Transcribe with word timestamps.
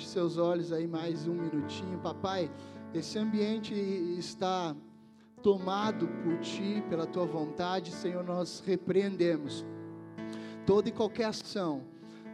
Feche 0.00 0.12
seus 0.12 0.38
olhos 0.38 0.72
aí 0.72 0.86
mais 0.86 1.26
um 1.26 1.34
minutinho. 1.34 1.98
Papai, 1.98 2.50
esse 2.94 3.18
ambiente 3.18 3.74
está 3.74 4.74
tomado 5.42 6.08
por 6.22 6.38
ti, 6.38 6.82
pela 6.88 7.06
tua 7.06 7.26
vontade, 7.26 7.92
Senhor, 7.92 8.24
nós 8.24 8.62
repreendemos 8.64 9.62
toda 10.64 10.88
e 10.88 10.92
qualquer 10.92 11.26
ação 11.26 11.84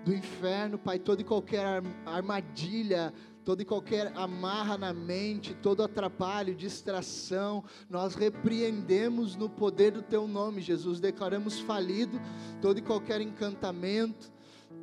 do 0.04 0.14
inferno, 0.14 0.78
Pai, 0.78 1.00
toda 1.00 1.22
e 1.22 1.24
qualquer 1.24 1.82
armadilha, 2.04 3.12
toda 3.44 3.62
e 3.62 3.64
qualquer 3.64 4.12
amarra 4.16 4.78
na 4.78 4.94
mente, 4.94 5.52
todo 5.54 5.82
atrapalho, 5.82 6.54
distração, 6.54 7.64
nós 7.90 8.14
repreendemos 8.14 9.34
no 9.34 9.50
poder 9.50 9.90
do 9.90 10.02
Teu 10.02 10.28
nome, 10.28 10.60
Jesus. 10.60 11.00
Declaramos 11.00 11.58
falido 11.58 12.20
todo 12.62 12.78
e 12.78 12.82
qualquer 12.82 13.20
encantamento, 13.20 14.30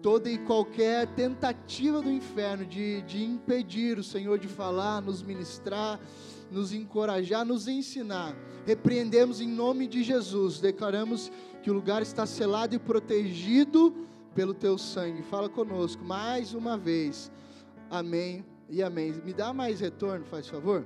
toda 0.03 0.29
e 0.29 0.37
qualquer 0.37 1.07
tentativa 1.15 2.01
do 2.01 2.11
inferno 2.11 2.65
de, 2.65 3.01
de 3.03 3.23
impedir 3.23 3.97
o 3.97 4.03
Senhor 4.03 4.37
de 4.37 4.49
falar, 4.49 5.01
nos 5.01 5.23
ministrar, 5.23 5.97
nos 6.51 6.73
encorajar, 6.73 7.45
nos 7.45 7.69
ensinar. 7.69 8.35
Repreendemos 8.65 9.39
em 9.39 9.47
nome 9.47 9.87
de 9.87 10.03
Jesus, 10.03 10.59
declaramos 10.59 11.31
que 11.63 11.71
o 11.71 11.73
lugar 11.73 12.01
está 12.01 12.25
selado 12.25 12.75
e 12.75 12.79
protegido 12.79 13.95
pelo 14.35 14.53
teu 14.53 14.77
sangue. 14.77 15.23
Fala 15.23 15.47
conosco 15.47 16.03
mais 16.03 16.53
uma 16.53 16.77
vez. 16.77 17.31
Amém 17.89 18.45
e 18.69 18.83
amém. 18.83 19.13
Me 19.23 19.33
dá 19.33 19.53
mais 19.53 19.79
retorno, 19.79 20.25
faz 20.25 20.49
favor. 20.49 20.85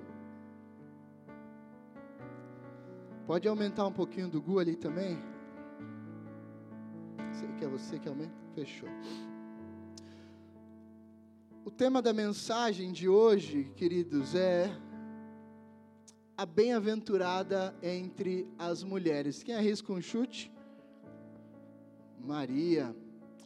Pode 3.26 3.48
aumentar 3.48 3.88
um 3.88 3.92
pouquinho 3.92 4.30
do 4.30 4.40
Gu 4.40 4.60
ali 4.60 4.76
também? 4.76 5.18
Sei 7.32 7.48
que 7.58 7.66
é 7.66 7.68
você 7.68 7.98
que 7.98 8.08
aumenta? 8.08 8.47
Fechou. 8.58 8.90
O 11.64 11.70
tema 11.70 12.02
da 12.02 12.12
mensagem 12.12 12.92
de 12.92 13.08
hoje, 13.08 13.72
queridos, 13.76 14.34
é 14.34 14.76
a 16.36 16.44
bem-aventurada 16.44 17.76
entre 17.84 18.50
as 18.58 18.82
mulheres. 18.82 19.44
Quem 19.44 19.54
arrisca 19.54 19.94
um 19.94 20.02
chute? 20.02 20.52
Maria, 22.20 22.96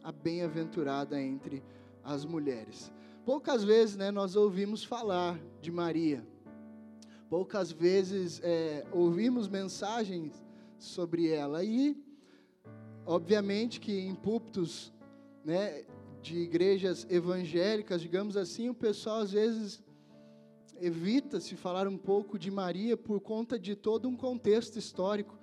a 0.02 0.10
bem-aventurada 0.10 1.20
entre 1.20 1.62
as 2.02 2.24
mulheres. 2.24 2.90
Poucas 3.22 3.62
vezes 3.62 3.98
né, 3.98 4.10
nós 4.10 4.34
ouvimos 4.34 4.82
falar 4.82 5.38
de 5.60 5.70
Maria, 5.70 6.26
poucas 7.28 7.70
vezes 7.70 8.40
é, 8.42 8.86
ouvimos 8.90 9.46
mensagens 9.46 10.42
sobre 10.78 11.28
ela, 11.28 11.62
e, 11.62 12.02
obviamente, 13.04 13.78
que 13.78 13.92
em 13.92 14.14
púlpitos 14.14 14.90
né, 15.44 15.84
de 16.20 16.38
igrejas 16.38 17.06
evangélicas, 17.10 18.00
digamos 18.00 18.36
assim, 18.36 18.68
o 18.68 18.74
pessoal 18.74 19.20
às 19.20 19.32
vezes 19.32 19.82
evita 20.80 21.40
se 21.40 21.56
falar 21.56 21.86
um 21.86 21.98
pouco 21.98 22.38
de 22.38 22.50
Maria 22.50 22.96
por 22.96 23.20
conta 23.20 23.58
de 23.58 23.74
todo 23.74 24.08
um 24.08 24.16
contexto 24.16 24.78
histórico 24.78 25.38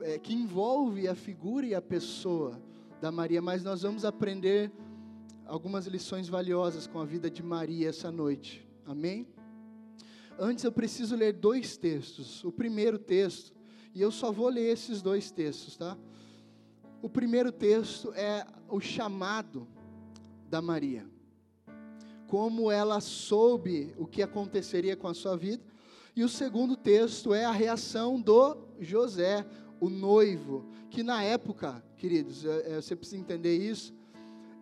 é, 0.00 0.18
que 0.18 0.32
envolve 0.32 1.06
a 1.06 1.14
figura 1.14 1.66
e 1.66 1.74
a 1.74 1.82
pessoa 1.82 2.60
da 3.00 3.10
Maria, 3.12 3.42
mas 3.42 3.62
nós 3.62 3.82
vamos 3.82 4.04
aprender 4.04 4.72
algumas 5.46 5.86
lições 5.86 6.28
valiosas 6.28 6.86
com 6.86 7.00
a 7.00 7.04
vida 7.04 7.30
de 7.30 7.42
Maria 7.42 7.88
essa 7.88 8.10
noite. 8.10 8.66
Amém? 8.86 9.26
Antes 10.38 10.64
eu 10.64 10.72
preciso 10.72 11.14
ler 11.14 11.32
dois 11.32 11.76
textos. 11.76 12.42
O 12.44 12.50
primeiro 12.50 12.98
texto, 12.98 13.52
e 13.94 14.00
eu 14.00 14.10
só 14.10 14.32
vou 14.32 14.48
ler 14.48 14.72
esses 14.72 15.02
dois 15.02 15.30
textos, 15.30 15.76
tá? 15.76 15.96
O 17.02 17.08
primeiro 17.08 17.50
texto 17.50 18.12
é 18.14 18.46
o 18.68 18.80
chamado 18.80 19.66
da 20.48 20.62
Maria. 20.62 21.04
Como 22.28 22.70
ela 22.70 23.00
soube 23.00 23.92
o 23.98 24.06
que 24.06 24.22
aconteceria 24.22 24.96
com 24.96 25.08
a 25.08 25.14
sua 25.14 25.36
vida. 25.36 25.64
E 26.14 26.22
o 26.22 26.28
segundo 26.28 26.76
texto 26.76 27.34
é 27.34 27.44
a 27.44 27.50
reação 27.50 28.20
do 28.20 28.56
José, 28.78 29.44
o 29.80 29.90
noivo, 29.90 30.64
que 30.90 31.02
na 31.02 31.24
época, 31.24 31.82
queridos, 31.96 32.44
é, 32.44 32.74
é, 32.74 32.80
você 32.80 32.94
precisa 32.94 33.20
entender 33.20 33.56
isso, 33.56 33.92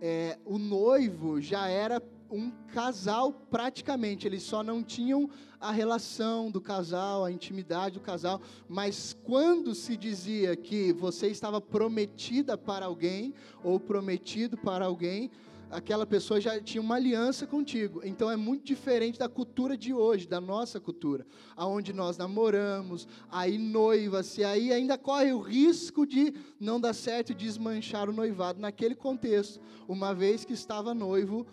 é, 0.00 0.38
o 0.46 0.58
noivo 0.58 1.42
já 1.42 1.68
era 1.68 2.00
um 2.30 2.50
casal 2.72 3.32
praticamente, 3.32 4.26
eles 4.26 4.42
só 4.42 4.62
não 4.62 4.82
tinham 4.82 5.28
a 5.60 5.72
relação 5.72 6.50
do 6.50 6.60
casal, 6.60 7.24
a 7.24 7.32
intimidade 7.32 7.94
do 7.94 8.00
casal, 8.00 8.40
mas 8.68 9.16
quando 9.24 9.74
se 9.74 9.96
dizia 9.96 10.56
que 10.56 10.92
você 10.92 11.26
estava 11.28 11.60
prometida 11.60 12.56
para 12.56 12.86
alguém 12.86 13.34
ou 13.62 13.78
prometido 13.78 14.56
para 14.56 14.86
alguém, 14.86 15.30
aquela 15.70 16.04
pessoa 16.04 16.40
já 16.40 16.60
tinha 16.60 16.82
uma 16.82 16.96
aliança 16.96 17.46
contigo. 17.46 18.00
Então 18.04 18.30
é 18.30 18.36
muito 18.36 18.64
diferente 18.64 19.18
da 19.18 19.28
cultura 19.28 19.76
de 19.76 19.94
hoje, 19.94 20.26
da 20.26 20.40
nossa 20.40 20.80
cultura, 20.80 21.26
aonde 21.56 21.92
nós 21.92 22.16
namoramos, 22.16 23.06
aí 23.30 23.56
noiva-se, 23.56 24.42
aí 24.42 24.72
ainda 24.72 24.98
corre 24.98 25.32
o 25.32 25.40
risco 25.40 26.06
de 26.06 26.34
não 26.58 26.80
dar 26.80 26.94
certo 26.94 27.30
e 27.30 27.34
desmanchar 27.34 28.08
o 28.08 28.12
noivado. 28.12 28.60
Naquele 28.60 28.94
contexto, 28.94 29.60
uma 29.86 30.14
vez 30.14 30.44
que 30.44 30.52
estava 30.52 30.92
noivo, 30.92 31.46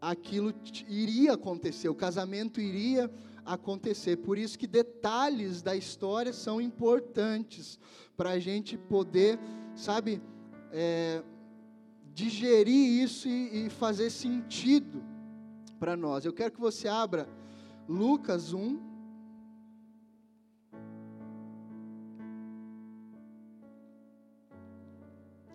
aquilo 0.00 0.54
iria 0.88 1.34
acontecer, 1.34 1.88
o 1.88 1.94
casamento 1.94 2.60
iria 2.60 3.10
acontecer. 3.44 4.16
Por 4.16 4.36
isso 4.36 4.58
que 4.58 4.66
detalhes 4.66 5.62
da 5.62 5.76
história 5.76 6.32
são 6.32 6.60
importantes 6.60 7.78
para 8.16 8.30
a 8.30 8.38
gente 8.38 8.76
poder, 8.76 9.38
sabe, 9.74 10.20
é, 10.72 11.22
digerir 12.12 13.02
isso 13.02 13.28
e, 13.28 13.66
e 13.66 13.70
fazer 13.70 14.10
sentido 14.10 15.02
para 15.78 15.96
nós. 15.96 16.24
Eu 16.24 16.32
quero 16.32 16.52
que 16.52 16.60
você 16.60 16.88
abra 16.88 17.28
Lucas 17.88 18.52
1. 18.52 18.76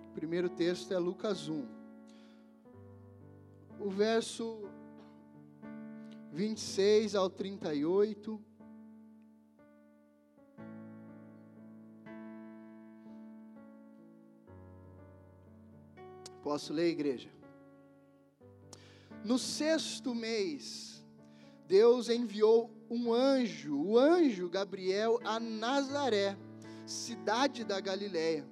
O 0.09 0.13
primeiro 0.13 0.49
texto 0.49 0.93
é 0.93 0.99
Lucas 0.99 1.49
1. 1.49 1.80
O 3.83 3.89
verso 3.89 4.69
26 6.31 7.15
ao 7.15 7.31
38. 7.31 8.39
Posso 16.43 16.71
ler, 16.71 16.89
igreja? 16.89 17.29
No 19.25 19.39
sexto 19.39 20.13
mês, 20.13 21.03
Deus 21.67 22.07
enviou 22.07 22.69
um 22.87 23.11
anjo, 23.11 23.75
o 23.75 23.97
anjo 23.97 24.47
Gabriel, 24.47 25.19
a 25.23 25.39
Nazaré, 25.39 26.37
cidade 26.85 27.63
da 27.63 27.79
Galiléia, 27.79 28.47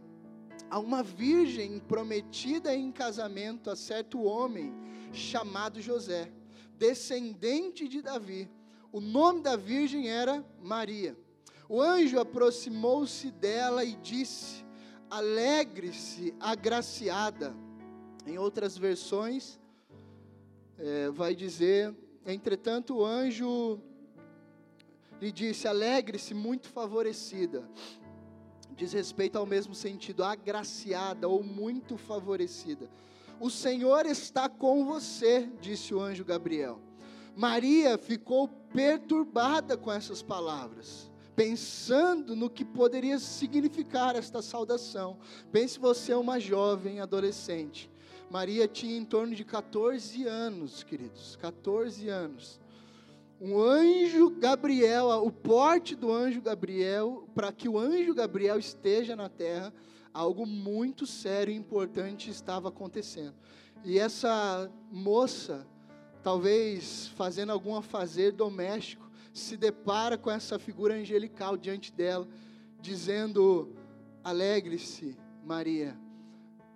a 0.72 0.80
uma 0.80 1.04
virgem 1.04 1.80
prometida 1.80 2.76
em 2.76 2.92
casamento 2.92 3.70
a 3.70 3.76
certo 3.76 4.24
homem 4.24 4.90
chamado 5.14 5.82
José, 5.82 6.32
descendente 6.78 7.88
de 7.88 8.02
Davi. 8.02 8.50
O 8.92 9.00
nome 9.00 9.42
da 9.42 9.56
virgem 9.56 10.10
era 10.10 10.44
Maria. 10.62 11.16
O 11.68 11.82
anjo 11.82 12.20
aproximou-se 12.20 13.30
dela 13.32 13.84
e 13.84 13.96
disse: 13.96 14.66
Alegre-se, 15.10 16.34
agraciada 16.40 17.56
em 18.26 18.38
outras 18.38 18.78
versões, 18.78 19.60
é, 20.78 21.10
vai 21.12 21.36
dizer: 21.36 21.96
Entretanto, 22.26 22.98
o 22.98 23.06
anjo 23.06 23.80
lhe 25.22 25.32
disse: 25.32 25.68
Alegre-se, 25.68 26.34
muito 26.34 26.70
favorecida. 26.70 27.70
Diz 28.72 28.94
respeito 28.94 29.38
ao 29.38 29.46
mesmo 29.46 29.76
sentido, 29.76 30.24
agraciada 30.24 31.28
ou 31.28 31.44
muito 31.44 31.98
favorecida. 31.98 32.90
O 33.40 33.50
Senhor 33.50 34.06
está 34.06 34.50
com 34.50 34.86
você, 34.86 35.50
disse 35.62 35.94
o 35.94 36.02
anjo 36.02 36.26
Gabriel. 36.26 36.80
Maria 37.36 37.98
ficou 37.98 38.48
perturbada 38.48 39.78
com 39.78 39.92
essas 39.92 40.22
palavras, 40.22 41.10
pensando 41.36 42.36
no 42.36 42.50
que 42.50 42.66
poderia 42.66 43.18
significar 43.18 44.16
esta 44.16 44.42
saudação. 44.42 45.18
Pense 45.52 45.80
você, 45.80 46.14
uma 46.14 46.40
jovem 46.40 47.00
adolescente, 47.00 47.90
Maria 48.30 48.68
tinha 48.68 48.96
em 48.96 49.04
torno 49.04 49.34
de 49.34 49.44
14 49.44 50.26
anos, 50.26 50.84
queridos, 50.84 51.36
14 51.38 52.08
anos. 52.10 52.60
Um 53.42 53.60
anjo 53.60 54.30
Gabriel, 54.30 55.08
o 55.24 55.32
porte 55.32 55.96
do 55.96 56.12
anjo 56.12 56.40
Gabriel, 56.40 57.28
para 57.34 57.52
que 57.52 57.68
o 57.68 57.80
anjo 57.80 58.14
Gabriel 58.14 58.60
esteja 58.60 59.16
na 59.16 59.30
terra, 59.30 59.74
algo 60.14 60.46
muito 60.46 61.06
sério 61.06 61.54
e 61.54 61.58
importante 61.58 62.30
estava 62.30 62.70
acontecendo. 62.70 63.36
E 63.84 63.98
essa 63.98 64.72
moça, 64.92 65.68
talvez 66.24 67.08
fazendo 67.16 67.52
algum 67.52 67.76
afazer 67.76 68.34
doméstico, 68.34 69.10
se 69.34 69.56
depara 69.56 70.18
com 70.18 70.30
essa 70.30 70.60
figura 70.60 70.96
angelical 70.96 71.56
diante 71.56 71.94
dela, 71.94 72.28
dizendo: 72.82 73.74
Alegre-se, 74.24 75.18
Maria 75.46 75.98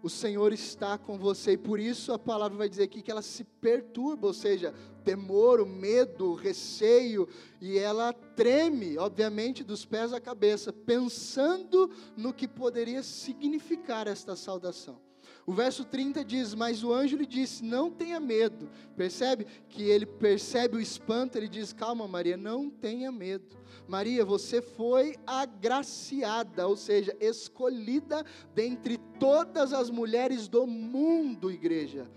o 0.04 0.10
Senhor 0.10 0.52
está 0.52 0.98
com 0.98 1.18
você, 1.18 1.54
e 1.54 1.58
por 1.58 1.80
isso 1.80 2.12
a 2.12 2.20
palavra 2.20 2.58
vai 2.58 2.68
dizer 2.68 2.84
aqui 2.84 3.02
que 3.02 3.10
ela 3.10 3.22
se 3.22 3.46
perturba, 3.46 4.28
ou 4.28 4.34
seja, 4.34 4.74
temor, 5.04 5.60
o 5.60 5.66
medo, 5.66 6.32
o 6.32 6.36
receio, 6.36 7.28
e 7.62 7.78
ela 7.78 8.14
treme, 8.14 8.98
obviamente, 8.98 9.64
dos 9.64 9.86
pés 9.86 10.14
à 10.14 10.20
cabeça, 10.20 10.72
pensando 10.72 11.90
no 12.16 12.34
que 12.34 12.48
poderia 12.48 13.04
significar 13.04 14.08
esta 14.08 14.36
saudação. 14.36 15.00
O 15.46 15.54
verso 15.54 15.84
30 15.84 16.24
diz: 16.24 16.54
Mas 16.54 16.84
o 16.84 16.94
anjo 16.94 17.18
lhe 17.18 17.26
disse: 17.26 17.64
Não 17.64 17.92
tenha 17.92 18.20
medo. 18.20 18.70
Percebe 18.96 19.46
que 19.68 19.84
ele 19.84 20.06
percebe 20.06 20.78
o 20.78 20.82
espanto, 20.82 21.38
ele 21.38 21.50
diz: 21.50 21.74
Calma, 21.74 22.08
Maria, 22.08 22.38
não 22.38 22.70
tenha 22.70 23.12
medo. 23.12 23.58
Maria, 23.88 24.24
você 24.24 24.62
foi 24.62 25.16
agraciada, 25.28 26.68
ou 26.68 26.78
seja, 26.78 27.16
escolhida 27.20 28.26
dentre 28.56 28.98
todas 29.20 29.74
as 29.74 29.90
mulheres 29.90 30.48
do 30.48 30.66
mundo, 30.66 31.52
igreja, 31.52 32.10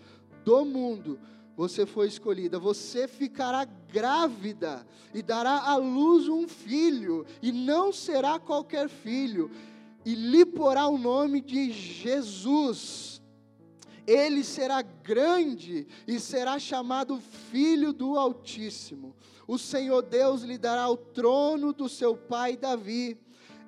do 0.45 0.65
mundo. 0.65 1.19
Você 1.57 1.87
foi 1.87 2.07
escolhida, 2.07 2.59
você 2.59 3.09
ficará 3.09 3.65
grávida 3.65 4.87
e 5.15 5.23
dará 5.23 5.63
à 5.63 5.77
luz 5.77 6.29
um 6.29 6.47
filho, 6.47 7.25
e 7.41 7.51
não 7.51 7.93
será 7.93 8.39
qualquer 8.39 8.89
filho, 8.89 9.51
e 10.05 10.15
lhe 10.15 10.45
porá 10.45 10.87
o 10.87 10.99
nome 10.99 11.41
de 11.41 11.73
Jesus 11.73 13.17
ele 14.07 14.45
será 14.45 14.83
grande 14.83 15.87
e 16.07 16.21
será 16.21 16.59
chamado 16.59 17.21
Filho 17.51 17.93
do 17.93 18.17
Altíssimo. 18.17 19.17
O 19.49 19.59
Senhor 19.59 20.03
Deus 20.03 20.43
lhe 20.43 20.57
dará 20.57 20.89
o 20.89 20.97
trono 20.97 21.73
do 21.73 21.89
seu 21.89 22.17
pai 22.17 22.57
Davi. 22.57 23.19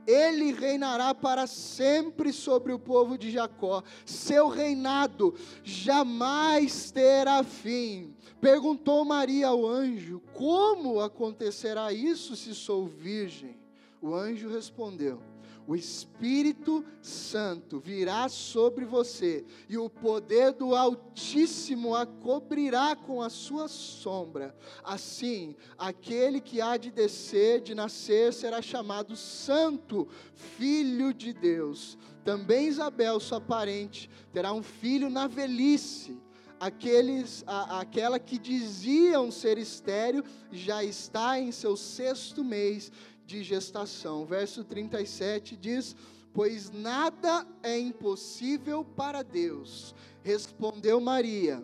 Ele 0.09 0.53
reinará 0.53 1.15
para 1.15 1.47
sempre 1.47 2.33
sobre 2.33 2.73
o 2.73 2.79
povo 2.79 3.19
de 3.19 3.31
Jacó. 3.31 3.83
Seu 4.07 4.49
reinado 4.49 5.35
jamais 5.63 6.91
terá 6.91 7.45
fim. 7.45 8.17
Perguntou 8.41 9.05
Maria 9.05 9.49
ao 9.49 9.67
anjo: 9.67 10.23
Como 10.33 10.99
acontecerá 10.99 11.93
isso 11.93 12.35
se 12.37 12.55
sou 12.55 12.87
virgem? 12.87 13.58
O 14.01 14.15
anjo 14.15 14.49
respondeu: 14.49 15.21
o 15.69 15.77
Espírito 15.77 16.83
Santo 17.03 17.79
virá 17.79 18.27
sobre 18.31 18.87
você, 18.87 19.45
e 19.69 19.77
o 19.77 19.91
poder 19.91 20.55
do 20.55 20.75
Altíssimo 20.75 21.95
a 21.95 22.07
cobrirá 22.07 22.97
com 22.97 23.21
a 23.21 23.29
sua 23.29 23.69
sombra. 23.69 24.57
Assim, 24.83 25.55
aquele 25.77 26.41
que 26.41 26.63
há 26.63 26.79
de 26.79 26.91
descer, 26.91 27.61
de 27.61 27.75
nascer, 27.75 28.33
será 28.33 28.63
chamado 28.63 29.15
Santo, 29.15 30.09
Filho 30.33 31.13
de 31.13 31.35
Deus. 31.35 31.99
Também 32.25 32.69
Isabel, 32.69 33.21
sua 33.21 33.39
parente, 33.39 34.09
terá 34.33 34.55
um 34.55 34.63
filho 34.63 35.11
na 35.11 35.27
velhice 35.27 36.19
aqueles, 36.61 37.45
a, 37.47 37.81
aquela 37.81 38.19
que 38.19 38.37
diziam 38.37 39.31
ser 39.31 39.59
estéreo, 39.59 40.25
já 40.51 40.83
está 40.83 41.39
em 41.39 41.53
seu 41.53 41.77
sexto 41.77 42.43
mês 42.43 42.91
de 43.29 43.45
gestação. 43.45 44.25
Verso 44.25 44.65
37 44.65 45.55
diz: 45.55 45.95
Pois 46.33 46.71
nada 46.71 47.47
é 47.63 47.79
impossível 47.79 48.83
para 48.83 49.23
Deus. 49.23 49.95
Respondeu 50.23 50.99
Maria: 50.99 51.63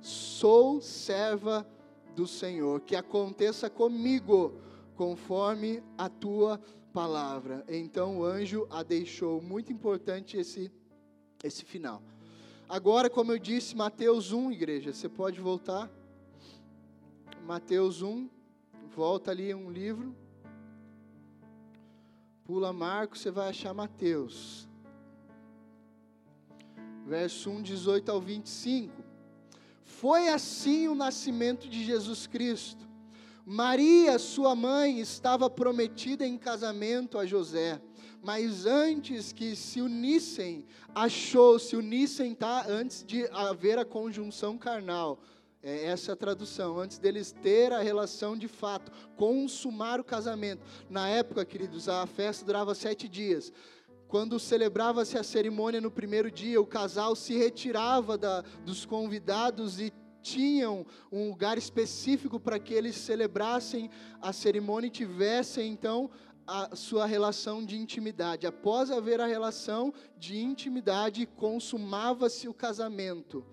Sou 0.00 0.80
serva 0.80 1.66
do 2.16 2.26
Senhor, 2.26 2.80
que 2.80 2.96
aconteça 2.96 3.68
comigo 3.68 4.54
conforme 4.96 5.82
a 5.98 6.08
tua 6.08 6.58
palavra. 6.94 7.62
Então 7.68 8.20
o 8.20 8.24
anjo 8.24 8.66
a 8.70 8.82
deixou. 8.82 9.40
Muito 9.42 9.70
importante 9.70 10.38
esse 10.38 10.72
esse 11.42 11.64
final. 11.64 12.02
Agora, 12.68 13.08
como 13.08 13.32
eu 13.32 13.38
disse, 13.38 13.74
Mateus 13.74 14.30
1, 14.30 14.52
igreja, 14.52 14.92
você 14.92 15.08
pode 15.08 15.40
voltar. 15.40 15.90
Mateus 17.46 18.02
1, 18.02 18.28
volta 18.94 19.30
ali 19.30 19.54
um 19.54 19.70
livro. 19.70 20.14
Pula 22.50 22.72
Marcos, 22.72 23.20
você 23.20 23.30
vai 23.30 23.50
achar 23.50 23.72
Mateus. 23.72 24.68
Verso 27.06 27.48
1, 27.48 27.62
18 27.62 28.10
ao 28.10 28.20
25. 28.20 28.92
Foi 29.84 30.28
assim 30.28 30.88
o 30.88 30.94
nascimento 30.96 31.68
de 31.68 31.84
Jesus 31.84 32.26
Cristo. 32.26 32.84
Maria, 33.46 34.18
sua 34.18 34.56
mãe, 34.56 34.98
estava 34.98 35.48
prometida 35.48 36.26
em 36.26 36.36
casamento 36.36 37.18
a 37.18 37.24
José, 37.24 37.80
mas 38.20 38.66
antes 38.66 39.32
que 39.32 39.54
se 39.54 39.80
unissem, 39.80 40.66
achou, 40.92 41.56
se 41.56 41.76
unissem, 41.76 42.34
tá? 42.34 42.66
Antes 42.68 43.04
de 43.06 43.28
haver 43.28 43.78
a 43.78 43.84
conjunção 43.84 44.58
carnal, 44.58 45.20
é 45.62 45.86
essa 45.86 46.14
a 46.14 46.16
tradução, 46.16 46.78
antes 46.78 46.98
deles 46.98 47.32
ter 47.32 47.72
a 47.72 47.80
relação 47.80 48.36
de 48.36 48.48
fato, 48.48 48.90
consumar 49.16 50.00
o 50.00 50.04
casamento. 50.04 50.62
Na 50.88 51.08
época, 51.08 51.44
queridos, 51.44 51.88
a 51.88 52.06
festa 52.06 52.44
durava 52.44 52.74
sete 52.74 53.08
dias. 53.08 53.52
Quando 54.08 54.40
celebrava-se 54.40 55.18
a 55.18 55.22
cerimônia 55.22 55.80
no 55.80 55.90
primeiro 55.90 56.30
dia, 56.30 56.60
o 56.60 56.66
casal 56.66 57.14
se 57.14 57.36
retirava 57.36 58.16
da, 58.16 58.40
dos 58.64 58.86
convidados 58.86 59.78
e 59.78 59.92
tinham 60.22 60.84
um 61.12 61.28
lugar 61.28 61.56
específico 61.56 62.40
para 62.40 62.58
que 62.58 62.74
eles 62.74 62.96
celebrassem 62.96 63.90
a 64.20 64.32
cerimônia 64.32 64.88
e 64.88 64.90
tivessem 64.90 65.70
então 65.70 66.10
a 66.46 66.74
sua 66.74 67.06
relação 67.06 67.64
de 67.64 67.76
intimidade. 67.76 68.46
Após 68.46 68.90
haver 68.90 69.20
a 69.20 69.26
relação 69.26 69.92
de 70.18 70.38
intimidade, 70.38 71.26
consumava-se 71.26 72.48
o 72.48 72.54
casamento. 72.54 73.44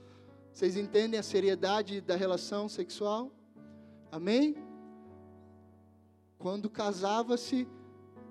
Vocês 0.57 0.75
entendem 0.75 1.19
a 1.19 1.21
seriedade 1.21 2.01
da 2.01 2.15
relação 2.15 2.67
sexual? 2.67 3.31
Amém? 4.11 4.55
Quando 6.39 6.67
casava-se, 6.67 7.67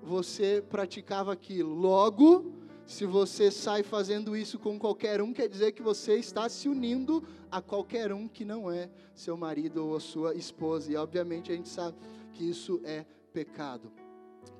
você 0.03 0.61
praticava 0.69 1.31
aquilo. 1.31 1.73
Logo, 1.73 2.51
se 2.85 3.05
você 3.05 3.49
sai 3.49 3.81
fazendo 3.81 4.35
isso 4.35 4.59
com 4.59 4.77
qualquer 4.77 5.21
um, 5.21 5.31
quer 5.31 5.47
dizer 5.47 5.71
que 5.71 5.81
você 5.81 6.15
está 6.15 6.49
se 6.49 6.67
unindo 6.67 7.25
a 7.49 7.61
qualquer 7.61 8.11
um 8.11 8.27
que 8.27 8.43
não 8.43 8.69
é 8.69 8.89
seu 9.15 9.37
marido 9.37 9.87
ou 9.87 9.95
a 9.95 10.01
sua 10.01 10.35
esposa. 10.35 10.91
E 10.91 10.97
obviamente 10.97 11.53
a 11.53 11.55
gente 11.55 11.69
sabe 11.69 11.97
que 12.33 12.43
isso 12.43 12.81
é 12.83 13.05
pecado. 13.31 13.89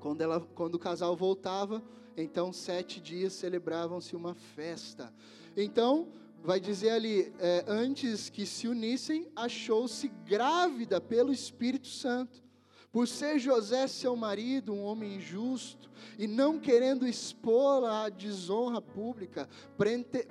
Quando, 0.00 0.22
ela, 0.22 0.40
quando 0.54 0.76
o 0.76 0.78
casal 0.78 1.14
voltava, 1.14 1.82
então 2.16 2.50
sete 2.50 2.98
dias 2.98 3.34
celebravam-se 3.34 4.16
uma 4.16 4.34
festa. 4.34 5.12
Então, 5.54 6.08
vai 6.42 6.60
dizer 6.60 6.90
ali, 6.90 7.32
é, 7.38 7.64
antes 7.66 8.30
que 8.30 8.46
se 8.46 8.68
unissem, 8.68 9.30
achou-se 9.34 10.08
grávida 10.24 11.00
pelo 11.00 11.32
Espírito 11.32 11.88
Santo. 11.88 12.42
Por 12.90 13.06
ser 13.06 13.38
José 13.38 13.86
seu 13.86 14.16
marido, 14.16 14.72
um 14.72 14.82
homem 14.82 15.20
justo, 15.20 15.90
e 16.18 16.26
não 16.26 16.58
querendo 16.58 17.06
expor 17.06 17.84
a 17.84 18.08
desonra 18.08 18.80
pública, 18.80 19.48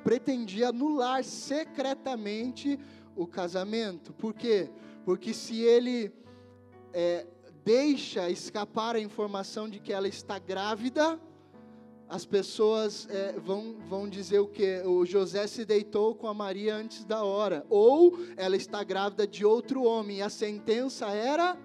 pretendia 0.04 0.70
anular 0.70 1.24
secretamente 1.24 2.80
o 3.16 3.28
casamento. 3.28 4.12
Por 4.14 4.34
quê? 4.34 4.70
Porque 5.06 5.34
se 5.34 5.62
ele 5.62 6.12
é, 6.92 7.28
deixa 7.64 8.30
escapar 8.30 8.96
a 8.96 9.00
informação 9.00 9.70
de 9.70 9.80
que 9.80 9.94
ela 9.94 10.08
está 10.08 10.40
grávida, 10.40 11.20
as 12.10 12.26
pessoas 12.26 13.08
é, 13.10 13.34
vão, 13.34 13.76
vão 13.88 14.08
dizer 14.08 14.40
o 14.40 14.48
que? 14.48 14.82
O 14.86 15.06
José 15.06 15.46
se 15.48 15.66
deitou 15.66 16.16
com 16.16 16.28
a 16.28 16.34
Maria 16.34 16.76
antes 16.76 17.04
da 17.04 17.24
hora, 17.24 17.66
ou 17.70 18.18
ela 18.38 18.56
está 18.56 18.84
grávida 18.84 19.28
de 19.28 19.46
outro 19.46 19.84
homem, 19.84 20.22
a 20.22 20.30
sentença 20.30 21.08
era 21.08 21.58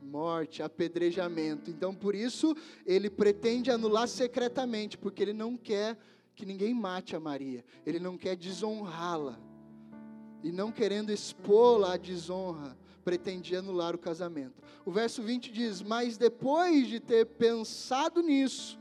morte, 0.00 0.62
apedrejamento. 0.62 1.70
Então, 1.70 1.94
por 1.94 2.14
isso, 2.14 2.54
ele 2.84 3.08
pretende 3.08 3.70
anular 3.70 4.06
secretamente, 4.06 4.98
porque 4.98 5.22
ele 5.22 5.32
não 5.32 5.56
quer 5.56 5.96
que 6.34 6.46
ninguém 6.46 6.74
mate 6.74 7.16
a 7.16 7.20
Maria, 7.20 7.64
ele 7.84 7.98
não 7.98 8.16
quer 8.16 8.36
desonrá-la, 8.36 9.38
e 10.42 10.52
não 10.52 10.70
querendo 10.70 11.10
expô-la 11.10 11.94
à 11.94 11.96
desonra, 11.96 12.76
pretendia 13.04 13.60
anular 13.60 13.94
o 13.94 13.98
casamento. 13.98 14.62
O 14.84 14.90
verso 14.90 15.22
20 15.22 15.52
diz: 15.52 15.82
Mas 15.82 16.16
depois 16.16 16.88
de 16.88 17.00
ter 17.00 17.26
pensado 17.26 18.22
nisso, 18.22 18.78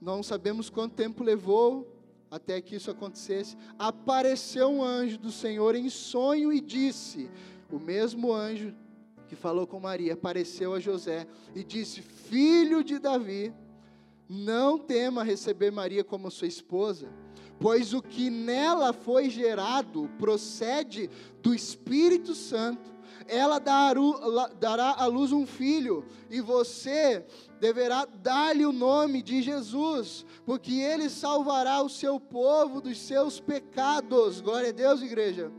não 0.00 0.22
sabemos 0.22 0.70
quanto 0.70 0.94
tempo 0.94 1.22
levou 1.22 2.00
até 2.30 2.60
que 2.60 2.76
isso 2.76 2.90
acontecesse. 2.90 3.56
Apareceu 3.78 4.68
um 4.68 4.82
anjo 4.82 5.18
do 5.18 5.30
Senhor 5.30 5.74
em 5.74 5.90
sonho 5.90 6.52
e 6.52 6.60
disse: 6.60 7.28
O 7.70 7.78
mesmo 7.78 8.32
anjo 8.32 8.74
que 9.28 9.36
falou 9.36 9.66
com 9.66 9.78
Maria 9.78 10.14
apareceu 10.14 10.74
a 10.74 10.80
José 10.80 11.26
e 11.54 11.62
disse: 11.62 12.00
Filho 12.00 12.82
de 12.82 12.98
Davi, 12.98 13.52
não 14.28 14.78
tema 14.78 15.22
receber 15.22 15.70
Maria 15.70 16.02
como 16.02 16.30
sua 16.30 16.48
esposa, 16.48 17.08
pois 17.58 17.92
o 17.92 18.00
que 18.00 18.30
nela 18.30 18.92
foi 18.92 19.28
gerado 19.28 20.08
procede 20.18 21.10
do 21.42 21.54
Espírito 21.54 22.34
Santo. 22.34 22.90
Ela 23.32 23.58
dará 23.58 24.96
à 24.98 25.06
luz 25.06 25.30
um 25.30 25.46
filho, 25.46 26.04
e 26.28 26.40
você 26.40 27.24
deverá 27.60 28.04
dar-lhe 28.04 28.66
o 28.66 28.72
nome 28.72 29.22
de 29.22 29.40
Jesus, 29.40 30.26
porque 30.44 30.72
ele 30.72 31.08
salvará 31.08 31.80
o 31.80 31.88
seu 31.88 32.18
povo 32.18 32.80
dos 32.80 32.98
seus 32.98 33.38
pecados. 33.38 34.40
Glória 34.40 34.70
a 34.70 34.72
Deus, 34.72 35.00
igreja. 35.00 35.52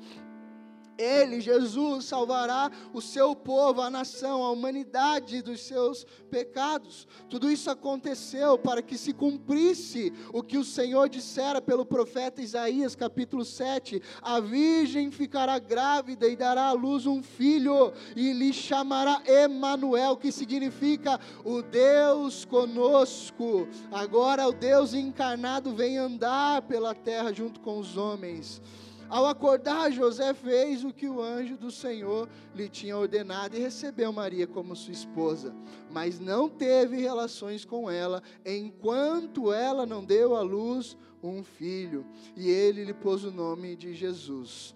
Ele, 0.97 1.41
Jesus, 1.41 2.05
salvará 2.05 2.71
o 2.93 3.01
seu 3.01 3.35
povo, 3.35 3.81
a 3.81 3.89
nação, 3.89 4.43
a 4.43 4.51
humanidade 4.51 5.41
dos 5.41 5.61
seus 5.61 6.05
pecados. 6.29 7.07
Tudo 7.29 7.49
isso 7.49 7.69
aconteceu 7.69 8.57
para 8.57 8.81
que 8.81 8.97
se 8.97 9.13
cumprisse 9.13 10.13
o 10.33 10.43
que 10.43 10.57
o 10.57 10.63
Senhor 10.63 11.09
dissera 11.09 11.61
pelo 11.61 11.85
profeta 11.85 12.41
Isaías, 12.41 12.95
capítulo 12.95 13.43
7: 13.43 14.01
A 14.21 14.39
virgem 14.39 15.11
ficará 15.11 15.57
grávida 15.59 16.27
e 16.27 16.35
dará 16.35 16.67
à 16.67 16.73
luz 16.73 17.05
um 17.05 17.23
filho, 17.23 17.93
e 18.15 18.33
lhe 18.33 18.53
chamará 18.53 19.21
Emanuel, 19.25 20.17
que 20.17 20.31
significa 20.31 21.19
o 21.43 21.61
Deus 21.61 22.45
conosco. 22.45 23.67
Agora 23.91 24.47
o 24.47 24.51
Deus 24.51 24.93
encarnado 24.93 25.73
vem 25.73 25.97
andar 25.97 26.61
pela 26.63 26.93
terra 26.93 27.33
junto 27.33 27.59
com 27.59 27.79
os 27.79 27.97
homens. 27.97 28.61
Ao 29.11 29.25
acordar, 29.25 29.91
José 29.91 30.33
fez 30.33 30.85
o 30.85 30.93
que 30.93 31.09
o 31.09 31.21
anjo 31.21 31.57
do 31.57 31.69
Senhor 31.69 32.29
lhe 32.55 32.69
tinha 32.69 32.97
ordenado 32.97 33.57
e 33.57 33.59
recebeu 33.59 34.13
Maria 34.13 34.47
como 34.47 34.73
sua 34.73 34.93
esposa, 34.93 35.53
mas 35.89 36.17
não 36.17 36.47
teve 36.47 36.95
relações 36.95 37.65
com 37.65 37.91
ela, 37.91 38.23
enquanto 38.45 39.51
ela 39.51 39.85
não 39.85 40.01
deu 40.01 40.33
à 40.33 40.41
luz 40.41 40.95
um 41.21 41.43
filho, 41.43 42.05
e 42.37 42.49
ele 42.49 42.85
lhe 42.85 42.93
pôs 42.93 43.25
o 43.25 43.31
nome 43.31 43.75
de 43.75 43.93
Jesus. 43.93 44.73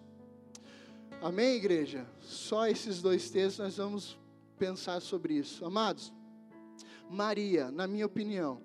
Amém, 1.21 1.55
igreja? 1.55 2.05
Só 2.19 2.67
esses 2.67 3.01
dois 3.01 3.29
textos 3.29 3.63
nós 3.63 3.77
vamos 3.77 4.19
pensar 4.59 4.99
sobre 4.99 5.35
isso. 5.35 5.63
Amados, 5.63 6.11
Maria, 7.09 7.71
na 7.71 7.87
minha 7.87 8.05
opinião, 8.05 8.61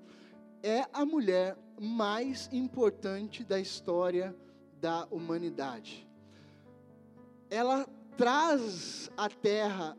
é 0.64 0.84
a 0.92 1.06
mulher 1.06 1.56
mais 1.80 2.48
importante 2.52 3.44
da 3.44 3.60
história 3.60 4.34
da 4.80 5.06
humanidade. 5.10 6.08
Ela 7.50 7.87
traz 8.16 9.10
à 9.16 9.28
terra 9.28 9.96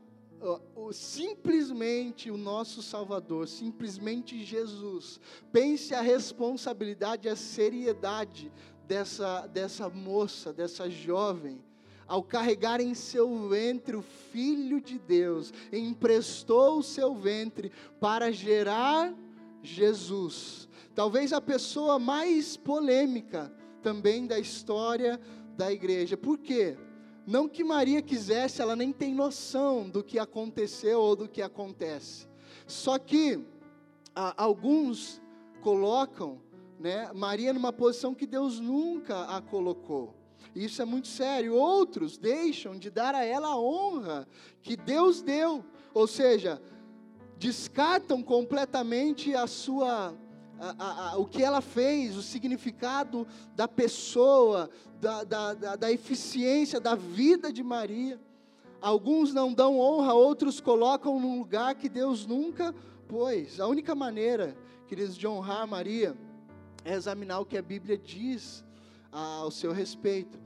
simplesmente 0.92 2.32
o 2.32 2.38
nosso 2.38 2.82
Salvador, 2.82 3.48
simplesmente 3.48 4.44
Jesus. 4.44 5.20
Pense 5.52 5.94
a 5.94 6.02
responsabilidade, 6.02 7.30
a 7.30 7.36
seriedade 7.36 8.52
dessa, 8.88 9.46
dessa 9.48 9.88
moça, 9.90 10.52
dessa 10.52 10.90
jovem 10.90 11.64
ao 12.08 12.22
carregar 12.22 12.82
em 12.82 12.94
seu 12.94 13.48
ventre 13.48 13.96
o 13.96 14.02
Filho 14.02 14.82
de 14.82 15.00
Deus, 15.00 15.54
emprestou 15.72 16.80
o 16.80 16.84
seu 16.84 17.16
ventre 17.16 17.72
para 18.02 18.34
gerar 18.34 19.14
Jesus. 19.64 20.68
Talvez 20.94 21.32
a 21.32 21.40
pessoa 21.40 21.98
mais 21.98 22.58
polêmica 22.58 23.50
também 23.82 24.26
da 24.26 24.40
história 24.40 25.20
da 25.58 25.72
igreja. 25.72 26.16
Por 26.16 26.38
quê? 26.38 26.78
Não 27.26 27.48
que 27.48 27.64
Maria 27.64 28.02
quisesse, 28.02 28.62
ela 28.62 28.76
nem 28.76 28.92
tem 28.92 29.14
noção 29.14 29.90
do 29.90 30.04
que 30.04 30.18
aconteceu 30.18 31.00
ou 31.00 31.16
do 31.16 31.28
que 31.28 31.42
acontece. 31.42 32.28
Só 32.66 32.98
que 32.98 33.46
ah, 34.16 34.34
alguns 34.38 35.22
colocam 35.62 36.42
né, 36.80 37.12
Maria 37.14 37.54
numa 37.54 37.72
posição 37.72 38.16
que 38.16 38.26
Deus 38.26 38.60
nunca 38.60 39.26
a 39.26 39.42
colocou. 39.42 40.16
Isso 40.56 40.82
é 40.82 40.86
muito 40.86 41.08
sério. 41.08 41.54
Outros 41.54 42.18
deixam 42.18 42.78
de 42.78 42.90
dar 42.90 43.14
a 43.14 43.24
ela 43.24 43.50
a 43.50 43.60
honra 43.60 44.28
que 44.62 44.76
Deus 44.76 45.22
deu, 45.22 45.64
ou 45.94 46.08
seja, 46.08 46.62
descartam 47.38 48.22
completamente 48.22 49.34
a 49.36 49.48
sua 49.48 50.14
a, 50.62 51.10
a, 51.10 51.18
o 51.18 51.26
que 51.26 51.42
ela 51.42 51.60
fez, 51.60 52.16
o 52.16 52.22
significado 52.22 53.28
da 53.56 53.68
pessoa, 53.68 54.70
da, 55.00 55.24
da, 55.24 55.54
da, 55.56 55.76
da 55.76 55.92
eficiência 55.92 56.80
da 56.80 56.94
vida 56.94 57.52
de 57.52 57.64
Maria. 57.64 58.20
Alguns 58.80 59.34
não 59.34 59.54
dão 59.54 59.80
honra, 59.80 60.14
outros 60.14 60.60
colocam 60.60 61.20
num 61.20 61.40
lugar 61.40 61.74
que 61.76 61.90
Deus 61.90 62.28
nunca 62.28 62.74
pôs. 63.08 63.60
A 63.60 63.68
única 63.68 63.96
maneira, 63.96 64.56
queridos, 64.88 65.18
de 65.18 65.28
honrar 65.28 65.68
Maria 65.68 66.16
é 66.86 66.94
examinar 66.94 67.40
o 67.40 67.46
que 67.46 67.58
a 67.58 67.62
Bíblia 67.62 67.98
diz 67.98 68.64
ao 69.12 69.50
seu 69.50 69.72
respeito. 69.72 70.40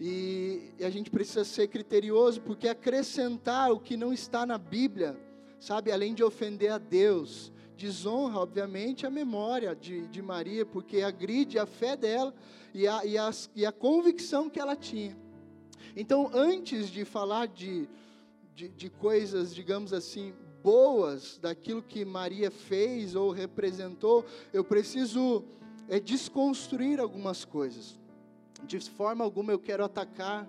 E, 0.00 0.72
e, 0.78 0.84
a 0.84 0.90
gente 0.90 1.10
precisa 1.10 1.44
ser 1.44 1.66
criterioso, 1.66 2.40
porque 2.40 2.68
acrescentar 2.68 3.72
o 3.72 3.80
que 3.80 3.96
não 3.96 4.12
está 4.12 4.46
na 4.46 4.56
Bíblia, 4.56 5.18
sabe, 5.58 5.90
além 5.90 6.14
de 6.14 6.22
ofender 6.22 6.70
a 6.70 6.78
Deus, 6.78 7.52
desonra, 7.78 8.40
obviamente, 8.40 9.06
a 9.06 9.10
memória 9.10 9.74
de, 9.74 10.08
de 10.08 10.20
Maria, 10.20 10.66
porque 10.66 11.00
agride 11.00 11.58
a 11.58 11.64
fé 11.64 11.96
dela 11.96 12.34
e 12.74 12.88
a, 12.88 13.04
e, 13.04 13.16
a, 13.16 13.30
e 13.54 13.64
a 13.64 13.70
convicção 13.70 14.50
que 14.50 14.58
ela 14.58 14.74
tinha. 14.74 15.16
Então, 15.96 16.28
antes 16.34 16.88
de 16.88 17.04
falar 17.04 17.46
de, 17.46 17.88
de, 18.54 18.68
de 18.68 18.90
coisas, 18.90 19.54
digamos 19.54 19.92
assim, 19.92 20.34
boas, 20.62 21.38
daquilo 21.38 21.80
que 21.80 22.04
Maria 22.04 22.50
fez 22.50 23.14
ou 23.14 23.30
representou, 23.30 24.24
eu 24.52 24.64
preciso 24.64 25.44
é, 25.88 26.00
desconstruir 26.00 26.98
algumas 26.98 27.44
coisas. 27.44 27.96
De 28.64 28.80
forma 28.80 29.24
alguma 29.24 29.52
eu 29.52 29.58
quero 29.58 29.84
atacar 29.84 30.48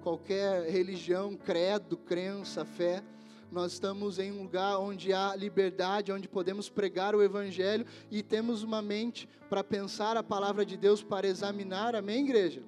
qualquer 0.00 0.70
religião, 0.70 1.34
credo, 1.34 1.96
crença, 1.96 2.64
fé 2.64 3.02
nós 3.50 3.72
estamos 3.72 4.18
em 4.18 4.32
um 4.32 4.42
lugar 4.42 4.78
onde 4.78 5.12
há 5.12 5.34
liberdade, 5.34 6.12
onde 6.12 6.28
podemos 6.28 6.68
pregar 6.68 7.14
o 7.14 7.22
Evangelho 7.22 7.86
e 8.10 8.22
temos 8.22 8.62
uma 8.62 8.82
mente 8.82 9.28
para 9.48 9.64
pensar 9.64 10.16
a 10.16 10.22
palavra 10.22 10.64
de 10.64 10.76
Deus, 10.76 11.02
para 11.02 11.26
examinar, 11.26 11.94
amém, 11.94 12.24
igreja? 12.24 12.62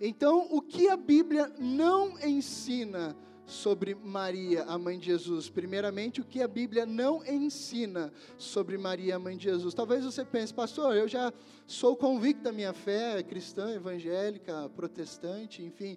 Então, 0.00 0.46
o 0.50 0.60
que 0.60 0.88
a 0.88 0.96
Bíblia 0.96 1.52
não 1.58 2.18
ensina 2.20 3.16
sobre 3.44 3.94
Maria, 3.94 4.64
a 4.64 4.78
mãe 4.78 4.98
de 4.98 5.06
Jesus? 5.06 5.48
Primeiramente, 5.48 6.20
o 6.20 6.24
que 6.24 6.42
a 6.42 6.46
Bíblia 6.46 6.84
não 6.84 7.24
ensina 7.24 8.12
sobre 8.36 8.76
Maria, 8.76 9.16
a 9.16 9.18
mãe 9.18 9.36
de 9.36 9.44
Jesus? 9.44 9.74
Talvez 9.74 10.04
você 10.04 10.24
pense, 10.24 10.52
pastor, 10.52 10.94
eu 10.94 11.08
já 11.08 11.32
sou 11.66 11.96
convicto 11.96 12.42
da 12.42 12.52
minha 12.52 12.72
fé 12.72 13.22
cristã, 13.22 13.72
evangélica, 13.72 14.68
protestante, 14.76 15.62
enfim, 15.62 15.96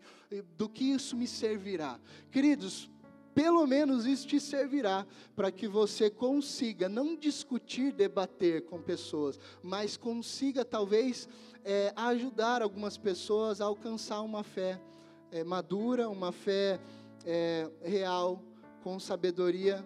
do 0.57 0.69
que 0.69 0.85
isso 0.85 1.15
me 1.15 1.27
servirá? 1.27 1.99
Queridos, 2.31 2.89
pelo 3.33 3.65
menos 3.65 4.05
isso 4.05 4.27
te 4.27 4.39
servirá 4.39 5.05
para 5.35 5.51
que 5.51 5.67
você 5.67 6.09
consiga 6.09 6.89
não 6.89 7.15
discutir, 7.15 7.91
debater 7.91 8.65
com 8.65 8.81
pessoas, 8.81 9.39
mas 9.63 9.97
consiga 9.97 10.65
talvez 10.65 11.27
é, 11.63 11.93
ajudar 11.95 12.61
algumas 12.61 12.97
pessoas 12.97 13.61
a 13.61 13.65
alcançar 13.65 14.21
uma 14.21 14.43
fé 14.43 14.81
é, 15.31 15.43
madura, 15.43 16.09
uma 16.09 16.31
fé 16.31 16.79
é, 17.25 17.69
real, 17.83 18.41
com 18.83 18.99
sabedoria 18.99 19.83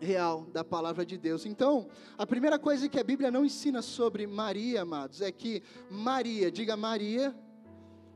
real 0.00 0.46
da 0.52 0.64
palavra 0.64 1.04
de 1.04 1.18
Deus. 1.18 1.44
Então, 1.44 1.88
a 2.16 2.26
primeira 2.26 2.58
coisa 2.58 2.88
que 2.88 2.98
a 2.98 3.04
Bíblia 3.04 3.30
não 3.30 3.44
ensina 3.44 3.82
sobre 3.82 4.26
Maria, 4.26 4.82
amados, 4.82 5.20
é 5.20 5.30
que 5.30 5.62
Maria, 5.90 6.50
diga 6.50 6.76
Maria, 6.76 7.34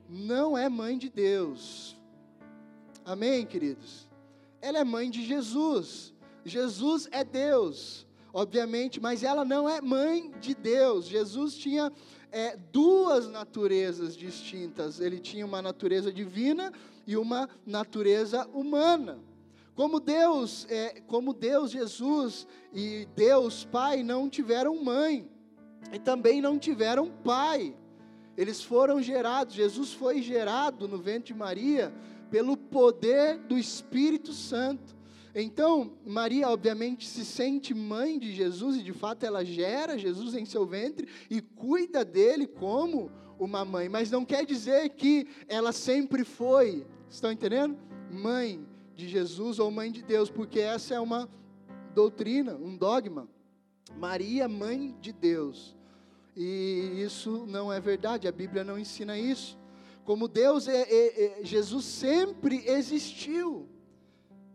não 0.09 0.57
é 0.57 0.69
mãe 0.69 0.97
de 0.97 1.11
Deus. 1.11 1.97
Amém, 3.05 3.45
queridos? 3.45 4.09
Ela 4.65 4.79
é 4.79 4.85
mãe 4.85 5.11
de 5.11 5.23
Jesus. 5.23 6.15
Jesus 6.43 7.07
é 7.13 7.23
Deus, 7.23 8.07
obviamente, 8.33 8.99
mas 8.99 9.23
ela 9.23 9.45
não 9.45 9.69
é 9.69 9.79
mãe 9.83 10.33
de 10.41 10.55
Deus. 10.55 11.05
Jesus 11.05 11.55
tinha 11.55 11.93
é, 12.33 12.57
duas 12.73 13.29
naturezas 13.29 14.17
distintas. 14.17 15.01
Ele 15.01 15.21
tinha 15.21 15.45
uma 15.45 15.61
natureza 15.61 16.11
divina 16.11 16.73
e 17.07 17.15
uma 17.15 17.47
natureza 17.67 18.49
humana. 18.55 19.19
Como 19.75 20.01
Deus, 20.01 20.67
é, 20.71 20.99
como 21.07 21.35
Deus, 21.35 21.71
Jesus 21.71 22.47
e 22.73 23.07
Deus 23.15 23.67
Pai 23.67 24.03
não 24.03 24.31
tiveram 24.31 24.83
mãe 24.83 25.29
e 25.93 25.99
também 25.99 26.41
não 26.41 26.59
tiveram 26.59 27.11
pai. 27.23 27.77
Eles 28.37 28.63
foram 28.63 29.01
gerados. 29.01 29.55
Jesus 29.55 29.93
foi 29.93 30.21
gerado 30.23 30.89
no 30.89 30.99
ventre 30.99 31.33
de 31.33 31.39
Maria 31.39 31.93
pelo 32.31 32.57
poder 32.57 33.39
do 33.39 33.57
Espírito 33.57 34.33
Santo. 34.33 34.95
Então, 35.35 35.93
Maria, 36.07 36.49
obviamente, 36.49 37.09
se 37.09 37.25
sente 37.25 37.75
mãe 37.75 38.19
de 38.19 38.33
Jesus, 38.33 38.77
e 38.77 38.83
de 38.83 38.93
fato 38.93 39.25
ela 39.25 39.45
gera 39.45 39.99
Jesus 39.99 40.35
em 40.35 40.45
seu 40.45 40.65
ventre 40.65 41.09
e 41.29 41.41
cuida 41.41 42.05
dele 42.05 42.47
como 42.47 43.11
uma 43.39 43.65
mãe, 43.65 43.89
mas 43.89 44.13
não 44.13 44.25
quer 44.25 44.47
dizer 44.47 44.91
que 44.91 45.27
ela 45.49 45.73
sempre 45.73 46.25
foi, 46.25 46.87
estão 47.11 47.33
entendendo? 47.33 47.77
Mãe 48.11 48.65
de 48.95 49.09
Jesus 49.09 49.59
ou 49.59 49.71
mãe 49.73 49.91
de 49.91 50.03
Deus, 50.03 50.31
porque 50.31 50.61
essa 50.61 50.95
é 50.95 51.01
uma 51.01 51.29
doutrina, 51.95 52.55
um 52.55 52.77
dogma. 52.77 53.29
Maria, 53.99 54.49
mãe 54.49 54.95
de 55.01 55.13
Deus. 55.13 55.77
E 56.37 57.03
isso 57.05 57.47
não 57.47 57.73
é 57.73 57.81
verdade, 57.81 58.27
a 58.27 58.33
Bíblia 58.33 58.65
não 58.65 58.79
ensina 58.79 59.19
isso. 59.19 59.59
Como 60.05 60.29
Deus, 60.29 60.69
é, 60.69 60.83
é, 60.83 61.41
é, 61.41 61.45
Jesus 61.45 61.85
sempre 61.85 62.63
existiu. 62.67 63.69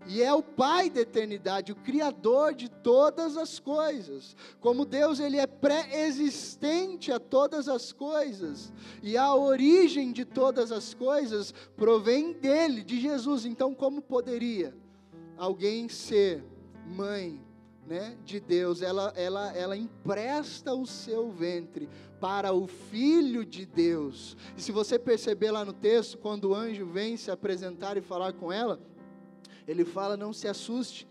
E 0.08 0.24
é 0.24 0.34
o 0.34 0.42
Pai 0.42 0.90
da 0.90 1.02
eternidade, 1.02 1.72
o 1.72 1.76
Criador 1.76 2.54
de 2.54 2.70
todas 2.70 3.36
as 3.38 3.60
coisas. 3.60 4.36
Como 4.60 4.86
Deus, 4.86 5.20
Ele 5.20 5.38
é 5.38 5.48
pré-existente 5.48 7.12
a 7.12 7.20
todas 7.20 7.68
as 7.68 7.92
coisas. 7.92 8.72
E 9.04 9.18
a 9.18 9.34
origem 9.36 10.12
de 10.12 10.26
todas 10.26 10.72
as 10.72 10.94
coisas 10.94 11.54
provém 11.76 12.34
dele, 12.34 12.84
de 12.84 13.00
Jesus. 13.00 13.46
Então, 13.46 13.74
como 13.74 14.02
poderia 14.02 14.76
alguém 15.38 15.90
ser 15.90 16.44
mãe 16.86 17.42
né, 17.90 18.16
de 18.24 18.40
Deus? 18.40 18.82
Ela, 18.82 19.12
ela, 19.18 19.52
ela 19.54 19.76
empresta 19.76 20.74
o 20.74 20.86
seu 20.86 21.30
ventre 21.30 21.90
para 22.22 22.54
o 22.54 22.68
Filho 22.68 23.44
de 23.44 23.66
Deus. 23.66 24.38
E 24.56 24.62
se 24.62 24.72
você 24.72 24.98
perceber 24.98 25.52
lá 25.52 25.66
no 25.66 25.74
texto, 25.74 26.18
quando 26.18 26.52
o 26.52 26.56
anjo 26.56 26.86
vem 26.86 27.18
se 27.18 27.30
apresentar 27.30 27.98
e 27.98 28.02
falar 28.02 28.32
com 28.32 28.54
ela 28.54 28.80
ele 29.70 29.86
fala: 29.86 30.18
não 30.18 30.34
se 30.34 30.48
assuste, 30.48 31.08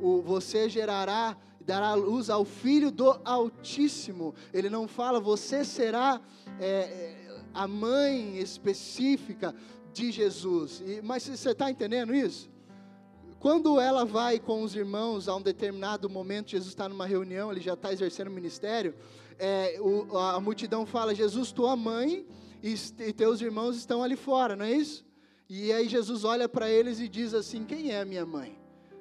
o, 0.00 0.20
você 0.20 0.68
gerará, 0.68 1.36
dará 1.60 1.94
luz 1.94 2.28
ao 2.28 2.44
filho 2.44 2.90
do 2.90 3.08
Altíssimo. 3.24 4.34
Ele 4.52 4.68
não 4.68 4.88
fala, 4.88 5.20
você 5.20 5.64
será 5.64 6.20
é, 6.58 6.66
é 6.66 7.40
a 7.54 7.68
mãe 7.68 8.36
específica 8.38 9.54
de 9.92 10.10
Jesus. 10.10 10.82
E, 10.84 11.00
mas 11.02 11.22
você 11.22 11.50
está 11.50 11.70
entendendo 11.70 12.12
isso? 12.12 12.50
Quando 13.40 13.80
ela 13.80 14.04
vai 14.04 14.38
com 14.38 14.62
os 14.62 14.76
irmãos 14.76 15.26
a 15.26 15.34
um 15.34 15.40
determinado 15.40 16.10
momento, 16.10 16.50
Jesus 16.50 16.68
está 16.68 16.86
numa 16.86 17.06
reunião, 17.06 17.50
ele 17.50 17.60
já 17.60 17.72
está 17.72 17.90
exercendo 17.90 18.28
o 18.28 18.30
ministério, 18.30 18.94
é, 19.38 19.78
o, 19.80 20.18
a 20.18 20.38
multidão 20.38 20.84
fala: 20.84 21.14
Jesus, 21.14 21.50
tua 21.50 21.74
mãe 21.74 22.26
e, 22.62 22.74
e 22.98 23.12
teus 23.14 23.40
irmãos 23.40 23.76
estão 23.76 24.02
ali 24.02 24.14
fora, 24.14 24.54
não 24.54 24.66
é 24.66 24.72
isso? 24.72 25.06
E 25.48 25.72
aí 25.72 25.88
Jesus 25.88 26.22
olha 26.22 26.46
para 26.46 26.68
eles 26.68 27.00
e 27.00 27.08
diz 27.08 27.32
assim: 27.32 27.64
Quem 27.64 27.90
é 27.90 28.02
a 28.02 28.04
minha 28.04 28.26
mãe? 28.26 28.58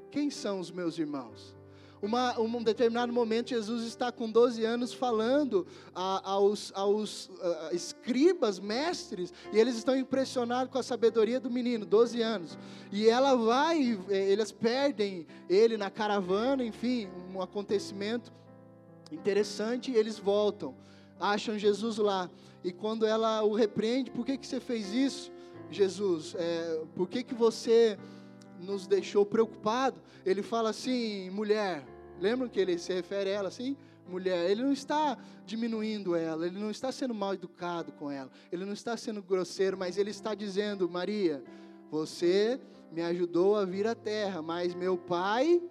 Quem 0.10 0.32
são 0.32 0.62
os 0.62 0.72
meus 0.72 0.98
irmãos? 0.98 1.59
Uma, 2.02 2.40
um 2.40 2.64
determinado 2.64 3.12
momento, 3.12 3.50
Jesus 3.50 3.84
está 3.84 4.12
com 4.12 4.32
12 4.32 4.64
anos 4.64 4.94
falando 4.94 5.68
a, 5.94 6.32
aos, 6.32 6.72
aos 6.74 7.30
a, 7.42 7.74
escribas, 7.74 8.60
mestres, 8.60 9.34
e 9.52 9.58
eles 9.60 9.76
estão 9.76 9.98
impressionados 9.98 10.72
com 10.72 10.78
a 10.78 10.84
sabedoria 10.84 11.40
do 11.40 11.50
menino, 11.50 11.86
12 11.86 12.22
anos. 12.22 12.58
E 12.92 13.10
ela 13.10 13.36
vai, 13.36 14.00
eles 14.08 14.52
perdem 14.52 15.28
ele 15.50 15.76
na 15.76 15.90
caravana, 15.90 16.64
enfim, 16.64 17.10
um 17.34 17.42
acontecimento 17.42 18.32
interessante, 19.12 19.92
e 19.92 19.96
eles 19.96 20.18
voltam, 20.18 20.76
acham 21.20 21.58
Jesus 21.58 21.98
lá. 21.98 22.30
E 22.64 22.72
quando 22.72 23.06
ela 23.06 23.44
o 23.44 23.54
repreende, 23.54 24.10
por 24.12 24.26
que, 24.26 24.38
que 24.38 24.48
você 24.48 24.60
fez 24.60 24.94
isso? 24.94 25.32
Jesus, 25.72 26.36
é, 26.38 26.82
por 26.96 27.08
que, 27.08 27.24
que 27.24 27.36
você 27.36 27.98
nos 28.60 28.88
deixou 28.88 29.26
preocupado? 29.26 30.02
Ele 30.26 30.44
fala 30.44 30.70
assim, 30.70 31.30
mulher, 31.30 31.86
lembram 32.20 32.50
que 32.50 32.60
ele 32.60 32.78
se 32.78 32.94
refere 32.94 33.30
a 33.30 33.34
ela 33.34 33.48
assim? 33.48 33.76
Mulher, 34.08 34.50
ele 34.50 34.64
não 34.64 34.74
está 34.74 35.18
diminuindo 35.46 36.16
ela, 36.16 36.48
ele 36.48 36.60
não 36.60 36.72
está 36.72 36.92
sendo 36.92 37.14
mal 37.14 37.34
educado 37.34 37.92
com 37.92 38.10
ela, 38.10 38.30
ele 38.52 38.66
não 38.66 38.74
está 38.74 38.98
sendo 38.98 39.22
grosseiro, 39.22 39.78
mas 39.78 39.98
ele 39.98 40.10
está 40.10 40.34
dizendo, 40.34 40.90
Maria, 40.90 41.44
você 41.92 42.60
me 42.92 43.04
ajudou 43.04 43.56
a 43.56 43.66
vir 43.66 43.86
à 43.88 43.94
terra, 43.94 44.42
mas 44.42 44.74
meu 44.74 44.98
pai 44.98 45.62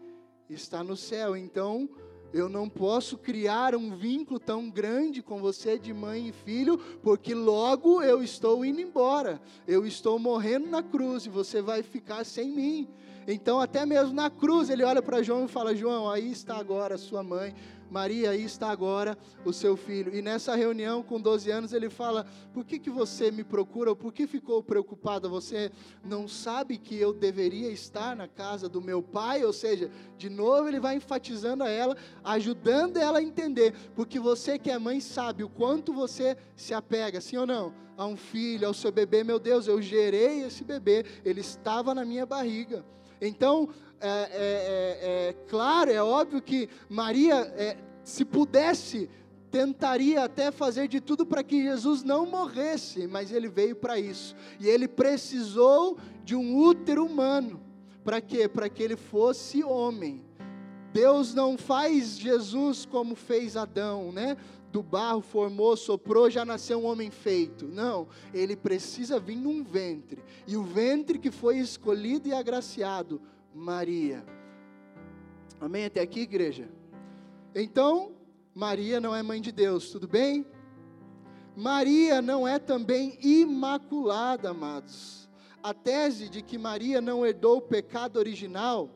está 0.49 0.85
no 0.85 0.97
céu, 0.97 1.37
então 1.37 1.89
eu 2.33 2.49
não 2.49 2.69
posso 2.69 3.17
criar 3.17 3.75
um 3.75 3.97
vínculo 3.97 4.39
tão 4.39 4.69
grande 4.69 5.23
com 5.23 5.41
você 5.41 5.79
de 5.79 5.95
mãe 5.95 6.29
e 6.29 6.33
filho, 6.33 6.79
porque 7.03 7.35
logo 7.35 8.03
eu 8.03 8.23
estou 8.23 8.65
indo 8.65 8.81
embora. 8.81 9.41
Eu 9.67 9.87
estou 9.87 10.19
morrendo 10.19 10.69
na 10.69 10.83
cruz 10.83 11.27
e 11.27 11.31
você 11.31 11.63
vai 11.63 11.83
ficar 11.83 12.25
sem 12.25 12.51
mim. 12.51 12.89
Então, 13.31 13.61
até 13.61 13.85
mesmo 13.85 14.15
na 14.15 14.31
cruz, 14.31 14.71
ele 14.71 14.83
olha 14.83 15.03
para 15.03 15.23
João 15.23 15.45
e 15.45 15.49
fala: 15.49 15.77
João, 15.77 16.11
aí 16.11 16.33
está 16.33 16.57
agora 16.57 16.95
a 16.95 16.99
sua 16.99 17.23
mãe. 17.23 17.55
Maria, 17.91 18.31
aí 18.31 18.43
está 18.43 18.71
agora 18.71 19.19
o 19.45 19.53
seu 19.53 19.77
filho. 19.77 20.15
E 20.15 20.23
nessa 20.23 20.55
reunião, 20.55 21.03
com 21.03 21.21
12 21.21 21.51
anos, 21.51 21.75
ele 21.75 21.91
fala: 21.91 22.27
Por 22.55 22.65
que, 22.65 22.79
que 22.79 22.89
você 22.89 23.31
me 23.31 23.45
procura? 23.45 23.95
Por 23.95 24.15
que 24.15 24.27
ficou 24.27 24.63
preocupada? 24.63 25.29
Você 25.29 25.71
não 26.03 26.27
sabe 26.27 26.79
que 26.79 26.99
eu 26.99 27.13
deveria 27.13 27.71
estar 27.71 28.17
na 28.17 28.27
casa 28.27 28.67
do 28.67 28.81
meu 28.81 29.03
pai? 29.03 29.45
Ou 29.45 29.53
seja, 29.53 29.91
de 30.17 30.31
novo 30.31 30.67
ele 30.67 30.81
vai 30.81 30.97
enfatizando 30.97 31.63
a 31.65 31.69
ela, 31.69 31.99
ajudando 32.25 32.97
ela 32.97 33.19
a 33.19 33.23
entender. 33.23 33.75
Porque 33.95 34.19
você 34.19 34.59
que 34.59 34.71
é 34.71 34.79
mãe 34.79 35.01
sabe 35.01 35.45
o 35.45 35.51
quanto 35.51 35.93
você 35.93 36.35
se 36.57 36.73
apega, 36.73 37.21
sim 37.21 37.37
ou 37.37 37.47
não? 37.47 37.75
A 37.95 38.07
um 38.07 38.17
filho, 38.17 38.67
ao 38.67 38.73
seu 38.73 38.91
bebê. 38.91 39.23
Meu 39.23 39.39
Deus, 39.39 39.67
eu 39.67 39.83
gerei 39.83 40.45
esse 40.45 40.65
bebê, 40.65 41.05
ele 41.27 41.43
estava 41.43 41.95
na 41.95 42.07
minha 42.07 42.25
barriga. 42.25 42.83
Então, 43.21 43.69
é, 44.01 44.09
é, 44.09 44.11
é, 44.11 45.29
é, 45.29 45.33
claro, 45.49 45.91
é 45.91 46.03
óbvio 46.03 46.41
que 46.41 46.69
Maria, 46.89 47.35
é, 47.57 47.77
se 48.05 48.25
pudesse, 48.25 49.11
tentaria 49.51 50.25
até 50.25 50.51
fazer 50.51 50.89
de 50.89 51.01
tudo 51.01 51.27
para 51.27 51.43
que 51.43 51.63
Jesus 51.63 52.03
não 52.03 52.27
morresse, 52.27 53.07
mas 53.07 53.33
ele 53.33 53.49
veio 53.49 53.75
para 53.75 53.99
isso. 53.99 54.37
E 54.61 54.69
ele 54.69 54.87
precisou 54.87 55.99
de 56.23 56.37
um 56.37 56.57
útero 56.57 57.05
humano. 57.05 57.61
Para 58.05 58.21
quê? 58.21 58.49
Para 58.49 58.69
que 58.69 58.83
ele 58.83 58.97
fosse 58.97 59.65
homem. 59.65 60.25
Deus 60.93 61.35
não 61.35 61.59
faz 61.59 62.19
Jesus 62.19 62.87
como 62.87 63.15
fez 63.15 63.57
Adão, 63.57 64.11
né? 64.13 64.37
Do 64.71 64.83
barro 64.83 65.23
formou, 65.23 65.77
soprou, 65.77 66.29
já 66.31 66.45
nasceu 66.45 66.81
um 66.81 66.87
homem 66.87 67.11
feito. 67.11 67.67
Não, 67.67 68.07
ele 68.35 68.55
precisa 68.55 69.19
vir 69.19 69.37
num 69.37 69.65
ventre. 69.65 70.23
E 70.47 70.57
o 70.57 70.63
ventre 70.63 71.19
que 71.19 71.31
foi 71.31 71.59
escolhido 71.59 72.29
e 72.29 72.33
agraciado 72.33 73.21
Maria. 73.55 74.25
Amém 75.61 75.87
até 75.87 76.01
aqui, 76.01 76.21
igreja? 76.21 76.69
Então, 77.55 78.13
Maria 78.55 79.01
não 79.01 79.15
é 79.15 79.23
mãe 79.23 79.41
de 79.41 79.51
Deus, 79.51 79.91
tudo 79.91 80.07
bem? 80.07 80.47
Maria 81.57 82.23
não 82.23 82.47
é 82.47 82.59
também 82.59 83.19
imaculada, 83.21 84.51
amados. 84.51 85.29
A 85.63 85.75
tese 85.75 86.29
de 86.29 86.43
que 86.43 86.57
Maria 86.57 87.01
não 87.01 87.27
herdou 87.27 87.57
o 87.57 87.63
pecado 87.63 88.17
original, 88.17 88.89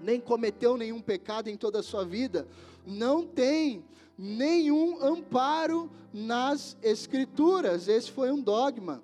nem 0.00 0.20
cometeu 0.20 0.76
nenhum 0.76 1.00
pecado 1.00 1.48
em 1.48 1.56
toda 1.56 1.80
a 1.80 1.82
sua 1.82 2.04
vida, 2.04 2.46
não 2.86 3.26
tem 3.26 3.84
nenhum 4.18 5.02
amparo 5.02 5.90
nas 6.12 6.76
Escrituras. 6.82 7.86
Esse 7.86 8.10
foi 8.10 8.32
um 8.32 8.40
dogma 8.40 9.00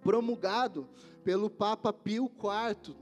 promulgado 0.00 0.88
pelo 1.24 1.50
Papa 1.50 1.92
Pio 1.92 2.24
IV 2.24 2.94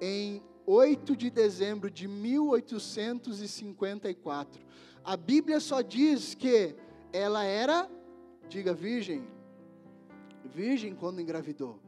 em 0.00 0.42
8 0.66 1.14
de 1.16 1.30
dezembro 1.30 1.88
de 1.90 2.08
1854. 2.08 4.60
A 5.04 5.16
Bíblia 5.16 5.60
só 5.60 5.80
diz 5.80 6.34
que 6.34 6.74
ela 7.12 7.44
era, 7.44 7.88
diga 8.48 8.74
virgem, 8.74 9.24
virgem 10.44 10.92
quando 10.94 11.20
engravidou. 11.20 11.78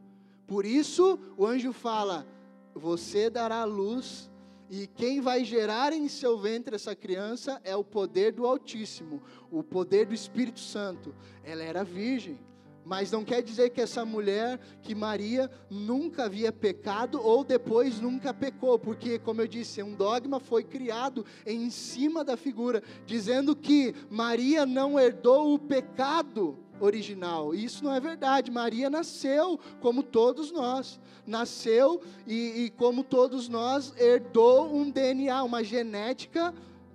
Por 0.47 0.65
isso 0.65 1.19
o 1.37 1.45
anjo 1.45 1.73
fala: 1.73 2.25
Você 2.73 3.29
dará 3.29 3.63
luz, 3.63 4.29
e 4.69 4.87
quem 4.87 5.21
vai 5.21 5.43
gerar 5.43 5.93
em 5.93 6.07
seu 6.07 6.37
ventre 6.37 6.75
essa 6.75 6.95
criança 6.95 7.61
é 7.63 7.75
o 7.75 7.83
poder 7.83 8.31
do 8.31 8.45
Altíssimo, 8.45 9.21
o 9.51 9.63
poder 9.63 10.05
do 10.05 10.13
Espírito 10.13 10.59
Santo. 10.59 11.13
Ela 11.43 11.63
era 11.63 11.83
virgem. 11.83 12.39
Mas 12.83 13.11
não 13.11 13.23
quer 13.23 13.41
dizer 13.41 13.71
que 13.71 13.81
essa 13.81 14.05
mulher, 14.05 14.59
que 14.83 14.93
Maria, 14.93 15.49
nunca 15.71 16.25
havia 16.25 16.51
pecado 16.51 17.19
ou 17.19 17.43
depois 17.43 17.99
nunca 17.99 18.31
pecou, 18.31 18.77
porque, 18.77 19.17
como 19.17 19.41
eu 19.41 19.47
disse, 19.47 19.81
um 19.81 19.95
dogma 19.95 20.39
foi 20.39 20.63
criado 20.63 21.25
em 21.47 21.71
cima 21.71 22.23
da 22.23 22.37
figura, 22.37 22.83
dizendo 23.07 23.55
que 23.55 23.95
Maria 24.07 24.67
não 24.67 24.99
herdou 24.99 25.55
o 25.55 25.59
pecado 25.59 26.59
original. 26.79 27.53
Isso 27.53 27.83
não 27.83 27.93
é 27.93 27.99
verdade. 27.99 28.51
Maria 28.51 28.89
nasceu 28.89 29.59
como 29.79 30.03
todos 30.03 30.51
nós. 30.51 30.99
Nasceu 31.25 32.01
e, 32.27 32.65
e 32.65 32.69
como 32.71 33.03
todos 33.03 33.49
nós, 33.49 33.93
herdou 33.97 34.73
um 34.75 34.89
DNA, 34.89 35.43
uma 35.43 35.63
genética 35.63 36.53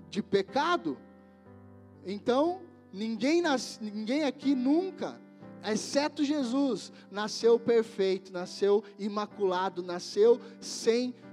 de 0.08 0.22
pecado. 0.22 0.96
Então, 2.06 2.60
ninguém, 2.92 3.42
nas, 3.42 3.78
ninguém 3.80 4.24
aqui 4.24 4.54
nunca 4.54 5.20
exceto 5.64 6.24
Jesus, 6.24 6.92
nasceu 7.10 7.58
perfeito, 7.58 8.32
nasceu 8.32 8.82
imaculado, 8.98 9.82
nasceu 9.82 10.40
sem 10.60 11.12
pecado, 11.12 11.29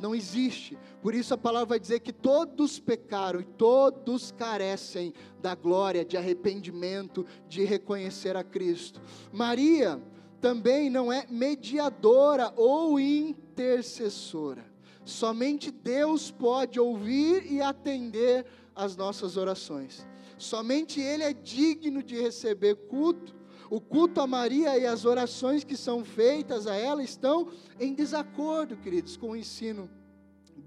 não 0.00 0.14
existe. 0.14 0.78
Por 1.02 1.14
isso 1.14 1.34
a 1.34 1.38
palavra 1.38 1.70
vai 1.70 1.80
dizer 1.80 2.00
que 2.00 2.12
todos 2.12 2.78
pecaram 2.78 3.40
e 3.40 3.44
todos 3.44 4.32
carecem 4.32 5.12
da 5.40 5.54
glória, 5.54 6.04
de 6.04 6.16
arrependimento, 6.16 7.24
de 7.48 7.64
reconhecer 7.64 8.36
a 8.36 8.44
Cristo. 8.44 9.00
Maria 9.32 10.00
também 10.40 10.88
não 10.88 11.12
é 11.12 11.26
mediadora 11.28 12.52
ou 12.56 12.98
intercessora. 12.98 14.64
Somente 15.04 15.70
Deus 15.70 16.30
pode 16.30 16.78
ouvir 16.78 17.50
e 17.50 17.60
atender 17.60 18.44
as 18.74 18.96
nossas 18.96 19.36
orações. 19.36 20.06
Somente 20.36 21.00
Ele 21.00 21.24
é 21.24 21.32
digno 21.32 22.02
de 22.02 22.20
receber 22.20 22.76
culto. 22.76 23.37
O 23.70 23.80
culto 23.80 24.20
a 24.20 24.26
Maria 24.26 24.78
e 24.78 24.86
as 24.86 25.04
orações 25.04 25.64
que 25.64 25.76
são 25.76 26.04
feitas 26.04 26.66
a 26.66 26.74
ela 26.74 27.02
estão 27.02 27.48
em 27.78 27.94
desacordo, 27.94 28.76
queridos, 28.76 29.16
com 29.16 29.30
o 29.30 29.36
ensino 29.36 29.90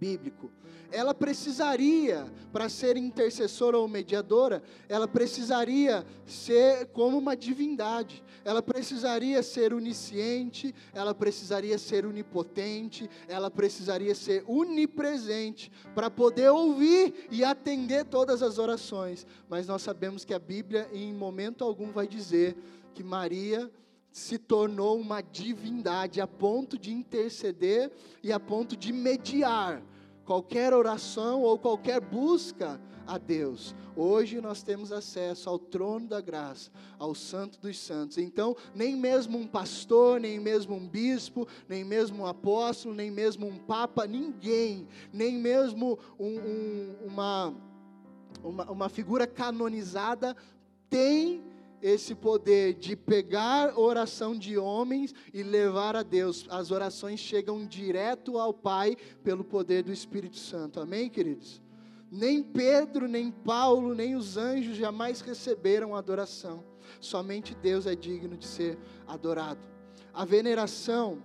bíblico. 0.02 0.52
Ela 0.92 1.14
precisaria, 1.14 2.26
para 2.52 2.68
ser 2.68 2.98
intercessora 2.98 3.78
ou 3.78 3.88
mediadora, 3.88 4.62
ela 4.90 5.08
precisaria 5.08 6.06
ser 6.26 6.88
como 6.88 7.18
uma 7.18 7.36
divindade, 7.36 8.24
ela 8.44 8.62
precisaria 8.62 9.42
ser 9.42 9.74
onisciente, 9.74 10.76
ela 10.94 11.14
precisaria 11.14 11.78
ser 11.78 12.06
onipotente, 12.06 13.10
ela 13.28 13.50
precisaria 13.50 14.14
ser 14.14 14.44
onipresente, 14.48 15.72
para 15.96 16.10
poder 16.10 16.50
ouvir 16.50 17.28
e 17.32 17.44
atender 17.44 18.04
todas 18.06 18.42
as 18.42 18.58
orações. 18.58 19.26
Mas 19.48 19.68
nós 19.68 19.82
sabemos 19.82 20.26
que 20.26 20.34
a 20.34 20.40
Bíblia, 20.40 20.90
em 20.92 21.14
momento 21.14 21.64
algum, 21.64 21.92
vai 21.92 22.08
dizer 22.08 22.58
que 22.94 23.04
Maria 23.04 23.72
se 24.12 24.38
tornou 24.38 25.00
uma 25.00 25.22
divindade 25.22 26.20
a 26.20 26.28
ponto 26.28 26.78
de 26.78 26.92
interceder 26.92 27.92
e 28.22 28.32
a 28.32 28.40
ponto 28.40 28.76
de 28.76 28.92
mediar 28.92 29.82
qualquer 30.26 30.74
oração 30.74 31.42
ou 31.42 31.58
qualquer 31.58 32.02
busca 32.02 32.80
a 33.08 33.18
Deus. 33.18 33.76
Hoje 33.96 34.40
nós 34.40 34.62
temos 34.62 34.92
acesso 34.92 35.50
ao 35.50 35.58
trono 35.58 36.08
da 36.08 36.22
graça, 36.22 36.72
ao 37.00 37.16
Santo 37.16 37.60
dos 37.60 37.78
Santos. 37.80 38.18
Então, 38.18 38.56
nem 38.76 38.96
mesmo 38.96 39.38
um 39.38 39.48
pastor, 39.48 40.20
nem 40.20 40.40
mesmo 40.40 40.76
um 40.76 40.88
bispo, 40.88 41.48
nem 41.68 41.84
mesmo 41.84 42.24
um 42.24 42.26
apóstolo, 42.26 42.94
nem 42.94 43.10
mesmo 43.10 43.48
um 43.48 43.58
papa, 43.58 44.06
ninguém, 44.06 44.88
nem 45.12 45.38
mesmo 45.38 45.98
um, 46.20 46.40
um, 46.40 46.96
uma, 47.08 47.54
uma, 48.44 48.72
uma 48.72 48.90
figura 48.90 49.26
canonizada 49.26 50.36
tem 50.90 51.51
esse 51.82 52.14
poder 52.16 52.74
de 52.74 52.96
pegar 52.96 53.78
oração 53.78 54.38
de 54.38 54.58
homens 54.58 55.14
e 55.34 55.44
levar 55.44 55.96
a 55.96 56.04
Deus. 56.04 56.46
As 56.50 56.72
orações 56.72 57.20
chegam 57.20 57.66
direto 57.66 58.38
ao 58.38 58.54
Pai 58.54 58.96
pelo 59.24 59.44
poder 59.44 59.84
do 59.84 59.92
Espírito 59.92 60.38
Santo. 60.38 60.80
Amém, 60.80 61.10
queridos? 61.10 61.62
Nem 62.12 62.44
Pedro, 62.44 63.08
nem 63.08 63.32
Paulo, 63.32 63.94
nem 63.96 64.16
os 64.16 64.38
anjos 64.38 64.76
jamais 64.76 65.22
receberam 65.22 65.96
adoração. 65.96 66.64
Somente 67.00 67.56
Deus 67.56 67.86
é 67.86 67.96
digno 67.96 68.36
de 68.36 68.46
ser 68.46 68.78
adorado. 69.08 69.62
A 70.14 70.26
veneração 70.26 71.22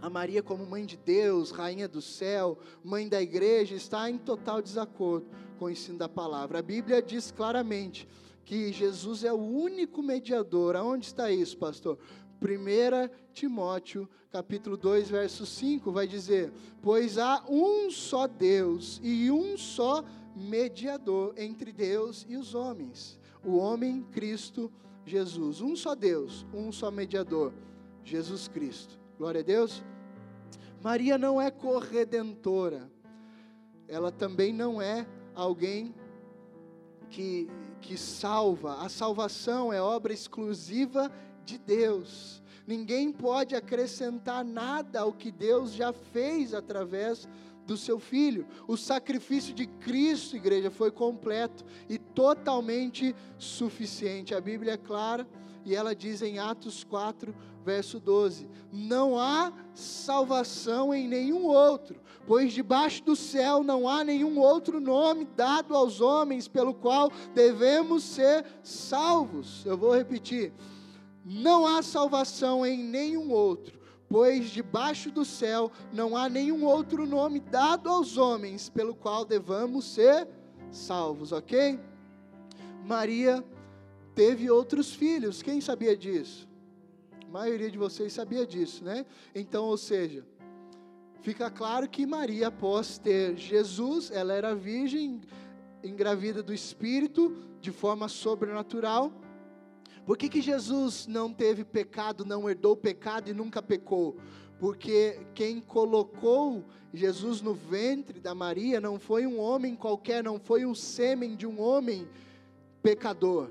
a 0.00 0.08
Maria 0.08 0.42
como 0.42 0.64
mãe 0.64 0.86
de 0.86 0.96
Deus, 0.96 1.50
rainha 1.50 1.86
do 1.86 2.00
céu, 2.00 2.58
mãe 2.82 3.06
da 3.06 3.20
igreja, 3.20 3.74
está 3.74 4.08
em 4.08 4.16
total 4.16 4.62
desacordo 4.62 5.26
com 5.58 5.66
o 5.66 5.70
ensino 5.70 5.98
da 5.98 6.08
palavra. 6.08 6.60
A 6.60 6.62
Bíblia 6.62 7.02
diz 7.02 7.30
claramente 7.30 8.08
que 8.50 8.72
Jesus 8.72 9.22
é 9.22 9.32
o 9.32 9.38
único 9.38 10.02
mediador. 10.02 10.74
Aonde 10.74 11.06
está 11.06 11.30
isso, 11.30 11.56
pastor? 11.56 11.96
1 12.42 13.32
Timóteo, 13.32 14.08
capítulo 14.32 14.76
2, 14.76 15.08
verso 15.08 15.46
5, 15.46 15.92
vai 15.92 16.08
dizer: 16.08 16.52
Pois 16.82 17.16
há 17.16 17.44
um 17.48 17.92
só 17.92 18.26
Deus 18.26 19.00
e 19.04 19.30
um 19.30 19.56
só 19.56 20.04
mediador 20.34 21.32
entre 21.36 21.70
Deus 21.70 22.26
e 22.28 22.36
os 22.36 22.52
homens, 22.52 23.20
o 23.44 23.56
homem 23.56 24.02
Cristo 24.10 24.68
Jesus. 25.06 25.60
Um 25.60 25.76
só 25.76 25.94
Deus, 25.94 26.44
um 26.52 26.72
só 26.72 26.90
mediador, 26.90 27.52
Jesus 28.02 28.48
Cristo. 28.48 28.98
Glória 29.16 29.42
a 29.42 29.44
Deus. 29.44 29.84
Maria 30.82 31.16
não 31.16 31.40
é 31.40 31.52
corredentora, 31.52 32.90
ela 33.86 34.10
também 34.10 34.52
não 34.52 34.82
é 34.82 35.06
alguém 35.36 35.94
que 37.10 37.48
que 37.80 37.96
salva. 37.96 38.76
A 38.84 38.88
salvação 38.88 39.72
é 39.72 39.80
obra 39.80 40.12
exclusiva 40.12 41.10
de 41.44 41.58
Deus. 41.58 42.42
Ninguém 42.66 43.10
pode 43.10 43.56
acrescentar 43.56 44.44
nada 44.44 45.00
ao 45.00 45.12
que 45.12 45.32
Deus 45.32 45.72
já 45.72 45.92
fez 45.92 46.54
através 46.54 47.28
do 47.66 47.76
seu 47.76 47.98
filho. 47.98 48.46
O 48.68 48.76
sacrifício 48.76 49.54
de 49.54 49.66
Cristo, 49.66 50.36
igreja, 50.36 50.70
foi 50.70 50.90
completo 50.90 51.64
e 51.88 51.98
totalmente 51.98 53.14
suficiente. 53.38 54.34
A 54.34 54.40
Bíblia 54.40 54.74
é 54.74 54.76
clara 54.76 55.26
e 55.64 55.74
ela 55.74 55.94
diz 55.94 56.22
em 56.22 56.38
Atos 56.38 56.84
4, 56.84 57.34
verso 57.64 58.00
12: 58.00 58.48
Não 58.72 59.18
há 59.18 59.52
salvação 59.74 60.94
em 60.94 61.06
nenhum 61.08 61.46
outro, 61.46 62.00
pois 62.26 62.52
debaixo 62.52 63.02
do 63.04 63.14
céu 63.16 63.62
não 63.62 63.88
há 63.88 64.04
nenhum 64.04 64.38
outro 64.38 64.80
nome 64.80 65.26
dado 65.36 65.74
aos 65.74 66.00
homens 66.00 66.48
pelo 66.48 66.74
qual 66.74 67.10
devemos 67.34 68.02
ser 68.02 68.44
salvos. 68.62 69.64
Eu 69.64 69.76
vou 69.76 69.94
repetir: 69.94 70.52
Não 71.24 71.66
há 71.66 71.82
salvação 71.82 72.64
em 72.64 72.82
nenhum 72.82 73.30
outro, 73.30 73.78
pois 74.08 74.50
debaixo 74.50 75.10
do 75.10 75.24
céu 75.24 75.70
não 75.92 76.16
há 76.16 76.28
nenhum 76.28 76.64
outro 76.64 77.06
nome 77.06 77.40
dado 77.40 77.88
aos 77.88 78.16
homens 78.16 78.68
pelo 78.68 78.94
qual 78.94 79.24
devamos 79.24 79.84
ser 79.84 80.26
salvos, 80.70 81.32
ok? 81.32 81.78
Maria 82.84 83.44
teve 84.14 84.50
outros 84.50 84.92
filhos. 84.92 85.42
Quem 85.42 85.60
sabia 85.60 85.96
disso? 85.96 86.49
A 87.30 87.32
maioria 87.32 87.70
de 87.70 87.78
vocês 87.78 88.12
sabia 88.12 88.44
disso, 88.44 88.82
né? 88.82 89.06
Então, 89.32 89.66
ou 89.66 89.76
seja, 89.76 90.26
fica 91.22 91.48
claro 91.48 91.88
que 91.88 92.04
Maria, 92.04 92.48
após 92.48 92.98
ter 92.98 93.36
Jesus, 93.36 94.10
ela 94.10 94.32
era 94.34 94.52
virgem, 94.52 95.20
engravida 95.84 96.42
do 96.42 96.52
Espírito, 96.52 97.32
de 97.60 97.70
forma 97.70 98.08
sobrenatural. 98.08 99.12
Por 100.04 100.18
que, 100.18 100.28
que 100.28 100.40
Jesus 100.40 101.06
não 101.06 101.32
teve 101.32 101.62
pecado, 101.64 102.24
não 102.24 102.50
herdou 102.50 102.74
pecado 102.74 103.30
e 103.30 103.32
nunca 103.32 103.62
pecou? 103.62 104.16
Porque 104.58 105.20
quem 105.32 105.60
colocou 105.60 106.64
Jesus 106.92 107.40
no 107.40 107.54
ventre 107.54 108.18
da 108.18 108.34
Maria 108.34 108.80
não 108.80 108.98
foi 108.98 109.24
um 109.24 109.38
homem 109.38 109.76
qualquer, 109.76 110.24
não 110.24 110.40
foi 110.40 110.66
o 110.66 110.74
sêmen 110.74 111.36
de 111.36 111.46
um 111.46 111.60
homem 111.60 112.08
pecador 112.82 113.50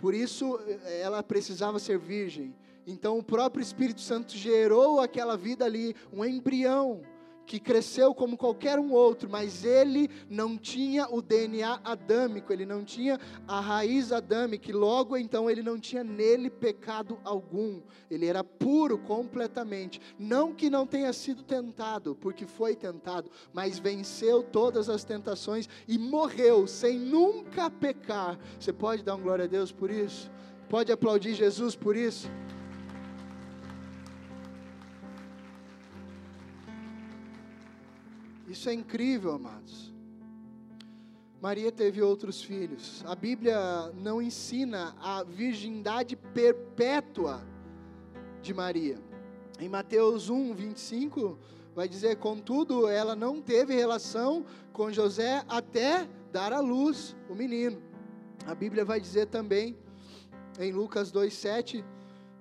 por 0.00 0.14
isso 0.14 0.58
eh, 0.66 1.00
ela 1.00 1.22
precisava 1.22 1.78
ser 1.78 1.98
virgem. 1.98 2.54
Então 2.86 3.18
o 3.18 3.22
próprio 3.22 3.62
Espírito 3.62 4.00
Santo 4.00 4.36
gerou 4.36 5.00
aquela 5.00 5.36
vida 5.36 5.64
ali, 5.64 5.94
um 6.12 6.24
embrião 6.24 7.02
que 7.46 7.60
cresceu 7.60 8.12
como 8.12 8.36
qualquer 8.36 8.78
um 8.78 8.92
outro, 8.92 9.30
mas 9.30 9.64
ele 9.64 10.10
não 10.28 10.58
tinha 10.58 11.06
o 11.08 11.22
DNA 11.22 11.80
adâmico, 11.84 12.52
ele 12.52 12.66
não 12.66 12.84
tinha 12.84 13.20
a 13.46 13.60
raiz 13.60 14.10
adâmica, 14.10 14.68
e 14.68 14.74
logo 14.74 15.16
então 15.16 15.48
ele 15.48 15.62
não 15.62 15.78
tinha 15.78 16.02
nele 16.02 16.50
pecado 16.50 17.18
algum, 17.22 17.80
ele 18.10 18.26
era 18.26 18.42
puro 18.42 18.98
completamente. 18.98 20.00
Não 20.18 20.52
que 20.52 20.68
não 20.68 20.86
tenha 20.86 21.12
sido 21.12 21.44
tentado, 21.44 22.16
porque 22.16 22.46
foi 22.46 22.74
tentado, 22.74 23.30
mas 23.52 23.78
venceu 23.78 24.42
todas 24.42 24.88
as 24.88 25.04
tentações 25.04 25.68
e 25.86 25.96
morreu 25.96 26.66
sem 26.66 26.98
nunca 26.98 27.70
pecar. 27.70 28.38
Você 28.58 28.72
pode 28.72 29.04
dar 29.04 29.14
um 29.14 29.22
glória 29.22 29.44
a 29.44 29.48
Deus 29.48 29.70
por 29.70 29.90
isso? 29.90 30.30
Pode 30.68 30.90
aplaudir 30.90 31.34
Jesus 31.34 31.76
por 31.76 31.96
isso? 31.96 32.28
Isso 38.48 38.68
é 38.68 38.74
incrível, 38.74 39.32
amados. 39.32 39.92
Maria 41.40 41.70
teve 41.72 42.00
outros 42.00 42.40
filhos. 42.42 43.04
A 43.06 43.14
Bíblia 43.14 43.58
não 43.94 44.22
ensina 44.22 44.96
a 45.00 45.24
virgindade 45.24 46.16
perpétua 46.16 47.46
de 48.40 48.54
Maria. 48.54 48.98
Em 49.58 49.68
Mateus 49.68 50.30
1, 50.30 50.54
25, 50.54 51.38
vai 51.74 51.88
dizer: 51.88 52.16
Contudo, 52.16 52.88
ela 52.88 53.16
não 53.16 53.42
teve 53.42 53.74
relação 53.74 54.44
com 54.72 54.92
José 54.92 55.44
até 55.48 56.08
dar 56.30 56.52
à 56.52 56.60
luz 56.60 57.16
o 57.28 57.34
menino. 57.34 57.82
A 58.46 58.54
Bíblia 58.54 58.84
vai 58.84 59.00
dizer 59.00 59.26
também, 59.26 59.76
em 60.58 60.70
Lucas 60.70 61.10
2, 61.10 61.34
7, 61.34 61.84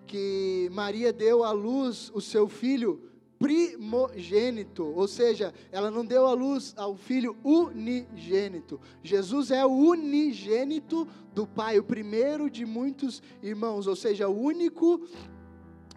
que 0.06 0.70
Maria 0.72 1.12
deu 1.12 1.44
à 1.44 1.52
luz 1.52 2.12
o 2.13 2.22
seu 2.22 2.48
filho 2.48 3.05
primogênito, 3.39 4.86
ou 4.86 5.08
seja, 5.08 5.54
ela 5.71 5.91
não 5.91 6.06
deu 6.06 6.26
a 6.26 6.34
luz 6.34 6.74
ao 6.78 6.95
filho 6.95 7.36
unigênito. 7.43 8.80
Jesus 9.04 9.52
é 9.52 9.65
o 9.65 9.71
unigênito 9.71 11.08
do 11.34 11.45
Pai, 11.45 11.78
o 11.78 11.84
primeiro 11.84 12.50
de 12.50 12.65
muitos 12.65 13.21
irmãos, 13.43 13.88
ou 13.88 13.95
seja, 13.95 14.28
o 14.28 14.39
único, 14.39 15.02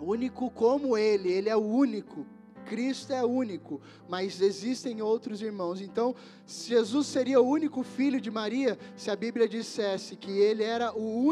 único 0.00 0.50
como 0.50 0.96
ele, 0.96 1.30
ele 1.30 1.48
é 1.48 1.56
o 1.56 1.64
único. 1.64 2.26
Cristo 2.66 3.14
é 3.14 3.24
único, 3.24 3.80
mas 4.06 4.42
existem 4.42 5.00
outros 5.00 5.40
irmãos. 5.40 5.80
Então, 5.80 6.14
Jesus 6.46 7.06
seria 7.06 7.40
o 7.40 7.48
único 7.48 7.82
filho 7.82 8.20
de 8.20 8.30
Maria 8.30 8.78
se 8.94 9.10
a 9.10 9.16
Bíblia 9.16 9.48
dissesse 9.48 10.16
que 10.16 10.30
ele 10.30 10.62
era 10.62 10.92
o 10.92 11.26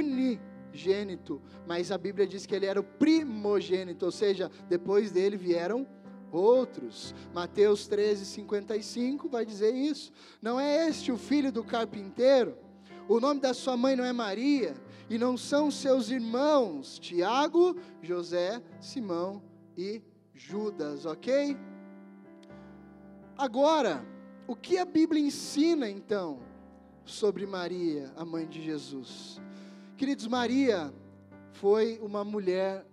mas 1.67 1.91
a 1.91 1.99
Bíblia 1.99 2.27
diz 2.27 2.47
que 2.47 2.55
ele 2.55 2.67
era 2.67 2.81
o 2.81 2.85
primogênito, 2.85 4.05
ou 4.05 4.13
seja, 4.13 4.51
depois 4.69 5.11
dele 5.11 5.37
vieram 5.37 5.87
outros. 6.31 7.15
Mateus 7.35 7.87
13, 7.87 8.25
55 8.27 9.29
vai 9.29 9.45
dizer 9.45 9.75
isso. 9.75 10.13
Não 10.41 10.59
é 10.61 10.89
este 10.89 11.11
o 11.11 11.17
filho 11.17 11.51
do 11.51 11.65
carpinteiro? 11.65 12.57
O 13.09 13.21
nome 13.21 13.41
da 13.41 13.55
sua 13.55 13.77
mãe 13.77 13.97
não 13.97 14.05
é 14.05 14.13
Maria? 14.13 14.75
E 15.09 15.19
não 15.19 15.37
são 15.37 15.71
seus 15.71 16.11
irmãos 16.11 16.99
Tiago, 16.99 17.77
José, 18.03 18.61
Simão 18.81 19.43
e 19.77 20.03
Judas, 20.35 21.07
ok? 21.07 21.57
Agora, 23.39 24.05
o 24.47 24.57
que 24.57 24.79
a 24.79 24.85
Bíblia 24.85 25.23
ensina 25.23 25.89
então 25.89 26.41
sobre 27.05 27.47
Maria, 27.47 28.13
a 28.17 28.25
mãe 28.25 28.47
de 28.47 28.63
Jesus? 28.63 29.41
Queridos, 29.97 30.27
Maria 30.27 30.93
foi 31.53 31.99
uma 32.03 32.23
mulher, 32.23 32.85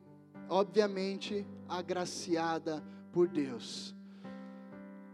obviamente, 0.47 1.45
agraciada 1.67 2.81
por 3.11 3.27
Deus. 3.27 3.93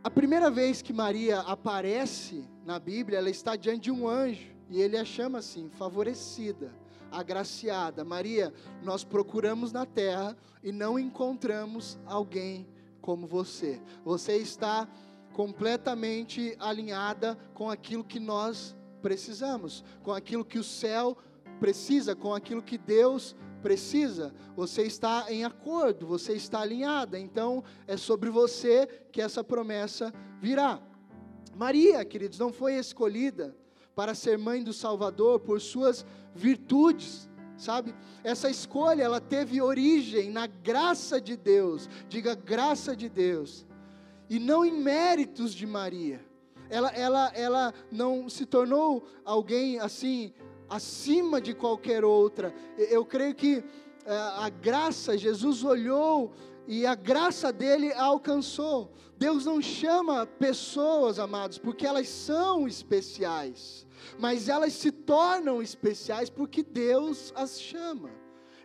A 0.04 0.10
primeira 0.12 0.52
vez 0.52 0.84
que 0.84 0.94
Maria 0.94 1.40
aparece 1.40 2.48
na 2.64 2.78
Bíblia, 2.78 3.18
ela 3.18 3.30
está 3.32 3.56
diante 3.56 3.86
de 3.86 3.92
um 3.92 4.08
anjo 4.08 4.56
e 4.70 4.80
ele 4.80 4.98
a 4.98 5.04
chama 5.04 5.40
assim, 5.40 5.68
favorecida, 5.68 6.72
agraciada. 7.12 8.06
Maria, 8.06 8.54
nós 8.84 9.04
procuramos 9.04 9.72
na 9.72 9.84
terra 9.84 10.38
e 10.64 10.72
não 10.72 11.00
encontramos 11.00 11.98
alguém 12.06 12.68
como 13.02 13.26
você. 13.26 13.82
Você 14.06 14.38
está 14.38 14.88
completamente 15.34 16.56
alinhada 16.60 17.36
com 17.56 17.68
aquilo 17.68 18.04
que 18.04 18.20
nós 18.20 18.78
precisamos, 19.02 19.84
com 20.04 20.14
aquilo 20.14 20.46
que 20.46 20.60
o 20.60 20.64
céu 20.64 21.18
precisa, 21.60 22.16
com 22.16 22.34
aquilo 22.34 22.64
que 22.64 22.78
Deus 22.78 23.36
precisa. 23.62 24.34
Você 24.56 24.84
está 24.84 25.26
em 25.30 25.44
acordo, 25.44 26.08
você 26.08 26.34
está 26.34 26.62
alinhada. 26.62 27.20
Então 27.20 27.64
é 27.86 27.98
sobre 27.98 28.30
você 28.30 28.88
que 29.12 29.22
essa 29.22 29.44
promessa 29.44 30.14
virá. 30.42 30.82
Maria, 31.56 32.04
queridos, 32.06 32.40
não 32.40 32.54
foi 32.54 32.76
escolhida 32.76 33.56
para 33.94 34.16
ser 34.16 34.38
mãe 34.38 34.64
do 34.64 34.72
Salvador 34.72 35.42
por 35.42 35.60
suas 35.60 36.06
virtudes, 36.34 37.30
sabe? 37.58 37.94
Essa 38.24 38.50
escolha, 38.50 39.04
ela 39.04 39.20
teve 39.20 39.62
origem 39.62 40.32
na 40.32 40.48
graça 40.48 41.20
de 41.20 41.36
Deus, 41.36 41.90
diga 42.08 42.34
graça 42.34 42.96
de 42.96 43.10
Deus, 43.10 43.66
e 44.30 44.40
não 44.40 44.64
em 44.64 44.72
méritos 44.72 45.54
de 45.54 45.68
Maria. 45.68 46.26
Ela, 46.70 46.90
ela, 46.92 47.32
ela 47.34 47.74
não 47.92 48.30
se 48.30 48.46
tornou 48.46 49.06
alguém 49.26 49.80
assim, 49.80 50.32
acima 50.70 51.42
de 51.42 51.54
qualquer 51.54 52.04
outra. 52.04 52.54
Eu 52.78 53.06
creio 53.06 53.36
que 53.36 53.64
eh, 54.06 54.32
a 54.38 54.50
graça, 54.50 55.18
Jesus 55.18 55.64
olhou 55.64 56.32
e 56.68 56.86
a 56.86 56.96
graça 56.96 57.52
dele 57.52 57.92
alcançou. 57.94 58.92
Deus 59.18 59.46
não 59.46 59.62
chama 59.62 60.26
pessoas, 60.26 61.20
amados, 61.20 61.58
porque 61.58 61.86
elas 61.86 62.08
são 62.08 62.68
especiais 62.68 63.88
mas 64.18 64.50
elas 64.50 64.74
se 64.74 64.92
tornam 64.92 65.62
especiais 65.62 66.30
porque 66.30 66.64
Deus 66.64 67.32
as 67.36 67.60
chama. 67.60 68.10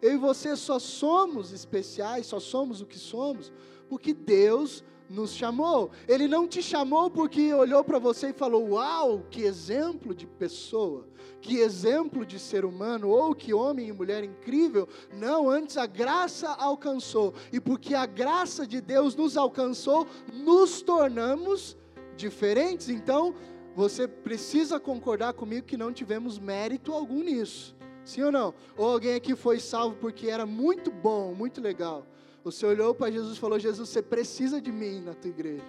Eu 0.00 0.14
e 0.14 0.16
você 0.16 0.54
só 0.56 0.78
somos 0.78 1.52
especiais, 1.52 2.26
só 2.26 2.38
somos 2.38 2.80
o 2.80 2.86
que 2.86 2.98
somos, 2.98 3.52
porque 3.88 4.12
Deus 4.12 4.84
nos 5.14 5.34
chamou. 5.34 5.90
Ele 6.08 6.26
não 6.26 6.46
te 6.46 6.62
chamou 6.62 7.08
porque 7.08 7.54
olhou 7.54 7.84
para 7.84 7.98
você 7.98 8.30
e 8.30 8.32
falou: 8.32 8.70
Uau, 8.70 9.24
que 9.30 9.42
exemplo 9.42 10.14
de 10.14 10.26
pessoa, 10.26 11.06
que 11.40 11.58
exemplo 11.58 12.26
de 12.26 12.38
ser 12.38 12.64
humano, 12.64 13.08
ou 13.08 13.34
que 13.34 13.54
homem 13.54 13.88
e 13.88 13.92
mulher 13.92 14.24
incrível. 14.24 14.88
Não, 15.12 15.48
antes 15.48 15.76
a 15.76 15.86
graça 15.86 16.50
alcançou, 16.50 17.32
e 17.52 17.60
porque 17.60 17.94
a 17.94 18.04
graça 18.04 18.66
de 18.66 18.80
Deus 18.80 19.14
nos 19.14 19.36
alcançou, 19.36 20.06
nos 20.32 20.82
tornamos 20.82 21.76
diferentes. 22.16 22.88
Então, 22.88 23.34
você 23.74 24.06
precisa 24.06 24.78
concordar 24.78 25.32
comigo 25.32 25.66
que 25.66 25.76
não 25.76 25.92
tivemos 25.92 26.38
mérito 26.38 26.92
algum 26.92 27.22
nisso. 27.22 27.74
Sim 28.04 28.22
ou 28.22 28.32
não? 28.32 28.54
Ou 28.76 28.92
alguém 28.92 29.14
aqui 29.14 29.34
foi 29.34 29.58
salvo 29.58 29.96
porque 29.96 30.28
era 30.28 30.44
muito 30.44 30.90
bom, 30.90 31.34
muito 31.34 31.60
legal. 31.60 32.06
Você 32.44 32.66
olhou 32.66 32.94
para 32.94 33.10
Jesus 33.10 33.36
e 33.36 33.40
falou: 33.40 33.58
Jesus, 33.58 33.88
você 33.88 34.02
precisa 34.02 34.60
de 34.60 34.70
mim 34.70 35.00
na 35.00 35.14
tua 35.14 35.30
igreja. 35.30 35.64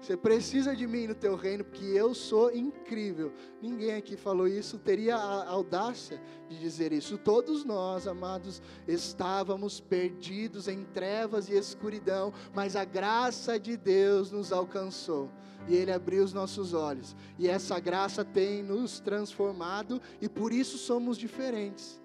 Você 0.00 0.16
precisa 0.16 0.76
de 0.76 0.86
mim 0.86 1.06
no 1.06 1.14
teu 1.14 1.34
reino, 1.34 1.64
porque 1.64 1.84
eu 1.84 2.14
sou 2.14 2.54
incrível. 2.54 3.32
Ninguém 3.60 3.94
aqui 3.94 4.16
falou 4.16 4.46
isso, 4.46 4.78
teria 4.78 5.16
a 5.16 5.48
audácia 5.48 6.22
de 6.48 6.58
dizer 6.58 6.92
isso. 6.92 7.18
Todos 7.18 7.64
nós, 7.64 8.06
amados, 8.06 8.62
estávamos 8.86 9.80
perdidos 9.80 10.68
em 10.68 10.84
trevas 10.84 11.48
e 11.48 11.54
escuridão, 11.54 12.32
mas 12.54 12.76
a 12.76 12.84
graça 12.84 13.58
de 13.58 13.76
Deus 13.76 14.30
nos 14.30 14.52
alcançou 14.52 15.30
e 15.66 15.74
Ele 15.74 15.90
abriu 15.90 16.22
os 16.22 16.32
nossos 16.32 16.72
olhos. 16.72 17.16
E 17.38 17.48
essa 17.48 17.80
graça 17.80 18.24
tem 18.24 18.62
nos 18.62 19.00
transformado 19.00 20.00
e 20.20 20.28
por 20.28 20.52
isso 20.52 20.78
somos 20.78 21.18
diferentes, 21.18 22.00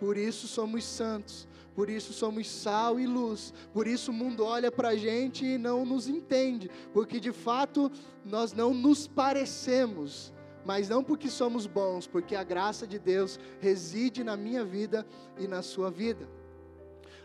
por 0.00 0.16
isso 0.16 0.48
somos 0.48 0.84
santos, 0.84 1.46
por 1.74 1.90
isso 1.90 2.12
somos 2.12 2.48
sal 2.48 2.98
e 2.98 3.06
luz, 3.06 3.52
por 3.72 3.86
isso 3.86 4.10
o 4.10 4.14
mundo 4.14 4.44
olha 4.44 4.70
para 4.70 4.90
a 4.90 4.96
gente 4.96 5.44
e 5.44 5.58
não 5.58 5.84
nos 5.84 6.08
entende, 6.08 6.70
porque 6.92 7.18
de 7.18 7.32
fato 7.32 7.90
nós 8.24 8.52
não 8.52 8.72
nos 8.72 9.06
parecemos, 9.06 10.32
mas 10.64 10.88
não 10.88 11.02
porque 11.02 11.28
somos 11.28 11.66
bons, 11.66 12.06
porque 12.06 12.34
a 12.34 12.44
graça 12.44 12.86
de 12.86 12.98
Deus 12.98 13.38
reside 13.60 14.22
na 14.22 14.36
minha 14.36 14.64
vida 14.64 15.06
e 15.38 15.46
na 15.46 15.62
sua 15.62 15.90
vida. 15.90 16.28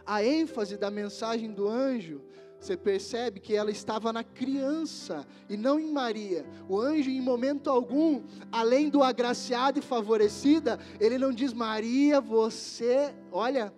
A 0.05 0.23
ênfase 0.23 0.75
da 0.75 0.89
mensagem 0.89 1.51
do 1.51 1.67
anjo 1.67 2.21
você 2.59 2.75
percebe 2.75 3.39
que 3.39 3.55
ela 3.55 3.71
estava 3.71 4.12
na 4.12 4.23
criança 4.23 5.25
e 5.47 5.55
não 5.55 5.79
em 5.79 5.89
Maria. 5.91 6.45
O 6.67 6.77
anjo, 6.77 7.09
em 7.09 7.21
momento 7.21 7.69
algum, 7.69 8.21
além 8.51 8.89
do 8.89 9.01
agraciado 9.01 9.79
e 9.79 9.81
favorecida, 9.81 10.77
ele 10.99 11.17
não 11.17 11.31
diz: 11.31 11.53
Maria, 11.53 12.19
você, 12.19 13.15
olha, 13.31 13.73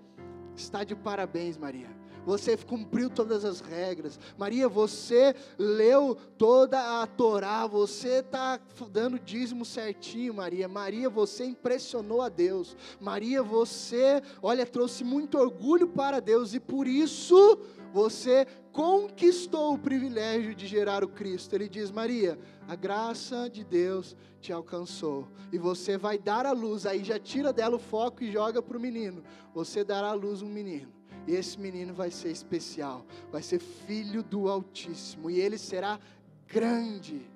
está 0.55 0.83
de 0.83 0.95
parabéns, 0.95 1.57
Maria. 1.57 2.01
Você 2.25 2.55
cumpriu 2.55 3.09
todas 3.09 3.43
as 3.43 3.61
regras. 3.61 4.19
Maria, 4.37 4.69
você 4.69 5.35
leu 5.57 6.15
toda 6.37 7.01
a 7.01 7.07
Torá. 7.07 7.65
Você 7.65 8.19
está 8.19 8.59
dando 8.91 9.19
dízimo 9.19 9.65
certinho, 9.65 10.35
Maria. 10.35 10.67
Maria, 10.67 11.09
você 11.09 11.45
impressionou 11.45 12.21
a 12.21 12.29
Deus. 12.29 12.75
Maria, 12.99 13.41
você, 13.41 14.21
olha, 14.41 14.65
trouxe 14.65 15.03
muito 15.03 15.37
orgulho 15.37 15.87
para 15.87 16.19
Deus 16.19 16.53
e 16.53 16.59
por 16.59 16.85
isso 16.87 17.59
você 17.93 18.45
conquistou 18.71 19.73
o 19.73 19.77
privilégio 19.77 20.55
de 20.55 20.65
gerar 20.67 21.03
o 21.03 21.07
Cristo. 21.07 21.53
Ele 21.53 21.67
diz: 21.67 21.91
Maria, 21.91 22.37
a 22.67 22.75
graça 22.75 23.49
de 23.49 23.63
Deus 23.63 24.15
te 24.39 24.51
alcançou 24.51 25.27
e 25.51 25.57
você 25.57 25.97
vai 25.97 26.17
dar 26.17 26.45
a 26.45 26.51
luz. 26.51 26.85
Aí 26.85 27.03
já 27.03 27.19
tira 27.19 27.53
dela 27.53 27.75
o 27.75 27.79
foco 27.79 28.23
e 28.23 28.31
joga 28.31 28.61
para 28.61 28.77
o 28.77 28.81
menino. 28.81 29.23
Você 29.53 29.83
dará 29.83 30.09
à 30.09 30.13
luz 30.13 30.41
um 30.41 30.49
menino. 30.49 30.91
E 31.27 31.33
esse 31.33 31.59
menino 31.59 31.93
vai 31.93 32.09
ser 32.09 32.31
especial, 32.31 33.05
vai 33.31 33.43
ser 33.43 33.59
filho 33.59 34.23
do 34.23 34.49
Altíssimo, 34.49 35.29
e 35.29 35.39
ele 35.39 35.57
será 35.57 35.99
grande. 36.47 37.29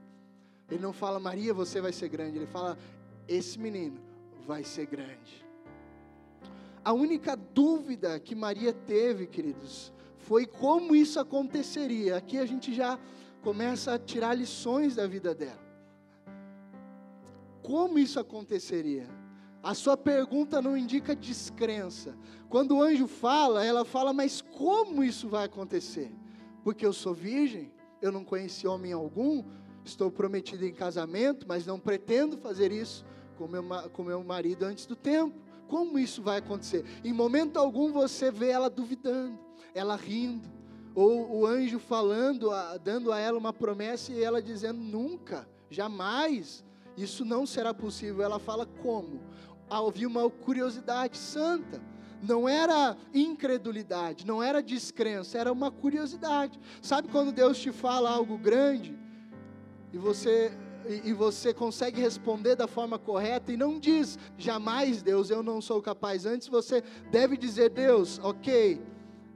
Ele 0.70 0.82
não 0.82 0.92
fala, 0.92 1.20
Maria, 1.20 1.54
você 1.54 1.80
vai 1.80 1.94
ser 1.94 2.10
grande, 2.10 2.38
ele 2.38 2.48
fala, 2.48 2.78
esse 3.28 3.60
menino 3.60 4.00
vai 4.48 4.64
ser 4.64 4.88
grande. 4.88 5.46
A 6.84 6.94
única 6.94 7.36
dúvida 7.36 8.20
que 8.20 8.34
Maria 8.34 8.74
teve, 8.74 9.28
queridos, 9.28 9.94
foi 10.28 10.46
como 10.46 10.96
isso 10.96 11.20
aconteceria. 11.20 12.18
Aqui 12.18 12.38
a 12.40 12.46
gente 12.46 12.74
já 12.74 13.00
começa 13.42 13.94
a 13.94 14.00
tirar 14.00 14.34
lições 14.34 14.96
da 14.96 15.06
vida 15.06 15.36
dela. 15.36 15.64
Como 17.62 18.00
isso 18.00 18.20
aconteceria? 18.20 19.08
A 19.62 19.74
sua 19.76 19.96
pergunta 19.96 20.62
não 20.62 20.76
indica 20.76 21.16
descrença. 21.16 22.16
Quando 22.50 22.76
o 22.76 22.82
anjo 22.82 23.08
fala, 23.08 23.64
ela 23.64 23.86
fala, 23.86 24.14
mas 24.14 24.42
como 24.42 25.04
isso 25.04 25.30
vai 25.30 25.46
acontecer? 25.46 26.12
Porque 26.64 26.86
eu 26.86 26.94
sou 26.94 27.14
virgem, 27.14 27.72
eu 28.02 28.12
não 28.12 28.24
conheci 28.24 28.68
homem 28.68 28.94
algum, 28.94 29.44
estou 29.84 30.12
prometida 30.12 30.66
em 30.66 30.74
casamento, 30.74 31.46
mas 31.48 31.68
não 31.68 31.80
pretendo 31.80 32.38
fazer 32.38 32.72
isso 32.72 33.06
com 33.38 33.48
meu, 33.48 33.64
com 33.94 34.04
meu 34.04 34.24
marido 34.24 34.64
antes 34.64 34.88
do 34.88 34.96
tempo. 34.96 35.40
Como 35.68 36.00
isso 36.00 36.22
vai 36.22 36.40
acontecer? 36.40 36.84
Em 37.04 37.14
momento 37.14 37.58
algum 37.58 37.92
você 37.92 38.32
vê 38.32 38.50
ela 38.50 38.70
duvidando 38.70 39.46
ela 39.76 39.98
rindo, 39.98 40.50
ou 40.96 41.42
o 41.42 41.46
anjo 41.46 41.78
falando, 41.78 42.50
dando 42.82 43.12
a 43.12 43.20
ela 43.20 43.38
uma 43.38 43.52
promessa 43.52 44.14
e 44.14 44.24
ela 44.24 44.42
dizendo 44.42 44.80
nunca, 44.80 45.46
jamais, 45.70 46.64
isso 46.96 47.26
não 47.26 47.46
será 47.46 47.74
possível. 47.74 48.24
Ela 48.24 48.40
fala 48.40 48.66
como? 48.66 49.20
Havia 49.70 50.08
uma 50.08 50.30
curiosidade 50.30 51.18
santa. 51.18 51.82
Não 52.24 52.48
era 52.48 52.96
incredulidade, 53.14 54.26
não 54.26 54.42
era 54.42 54.64
descrença, 54.64 55.38
era 55.38 55.52
uma 55.52 55.70
curiosidade. 55.70 56.58
Sabe 56.82 57.10
quando 57.10 57.34
Deus 57.34 57.60
te 57.60 57.72
fala 57.72 58.10
algo 58.10 58.38
grande 58.38 58.98
e 59.92 59.98
você 59.98 60.58
e 61.04 61.14
você 61.14 61.52
consegue 61.52 62.00
responder 62.00 62.56
da 62.56 62.68
forma 62.68 63.00
correta 63.00 63.52
e 63.52 63.58
não 63.58 63.80
diz 63.80 64.20
jamais, 64.38 65.02
Deus, 65.02 65.32
eu 65.32 65.42
não 65.42 65.60
sou 65.60 65.82
capaz. 65.82 66.28
Antes 66.28 66.48
você 66.48 66.84
deve 67.10 67.36
dizer, 67.38 67.72
Deus, 67.72 68.20
ok, 68.22 68.80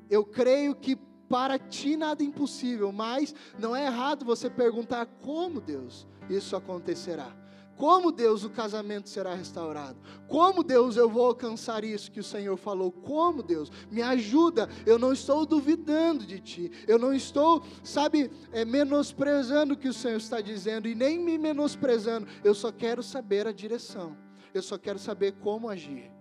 eu 0.09 0.25
creio 0.25 0.75
que 0.75 0.95
para 1.29 1.59
ti 1.59 1.95
nada 1.95 2.23
é 2.23 2.25
impossível, 2.25 2.91
mas 2.91 3.35
não 3.57 3.75
é 3.75 3.85
errado 3.85 4.25
você 4.25 4.49
perguntar 4.49 5.05
como, 5.05 5.61
Deus, 5.61 6.07
isso 6.29 6.55
acontecerá. 6.55 7.31
Como, 7.79 8.11
Deus, 8.11 8.43
o 8.43 8.49
casamento 8.49 9.07
será 9.07 9.33
restaurado? 9.33 9.97
Como, 10.27 10.65
Deus, 10.65 10.97
eu 10.97 11.09
vou 11.09 11.25
alcançar 11.25 11.85
isso 11.85 12.11
que 12.11 12.19
o 12.19 12.23
Senhor 12.23 12.57
falou? 12.57 12.91
Como, 12.91 13.41
Deus? 13.41 13.71
Me 13.89 14.01
ajuda. 14.01 14.67
Eu 14.85 14.99
não 14.99 15.13
estou 15.13 15.45
duvidando 15.45 16.25
de 16.25 16.41
Ti. 16.41 16.71
Eu 16.85 16.99
não 16.99 17.13
estou, 17.13 17.63
sabe, 17.81 18.29
é, 18.51 18.65
menosprezando 18.65 19.75
o 19.75 19.77
que 19.77 19.87
o 19.87 19.93
Senhor 19.93 20.17
está 20.17 20.41
dizendo 20.41 20.89
e 20.89 20.95
nem 20.95 21.17
me 21.17 21.37
menosprezando. 21.37 22.27
Eu 22.43 22.53
só 22.53 22.69
quero 22.69 23.01
saber 23.01 23.47
a 23.47 23.53
direção. 23.53 24.17
Eu 24.53 24.61
só 24.61 24.77
quero 24.77 24.99
saber 24.99 25.35
como 25.39 25.69
agir. 25.69 26.11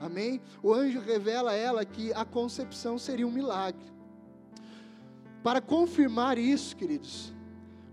Amém? 0.00 0.40
O 0.62 0.72
anjo 0.72 0.98
revela 0.98 1.50
a 1.50 1.54
ela 1.54 1.84
que 1.84 2.12
a 2.14 2.24
concepção 2.24 2.98
seria 2.98 3.26
um 3.26 3.30
milagre. 3.30 3.84
Para 5.42 5.60
confirmar 5.60 6.38
isso, 6.38 6.74
queridos, 6.74 7.34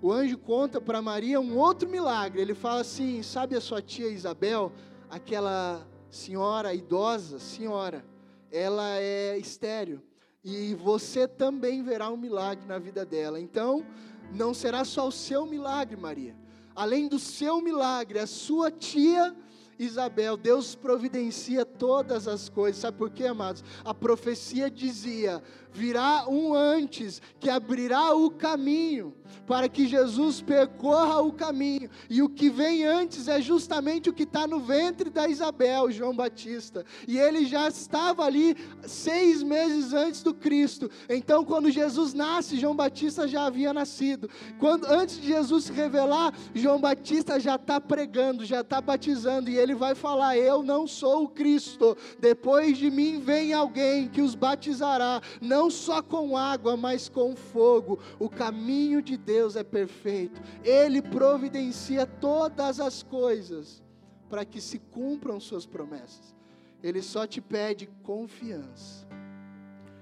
o 0.02 0.12
anjo 0.12 0.38
conta 0.38 0.80
para 0.80 1.02
Maria 1.02 1.40
um 1.40 1.58
outro 1.58 1.90
milagre. 1.90 2.42
Ele 2.42 2.56
fala 2.56 2.82
assim: 2.82 3.22
sabe 3.22 3.56
a 3.58 3.62
sua 3.62 3.82
tia 3.82 4.10
Isabel, 4.10 4.72
aquela 5.10 5.86
senhora 6.10 6.74
idosa, 6.74 7.40
senhora, 7.40 8.06
ela 8.50 8.98
é 8.98 9.38
estéreo 9.38 10.02
e 10.44 10.74
você 10.76 11.28
também 11.28 11.84
verá 11.84 12.10
um 12.10 12.16
milagre 12.16 12.66
na 12.66 12.80
vida 12.80 13.06
dela. 13.06 13.38
Então, 13.38 13.86
não 14.34 14.54
será 14.54 14.86
só 14.86 15.10
o 15.10 15.12
seu 15.12 15.46
milagre, 15.46 15.98
Maria. 15.98 16.34
Além 16.74 17.10
do 17.10 17.20
seu 17.20 17.62
milagre, 17.62 18.18
a 18.18 18.26
sua 18.28 18.72
tia 18.72 19.36
Isabel, 19.80 20.36
Deus 20.36 20.76
providencia 20.76 21.66
todas 21.66 22.28
as 22.28 22.50
coisas. 22.50 22.82
Sabe 22.82 22.98
por 22.98 23.10
quê, 23.10 23.26
amados? 23.26 23.64
A 23.86 23.94
profecia 23.94 24.70
dizia: 24.70 25.42
virá 25.78 26.26
um 26.28 26.56
antes 26.56 27.22
que 27.40 27.50
abrirá 27.52 28.16
o 28.16 28.32
caminho 28.32 29.14
para 29.46 29.70
que 29.70 29.88
Jesus 29.88 30.42
percorra 30.42 31.22
o 31.22 31.32
caminho. 31.32 31.90
E 32.10 32.22
o 32.22 32.30
que 32.30 32.50
vem 32.50 32.86
antes 32.86 33.28
é 33.28 33.42
justamente 33.42 34.10
o 34.10 34.14
que 34.14 34.24
está 34.24 34.46
no 34.46 34.60
ventre 34.60 35.10
da 35.10 35.28
Isabel, 35.28 35.92
João 35.92 36.16
Batista. 36.16 36.86
E 37.08 37.18
ele 37.18 37.46
já 37.46 37.68
estava 37.68 38.24
ali 38.24 38.56
seis 38.86 39.44
meses 39.44 39.94
antes 39.94 40.22
do 40.22 40.34
Cristo. 40.34 40.90
Então, 41.08 41.46
quando 41.46 41.72
Jesus 41.72 42.14
nasce, 42.14 42.60
João 42.60 42.76
Batista 42.76 43.28
já 43.28 43.46
havia 43.46 43.74
nascido. 43.74 44.30
Quando 44.60 44.86
antes 44.86 45.20
de 45.20 45.28
Jesus 45.28 45.66
se 45.66 45.72
revelar, 45.72 46.34
João 46.54 46.80
Batista 46.80 47.40
já 47.40 47.56
está 47.56 47.80
pregando, 47.80 48.46
já 48.46 48.62
está 48.62 48.82
batizando, 48.82 49.50
e 49.50 49.58
ele 49.58 49.76
vai 49.76 49.96
falar: 49.96 50.38
Eu 50.38 50.62
não 50.62 50.86
sou 50.88 51.24
o 51.24 51.30
Cristo. 51.30 51.98
Depois 52.20 52.78
de 52.78 52.92
mim 52.92 53.20
vem 53.20 53.54
alguém 53.54 54.08
que 54.10 54.22
os 54.22 54.36
batizará, 54.36 55.22
não 55.42 55.67
só 55.70 56.02
com 56.02 56.36
água, 56.38 56.76
mas 56.76 57.10
com 57.10 57.36
fogo. 57.36 58.00
O 58.20 58.30
caminho 58.30 59.02
de 59.02 59.18
Deus 59.18 59.56
é 59.56 59.64
perfeito, 59.64 60.42
Ele 60.64 61.02
providencia 61.02 62.06
todas 62.06 62.80
as 62.80 63.04
coisas 63.04 63.84
para 64.30 64.46
que 64.46 64.60
se 64.60 64.80
cumpram 64.80 65.40
Suas 65.40 65.66
promessas. 65.66 66.36
Ele 66.84 67.02
só 67.02 67.26
te 67.26 67.42
pede 67.42 67.88
confiança 68.04 69.08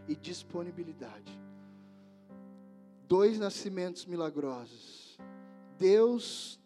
e 0.08 0.16
disponibilidade. 0.16 1.40
Dois 3.08 3.40
nascimentos 3.40 4.06
milagrosos. 4.06 5.18
Deus 5.78 6.60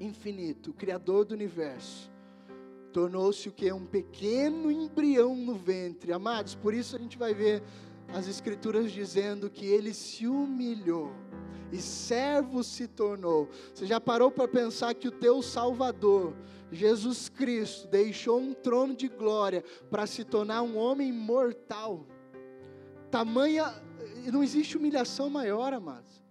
infinito, 0.00 0.72
Criador 0.72 1.24
do 1.24 1.34
universo, 1.34 2.10
tornou-se 2.92 3.48
o 3.48 3.52
que? 3.52 3.70
Um 3.72 3.86
pequeno 3.86 4.70
embrião 4.70 5.34
no 5.34 5.54
ventre. 5.54 6.12
Amados, 6.12 6.54
por 6.54 6.74
isso 6.74 6.96
a 6.96 6.98
gente 6.98 7.18
vai 7.18 7.34
ver 7.34 7.62
as 8.12 8.28
Escrituras 8.28 8.90
dizendo 8.92 9.50
que 9.50 9.66
ele 9.66 9.92
se 9.92 10.26
humilhou 10.26 11.12
e 11.72 11.78
servo 11.78 12.62
se 12.62 12.86
tornou. 12.86 13.48
Você 13.74 13.86
já 13.86 14.00
parou 14.00 14.30
para 14.30 14.48
pensar 14.48 14.94
que 14.94 15.08
o 15.08 15.12
teu 15.12 15.42
Salvador, 15.42 16.34
Jesus 16.70 17.28
Cristo, 17.28 17.88
deixou 17.88 18.40
um 18.40 18.54
trono 18.54 18.94
de 18.94 19.08
glória 19.08 19.64
para 19.90 20.06
se 20.06 20.24
tornar 20.24 20.62
um 20.62 20.76
homem 20.76 21.12
mortal? 21.12 22.06
Tamanha, 23.10 23.82
não 24.32 24.42
existe 24.42 24.76
humilhação 24.76 25.28
maior, 25.28 25.72
amados 25.72 26.25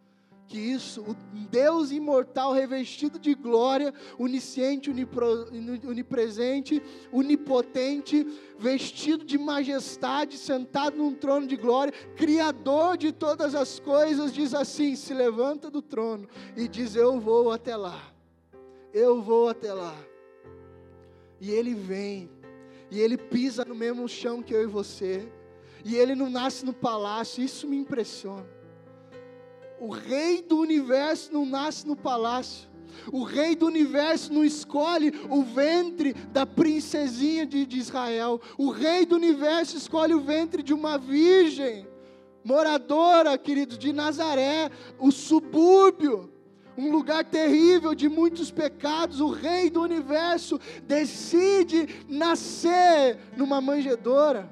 que 0.48 0.60
isso, 0.60 1.02
o 1.02 1.16
Deus 1.50 1.92
imortal 1.92 2.54
revestido 2.54 3.18
de 3.18 3.34
glória, 3.34 3.94
onisciente, 4.18 4.90
unipro, 4.90 5.48
onipresente, 5.88 6.82
onipotente, 7.12 8.26
vestido 8.58 9.26
de 9.26 9.38
majestade, 9.38 10.38
sentado 10.38 10.98
num 10.98 11.14
trono 11.14 11.48
de 11.48 11.56
glória, 11.56 11.94
criador 12.16 12.96
de 12.98 13.12
todas 13.12 13.56
as 13.56 13.80
coisas, 13.80 14.34
diz 14.34 14.54
assim: 14.54 14.96
se 14.96 15.14
levanta 15.14 15.72
do 15.72 15.82
trono 15.82 16.28
e 16.56 16.68
diz: 16.68 16.96
Eu 16.96 17.20
vou 17.20 17.52
até 17.52 17.76
lá, 17.76 18.14
eu 18.94 19.22
vou 19.22 19.50
até 19.50 19.74
lá. 19.74 19.96
E 21.42 21.52
ele 21.52 21.74
vem, 21.74 22.30
e 22.92 23.00
ele 23.00 23.18
pisa 23.18 23.66
no 23.66 23.76
mesmo 23.76 24.08
chão 24.08 24.44
que 24.44 24.54
eu 24.54 24.62
e 24.62 24.68
você, 24.68 25.28
e 25.84 25.96
ele 25.96 26.14
não 26.14 26.30
nasce 26.30 26.66
no 26.66 26.74
palácio, 26.74 27.44
isso 27.44 27.68
me 27.68 27.78
impressiona. 27.78 28.55
O 29.80 29.90
rei 29.90 30.42
do 30.42 30.60
universo 30.60 31.34
não 31.34 31.46
nasce 31.46 31.86
no 31.88 31.96
palácio. 31.96 32.70
O 33.12 33.24
rei 33.24 33.56
do 33.56 33.66
universo 33.66 34.34
não 34.34 34.44
escolhe 34.44 35.14
o 35.30 35.44
ventre 35.44 36.14
da 36.14 36.46
princesinha 36.46 37.46
de, 37.46 37.66
de, 37.66 37.78
Israel. 37.78 38.42
O 38.58 38.70
rei 38.70 39.06
do 39.06 39.16
universo 39.16 39.78
escolhe 39.78 40.14
o 40.14 40.22
ventre 40.22 40.64
de 40.64 40.74
uma 40.74 40.98
virgem, 40.98 41.88
moradora, 42.44 43.38
querido, 43.38 43.78
de 43.78 43.92
Nazaré, 43.92 44.72
o 44.98 45.12
subúrbio, 45.12 46.32
um 46.78 46.92
lugar 46.92 47.24
terrível 47.24 47.94
de 47.94 48.10
muitos 48.10 48.52
pecados. 48.52 49.20
O 49.20 49.30
rei 49.30 49.70
do 49.70 49.82
universo 49.82 50.60
decide 50.84 52.04
nascer 52.08 53.18
numa 53.36 53.62
manjedoura. 53.62 54.50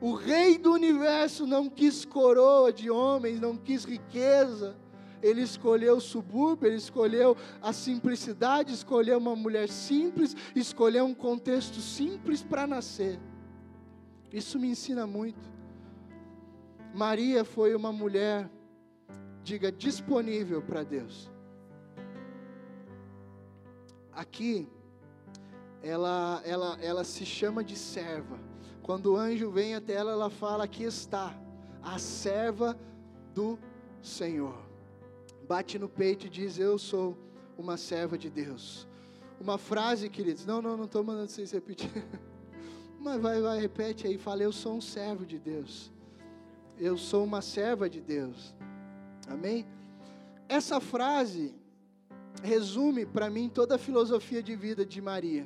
O 0.00 0.12
rei 0.14 0.58
do 0.58 0.72
universo 0.72 1.46
não 1.46 1.70
quis 1.70 2.04
coroa 2.04 2.72
de 2.72 2.90
homens, 2.90 3.40
não 3.40 3.56
quis 3.56 3.84
riqueza. 3.84 4.76
Ele 5.22 5.40
escolheu 5.40 5.96
o 5.96 6.00
subúrbio, 6.00 6.68
ele 6.68 6.76
escolheu 6.76 7.36
a 7.62 7.72
simplicidade, 7.72 8.74
escolheu 8.74 9.18
uma 9.18 9.34
mulher 9.34 9.68
simples, 9.68 10.36
escolheu 10.54 11.06
um 11.06 11.14
contexto 11.14 11.80
simples 11.80 12.42
para 12.42 12.66
nascer. 12.66 13.18
Isso 14.30 14.58
me 14.58 14.68
ensina 14.68 15.06
muito. 15.06 15.48
Maria 16.94 17.44
foi 17.44 17.74
uma 17.74 17.90
mulher, 17.90 18.50
diga, 19.42 19.72
disponível 19.72 20.60
para 20.60 20.82
Deus. 20.82 21.30
Aqui, 24.12 24.68
ela, 25.82 26.42
ela, 26.44 26.78
ela 26.80 27.04
se 27.04 27.24
chama 27.24 27.64
de 27.64 27.76
serva. 27.76 28.45
Quando 28.86 29.14
o 29.14 29.16
anjo 29.16 29.50
vem 29.50 29.74
até 29.74 29.94
ela, 29.94 30.12
ela 30.12 30.30
fala: 30.30 30.62
Aqui 30.62 30.84
está, 30.84 31.36
a 31.82 31.98
serva 31.98 32.78
do 33.34 33.58
Senhor. 34.00 34.56
Bate 35.48 35.76
no 35.76 35.88
peito 35.88 36.26
e 36.26 36.30
diz: 36.30 36.56
Eu 36.56 36.78
sou 36.78 37.18
uma 37.58 37.76
serva 37.76 38.16
de 38.16 38.30
Deus. 38.30 38.86
Uma 39.40 39.58
frase, 39.58 40.08
queridos, 40.08 40.46
não, 40.46 40.62
não, 40.62 40.76
não 40.76 40.84
estou 40.84 41.02
mandando 41.02 41.32
vocês 41.32 41.50
repetir. 41.50 41.90
Mas 43.00 43.20
vai, 43.20 43.40
vai, 43.40 43.58
repete 43.58 44.06
aí, 44.06 44.16
fala: 44.16 44.44
Eu 44.44 44.52
sou 44.52 44.76
um 44.76 44.80
servo 44.80 45.26
de 45.26 45.40
Deus. 45.40 45.90
Eu 46.78 46.96
sou 46.96 47.24
uma 47.24 47.42
serva 47.42 47.90
de 47.90 48.00
Deus. 48.00 48.54
Amém? 49.26 49.66
Essa 50.48 50.78
frase 50.78 51.52
resume 52.40 53.04
para 53.04 53.28
mim 53.28 53.48
toda 53.48 53.74
a 53.74 53.78
filosofia 53.78 54.40
de 54.40 54.54
vida 54.54 54.86
de 54.86 55.02
Maria. 55.02 55.44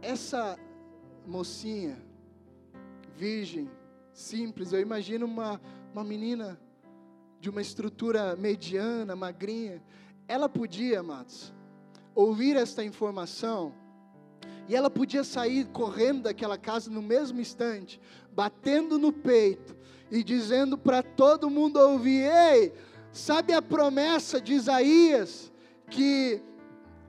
Essa 0.00 0.58
mocinha, 1.26 1.98
virgem, 3.16 3.70
simples. 4.12 4.72
Eu 4.72 4.80
imagino 4.80 5.26
uma, 5.26 5.60
uma 5.92 6.04
menina 6.04 6.58
de 7.40 7.50
uma 7.50 7.60
estrutura 7.60 8.36
mediana, 8.36 9.14
magrinha. 9.14 9.82
Ela 10.26 10.48
podia, 10.48 11.00
amados, 11.00 11.52
ouvir 12.14 12.56
esta 12.56 12.84
informação 12.84 13.74
e 14.68 14.74
ela 14.74 14.88
podia 14.88 15.22
sair 15.22 15.66
correndo 15.66 16.22
daquela 16.22 16.56
casa 16.56 16.90
no 16.90 17.02
mesmo 17.02 17.40
instante, 17.40 18.00
batendo 18.32 18.98
no 18.98 19.12
peito 19.12 19.76
e 20.10 20.22
dizendo 20.22 20.78
para 20.78 21.02
todo 21.02 21.50
mundo 21.50 21.76
ouvir: 21.78 22.30
Ei, 22.30 22.72
sabe 23.12 23.52
a 23.52 23.60
promessa 23.60 24.40
de 24.40 24.54
Isaías 24.54 25.52
que 25.90 26.40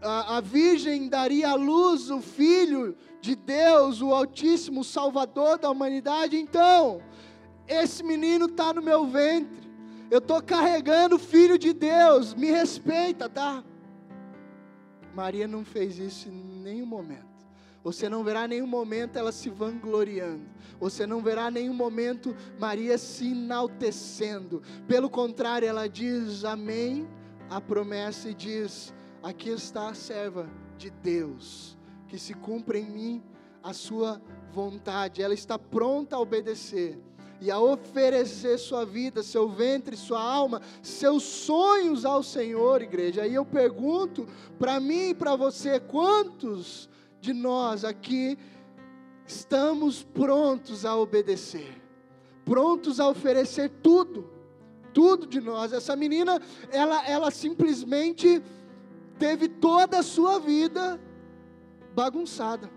a, 0.02 0.38
a 0.38 0.42
virgem 0.42 1.08
daria 1.08 1.52
à 1.52 1.56
luz 1.56 2.10
o 2.10 2.22
filho 2.22 2.96
de 3.26 3.36
Deus, 3.36 4.02
o 4.02 4.14
Altíssimo, 4.14 4.84
Salvador 4.84 5.58
da 5.58 5.70
humanidade. 5.70 6.38
Então, 6.38 7.02
esse 7.68 8.04
menino 8.04 8.46
está 8.46 8.74
no 8.74 8.82
meu 8.82 9.06
ventre. 9.08 9.66
Eu 10.12 10.20
estou 10.20 10.42
carregando 10.42 11.16
o 11.16 11.20
Filho 11.20 11.58
de 11.58 11.74
Deus. 11.74 12.34
Me 12.36 12.52
respeita, 12.52 13.28
tá? 13.28 13.64
Maria 15.16 15.48
não 15.48 15.66
fez 15.66 15.98
isso 15.98 16.30
em 16.30 16.62
nenhum 16.62 16.86
momento. 16.86 17.36
Você 17.84 18.10
não 18.10 18.24
verá 18.24 18.48
nenhum 18.48 18.68
momento 18.68 19.18
ela 19.18 19.32
se 19.32 19.50
vangloriando. 19.50 20.44
Você 20.80 21.06
não 21.08 21.22
verá 21.22 21.50
nenhum 21.50 21.74
momento 21.74 22.36
Maria 22.60 22.98
se 22.98 23.32
enaltecendo. 23.32 24.62
Pelo 24.88 25.10
contrário, 25.10 25.68
ela 25.68 25.88
diz 25.88 26.44
amém 26.44 27.08
à 27.50 27.62
promessa 27.62 28.30
e 28.30 28.34
diz 28.34 28.94
aqui 29.22 29.50
está 29.50 29.90
a 29.90 29.94
serva 29.94 30.50
de 30.78 30.90
Deus, 30.90 31.78
que 32.16 32.22
se 32.22 32.34
cumpra 32.34 32.80
em 32.80 32.86
mim 32.86 33.24
a 33.62 33.74
sua 33.74 34.22
vontade. 34.54 35.22
Ela 35.22 35.34
está 35.34 35.60
pronta 35.60 36.16
a 36.16 36.20
obedecer 36.20 36.98
e 37.42 37.52
a 37.52 37.60
oferecer 37.60 38.58
sua 38.58 38.86
vida, 38.86 39.22
seu 39.22 39.50
ventre, 39.50 39.98
sua 39.98 40.22
alma, 40.22 40.62
seus 40.82 41.24
sonhos 41.24 42.06
ao 42.06 42.24
Senhor, 42.24 42.82
igreja. 42.82 43.24
Aí 43.24 43.34
eu 43.34 43.44
pergunto 43.46 44.26
para 44.58 44.80
mim 44.80 45.10
e 45.10 45.14
para 45.14 45.36
você, 45.36 45.78
quantos 45.78 46.90
de 47.20 47.34
nós 47.34 47.84
aqui 47.84 48.38
estamos 49.28 50.02
prontos 50.02 50.86
a 50.86 50.96
obedecer? 50.96 51.82
Prontos 52.46 53.02
a 53.02 53.10
oferecer 53.10 53.70
tudo, 53.84 54.30
tudo 54.94 55.28
de 55.28 55.42
nós. 55.42 55.74
Essa 55.74 55.98
menina, 55.98 56.42
ela, 56.72 57.06
ela 57.06 57.30
simplesmente 57.30 58.42
teve 59.20 59.50
toda 59.50 60.00
a 60.00 60.04
sua 60.04 60.40
vida 60.40 60.98
bagunçada. 61.96 62.70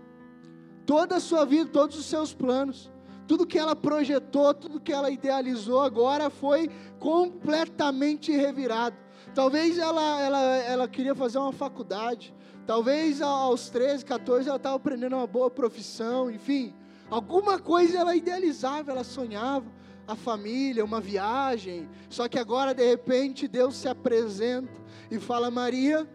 Toda 0.85 1.17
a 1.17 1.19
sua 1.19 1.45
vida, 1.45 1.69
todos 1.69 1.99
os 1.99 2.05
seus 2.05 2.33
planos 2.33 2.89
tudo 3.29 3.45
que 3.45 3.59
ela 3.59 3.75
projetou, 3.75 4.51
tudo 4.55 4.79
que 4.79 4.91
ela 4.91 5.11
idealizou 5.11 5.81
agora 5.81 6.31
foi 6.31 6.67
completamente 6.97 8.31
revirado. 8.31 8.97
Talvez 9.35 9.77
ela, 9.77 10.19
ela, 10.19 10.41
ela 10.57 10.87
queria 10.87 11.13
fazer 11.13 11.37
uma 11.37 11.51
faculdade, 11.51 12.33
talvez 12.65 13.21
aos 13.21 13.69
13, 13.69 14.03
14 14.03 14.47
ela 14.47 14.57
estava 14.57 14.77
aprendendo 14.77 15.15
uma 15.15 15.27
boa 15.27 15.47
profissão, 15.47 16.31
enfim, 16.31 16.73
alguma 17.07 17.59
coisa 17.59 17.99
ela 17.99 18.15
idealizava, 18.15 18.89
ela 18.89 19.03
sonhava, 19.03 19.71
a 20.07 20.15
família, 20.15 20.83
uma 20.83 20.99
viagem, 20.99 21.87
só 22.09 22.27
que 22.27 22.39
agora 22.39 22.73
de 22.73 22.83
repente 22.83 23.47
Deus 23.47 23.75
se 23.75 23.87
apresenta 23.87 24.73
e 25.11 25.19
fala: 25.19 25.51
Maria, 25.51 26.09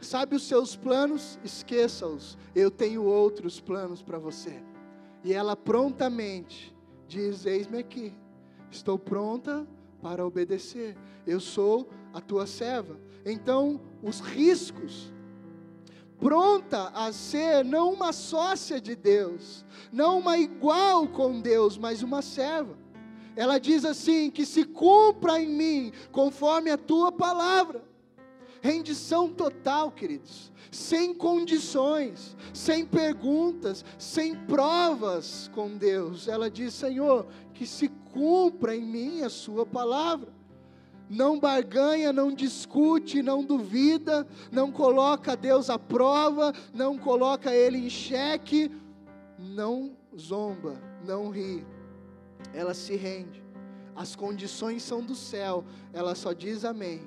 sabe 0.00 0.36
os 0.36 0.42
seus 0.44 0.76
planos? 0.76 1.38
Esqueça-os, 1.44 2.38
eu 2.54 2.70
tenho 2.70 3.04
outros 3.04 3.60
planos 3.60 4.02
para 4.02 4.18
você. 4.18 4.62
E 5.22 5.32
ela 5.32 5.56
prontamente 5.56 6.74
diz: 7.06 7.44
Eis-me 7.46 7.78
aqui, 7.78 8.12
estou 8.70 8.98
pronta 8.98 9.66
para 10.02 10.26
obedecer, 10.26 10.96
eu 11.26 11.40
sou 11.40 11.88
a 12.12 12.20
tua 12.20 12.46
serva. 12.46 12.98
Então, 13.24 13.80
os 14.02 14.20
riscos, 14.20 15.12
pronta 16.18 16.88
a 16.94 17.12
ser 17.12 17.64
não 17.64 17.92
uma 17.92 18.12
sócia 18.12 18.80
de 18.80 18.94
Deus, 18.94 19.64
não 19.92 20.18
uma 20.18 20.38
igual 20.38 21.08
com 21.08 21.40
Deus, 21.40 21.76
mas 21.76 22.02
uma 22.02 22.22
serva. 22.22 22.78
Ela 23.34 23.58
diz 23.58 23.84
assim: 23.84 24.30
que 24.30 24.44
se 24.44 24.64
cumpra 24.64 25.40
em 25.40 25.48
mim 25.48 25.92
conforme 26.12 26.70
a 26.70 26.78
tua 26.78 27.10
palavra. 27.10 27.89
Rendição 28.60 29.28
total, 29.28 29.90
queridos 29.90 30.50
sem 30.70 31.12
condições, 31.12 32.36
sem 32.54 32.86
perguntas, 32.86 33.84
sem 33.98 34.34
provas 34.34 35.50
com 35.52 35.76
Deus. 35.76 36.28
Ela 36.28 36.50
diz: 36.50 36.74
Senhor, 36.74 37.26
que 37.52 37.66
se 37.66 37.88
cumpra 38.12 38.76
em 38.76 38.84
mim 38.84 39.22
a 39.22 39.28
Sua 39.28 39.66
palavra. 39.66 40.28
Não 41.08 41.40
barganha, 41.40 42.12
não 42.12 42.32
discute, 42.32 43.20
não 43.20 43.42
duvida, 43.42 44.24
não 44.52 44.70
coloca 44.70 45.36
Deus 45.36 45.68
à 45.68 45.76
prova, 45.76 46.52
não 46.72 46.96
coloca 46.96 47.52
Ele 47.52 47.78
em 47.78 47.90
xeque, 47.90 48.70
não 49.36 49.90
zomba, 50.16 50.80
não 51.04 51.28
ri. 51.30 51.66
Ela 52.54 52.74
se 52.74 52.94
rende. 52.94 53.42
As 53.96 54.14
condições 54.14 54.84
são 54.84 55.02
do 55.02 55.16
céu, 55.16 55.64
ela 55.92 56.14
só 56.14 56.32
diz 56.32 56.64
amém. 56.64 57.02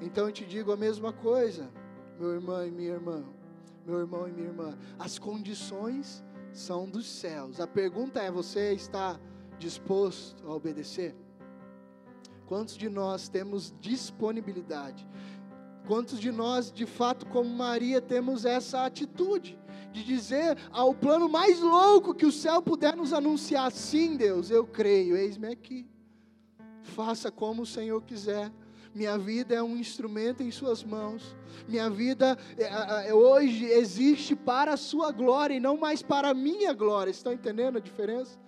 Então 0.00 0.26
eu 0.26 0.32
te 0.32 0.44
digo 0.44 0.72
a 0.72 0.76
mesma 0.76 1.12
coisa 1.12 1.68
meu 2.18 2.32
irmão 2.32 2.66
e 2.66 2.70
minha 2.70 2.90
irmã, 2.90 3.24
meu 3.86 4.00
irmão 4.00 4.28
e 4.28 4.32
minha 4.32 4.48
irmã, 4.48 4.76
as 4.98 5.18
condições 5.18 6.24
são 6.52 6.88
dos 6.88 7.06
céus. 7.06 7.60
A 7.60 7.66
pergunta 7.66 8.20
é: 8.20 8.30
você 8.30 8.72
está 8.72 9.18
disposto 9.58 10.44
a 10.46 10.52
obedecer? 10.52 11.14
Quantos 12.46 12.76
de 12.76 12.88
nós 12.88 13.28
temos 13.28 13.74
disponibilidade? 13.80 15.06
Quantos 15.86 16.18
de 16.18 16.32
nós, 16.32 16.72
de 16.72 16.86
fato, 16.86 17.24
como 17.26 17.48
Maria, 17.48 18.00
temos 18.00 18.44
essa 18.44 18.84
atitude 18.84 19.58
de 19.92 20.04
dizer 20.04 20.58
ao 20.70 20.94
plano 20.94 21.28
mais 21.28 21.60
louco 21.60 22.14
que 22.14 22.26
o 22.26 22.32
céu 22.32 22.60
puder 22.60 22.96
nos 22.96 23.12
anunciar: 23.12 23.70
sim, 23.70 24.16
Deus, 24.16 24.50
eu 24.50 24.66
creio, 24.66 25.16
eis-me 25.16 25.46
aqui. 25.46 25.86
Faça 26.82 27.30
como 27.30 27.62
o 27.62 27.66
Senhor 27.66 28.02
quiser. 28.02 28.50
Minha 28.94 29.18
vida 29.18 29.54
é 29.54 29.62
um 29.62 29.76
instrumento 29.76 30.42
em 30.42 30.50
Suas 30.50 30.82
mãos. 30.82 31.36
Minha 31.68 31.88
vida 31.90 32.36
é, 32.56 33.08
é, 33.08 33.14
hoje 33.14 33.64
existe 33.66 34.34
para 34.34 34.72
a 34.72 34.76
Sua 34.76 35.10
glória 35.12 35.54
e 35.54 35.60
não 35.60 35.76
mais 35.76 36.02
para 36.02 36.30
a 36.30 36.34
minha 36.34 36.72
glória. 36.72 37.10
Estão 37.10 37.32
entendendo 37.32 37.76
a 37.76 37.80
diferença? 37.80 38.38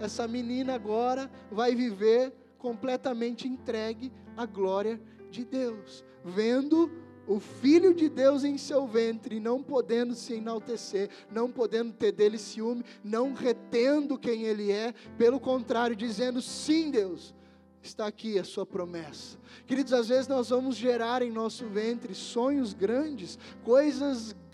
Essa 0.00 0.28
menina 0.28 0.74
agora 0.74 1.30
vai 1.50 1.74
viver 1.74 2.32
completamente 2.58 3.48
entregue 3.48 4.12
à 4.36 4.46
glória 4.46 5.00
de 5.30 5.44
Deus, 5.44 6.04
vendo 6.24 6.90
o 7.26 7.38
Filho 7.38 7.92
de 7.92 8.08
Deus 8.08 8.42
em 8.42 8.56
seu 8.56 8.86
ventre, 8.86 9.38
não 9.38 9.62
podendo 9.62 10.14
se 10.14 10.34
enaltecer, 10.34 11.10
não 11.30 11.50
podendo 11.50 11.92
ter 11.92 12.10
dele 12.10 12.38
ciúme, 12.38 12.82
não 13.04 13.34
retendo 13.34 14.18
quem 14.18 14.44
ele 14.44 14.72
é, 14.72 14.94
pelo 15.18 15.38
contrário, 15.38 15.94
dizendo: 15.94 16.40
sim, 16.40 16.90
Deus, 16.90 17.34
está 17.82 18.06
aqui 18.06 18.38
a 18.38 18.44
sua 18.44 18.66
promessa. 18.66 19.38
Queridos, 19.66 19.92
às 19.92 20.08
vezes 20.08 20.28
nós 20.28 20.50
vamos 20.50 20.76
gerar 20.76 21.22
em 21.22 21.30
nosso 21.30 21.66
ventre 21.66 22.14
sonhos 22.14 22.72
grandes, 22.72 23.38
coisas 23.64 24.32
grandes 24.32 24.47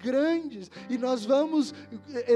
e 0.91 0.99
nós 0.99 1.25
vamos 1.25 1.73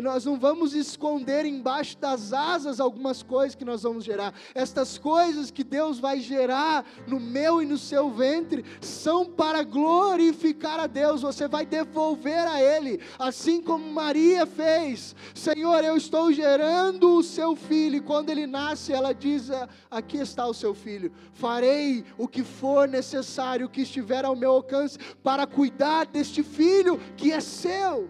nós 0.03 0.25
não 0.25 0.39
vamos 0.39 0.75
esconder 0.75 1.45
embaixo 1.45 1.97
das 1.99 2.33
asas 2.33 2.81
algumas 2.81 3.23
coisas 3.23 3.55
que 3.55 3.65
nós 3.65 3.83
vamos 3.83 4.05
gerar. 4.05 4.35
Estas 4.55 4.97
coisas 4.97 5.51
que 5.51 5.63
Deus 5.63 5.99
vai 5.99 6.21
gerar 6.21 6.85
no 7.07 7.21
meu 7.21 7.63
e 7.63 7.67
no 7.67 7.77
seu 7.77 8.11
ventre 8.11 8.65
são 8.81 9.27
para 9.27 9.63
glorificar 9.63 10.81
a 10.81 10.87
Deus. 10.87 11.23
Você 11.23 11.47
vai 11.47 11.67
devolver 11.67 12.47
a 12.47 12.63
ele, 12.63 13.01
assim 13.19 13.61
como 13.61 13.93
Maria 13.93 14.47
fez. 14.47 15.15
Senhor, 15.35 15.85
eu 15.85 15.97
estou 15.97 16.33
gerando 16.33 17.17
o 17.17 17.23
seu 17.23 17.55
filho 17.55 17.97
e 17.97 18.01
quando 18.01 18.31
ele 18.31 18.47
nasce, 18.47 18.93
ela 18.93 19.13
diz: 19.13 19.51
"Aqui 19.91 20.19
está 20.19 20.47
o 20.47 20.55
seu 20.55 20.75
filho. 20.75 21.13
Farei 21.33 22.05
o 22.17 22.27
que 22.27 22.43
for 22.43 22.89
necessário, 22.89 23.67
o 23.67 23.71
que 23.71 23.83
estiver 23.83 24.25
ao 24.25 24.37
meu 24.37 24.53
alcance 24.53 24.99
para 25.23 25.47
cuidar 25.47 26.07
deste 26.07 26.43
filho 26.43 26.99
que 27.17 27.33
é 27.33 27.41
seu. 27.59 28.09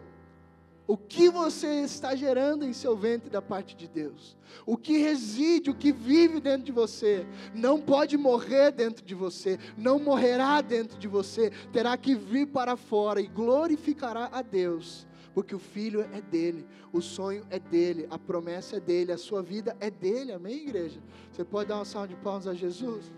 O 0.87 0.97
que 0.97 1.29
você 1.29 1.83
está 1.83 2.17
gerando 2.17 2.65
em 2.65 2.73
seu 2.73 2.97
ventre 2.97 3.29
da 3.29 3.43
parte 3.43 3.77
de 3.77 3.87
Deus? 3.87 4.35
O 4.65 4.75
que 4.75 4.97
reside, 4.97 5.69
o 5.69 5.75
que 5.75 5.93
vive 5.93 6.41
dentro 6.41 6.63
de 6.63 6.73
você, 6.73 7.27
não 7.55 7.79
pode 7.79 8.17
morrer 8.17 8.73
dentro 8.73 9.05
de 9.05 9.15
você, 9.15 9.59
não 9.77 9.99
morrerá 9.99 10.63
dentro 10.63 10.99
de 10.99 11.07
você, 11.07 11.51
terá 11.75 11.95
que 11.99 12.15
vir 12.15 12.47
para 12.47 12.75
fora 12.75 13.21
e 13.21 13.27
glorificará 13.27 14.31
a 14.33 14.41
Deus, 14.41 15.07
porque 15.35 15.55
o 15.55 15.59
filho 15.59 16.01
é 16.11 16.23
dele, 16.23 16.67
o 16.91 17.03
sonho 17.03 17.45
é 17.51 17.59
dele, 17.59 18.07
a 18.09 18.19
promessa 18.19 18.77
é 18.77 18.81
dele, 18.81 19.13
a 19.13 19.19
sua 19.19 19.43
vida 19.43 19.77
é 19.81 19.91
dele, 19.91 20.33
amém, 20.33 20.57
igreja? 20.57 21.01
Você 21.31 21.45
pode 21.45 21.69
dar 21.69 21.77
uma 21.77 21.85
salva 21.85 22.09
de 22.09 22.17
palmas 22.17 22.47
a 22.47 22.55
Jesus? 22.55 23.13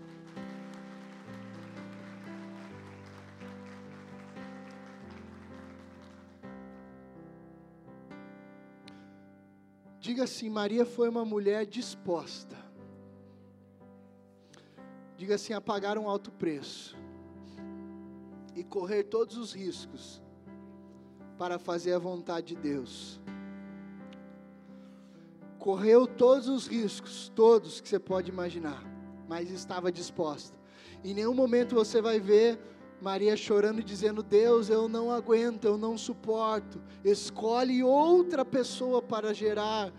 Diga 10.01 10.23
assim: 10.23 10.49
Maria 10.49 10.83
foi 10.83 11.07
uma 11.07 11.23
mulher 11.23 11.63
disposta. 11.65 12.57
Diga 15.15 15.35
assim: 15.35 15.53
a 15.53 15.61
pagar 15.61 15.95
um 15.95 16.09
alto 16.09 16.31
preço 16.31 16.97
e 18.55 18.63
correr 18.63 19.03
todos 19.03 19.37
os 19.37 19.53
riscos 19.53 20.19
para 21.37 21.59
fazer 21.59 21.93
a 21.93 21.99
vontade 21.99 22.47
de 22.47 22.55
Deus. 22.55 23.21
Correu 25.59 26.07
todos 26.07 26.47
os 26.49 26.65
riscos, 26.65 27.31
todos 27.35 27.79
que 27.79 27.87
você 27.87 27.99
pode 27.99 28.31
imaginar, 28.31 28.83
mas 29.29 29.51
estava 29.51 29.91
disposta. 29.91 30.57
Em 31.03 31.13
nenhum 31.13 31.35
momento 31.35 31.75
você 31.75 32.01
vai 32.01 32.19
ver 32.19 32.59
Maria 33.01 33.35
chorando 33.35 33.79
e 33.79 33.83
dizendo: 33.83 34.21
Deus, 34.21 34.69
eu 34.69 34.87
não 34.87 35.11
aguento, 35.11 35.65
eu 35.65 35.77
não 35.77 35.97
suporto. 35.97 36.79
Escolhe 37.03 37.83
outra 37.83 38.45
pessoa 38.45 39.01
para 39.01 39.33
gerar 39.33 39.91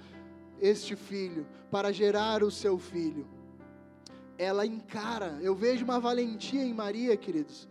este 0.60 0.94
filho, 0.94 1.46
para 1.70 1.92
gerar 1.92 2.44
o 2.44 2.50
seu 2.50 2.78
filho. 2.78 3.26
Ela 4.38 4.64
encara, 4.64 5.38
eu 5.42 5.54
vejo 5.54 5.84
uma 5.84 5.98
valentia 5.98 6.62
em 6.64 6.72
Maria, 6.72 7.16
queridos, 7.16 7.68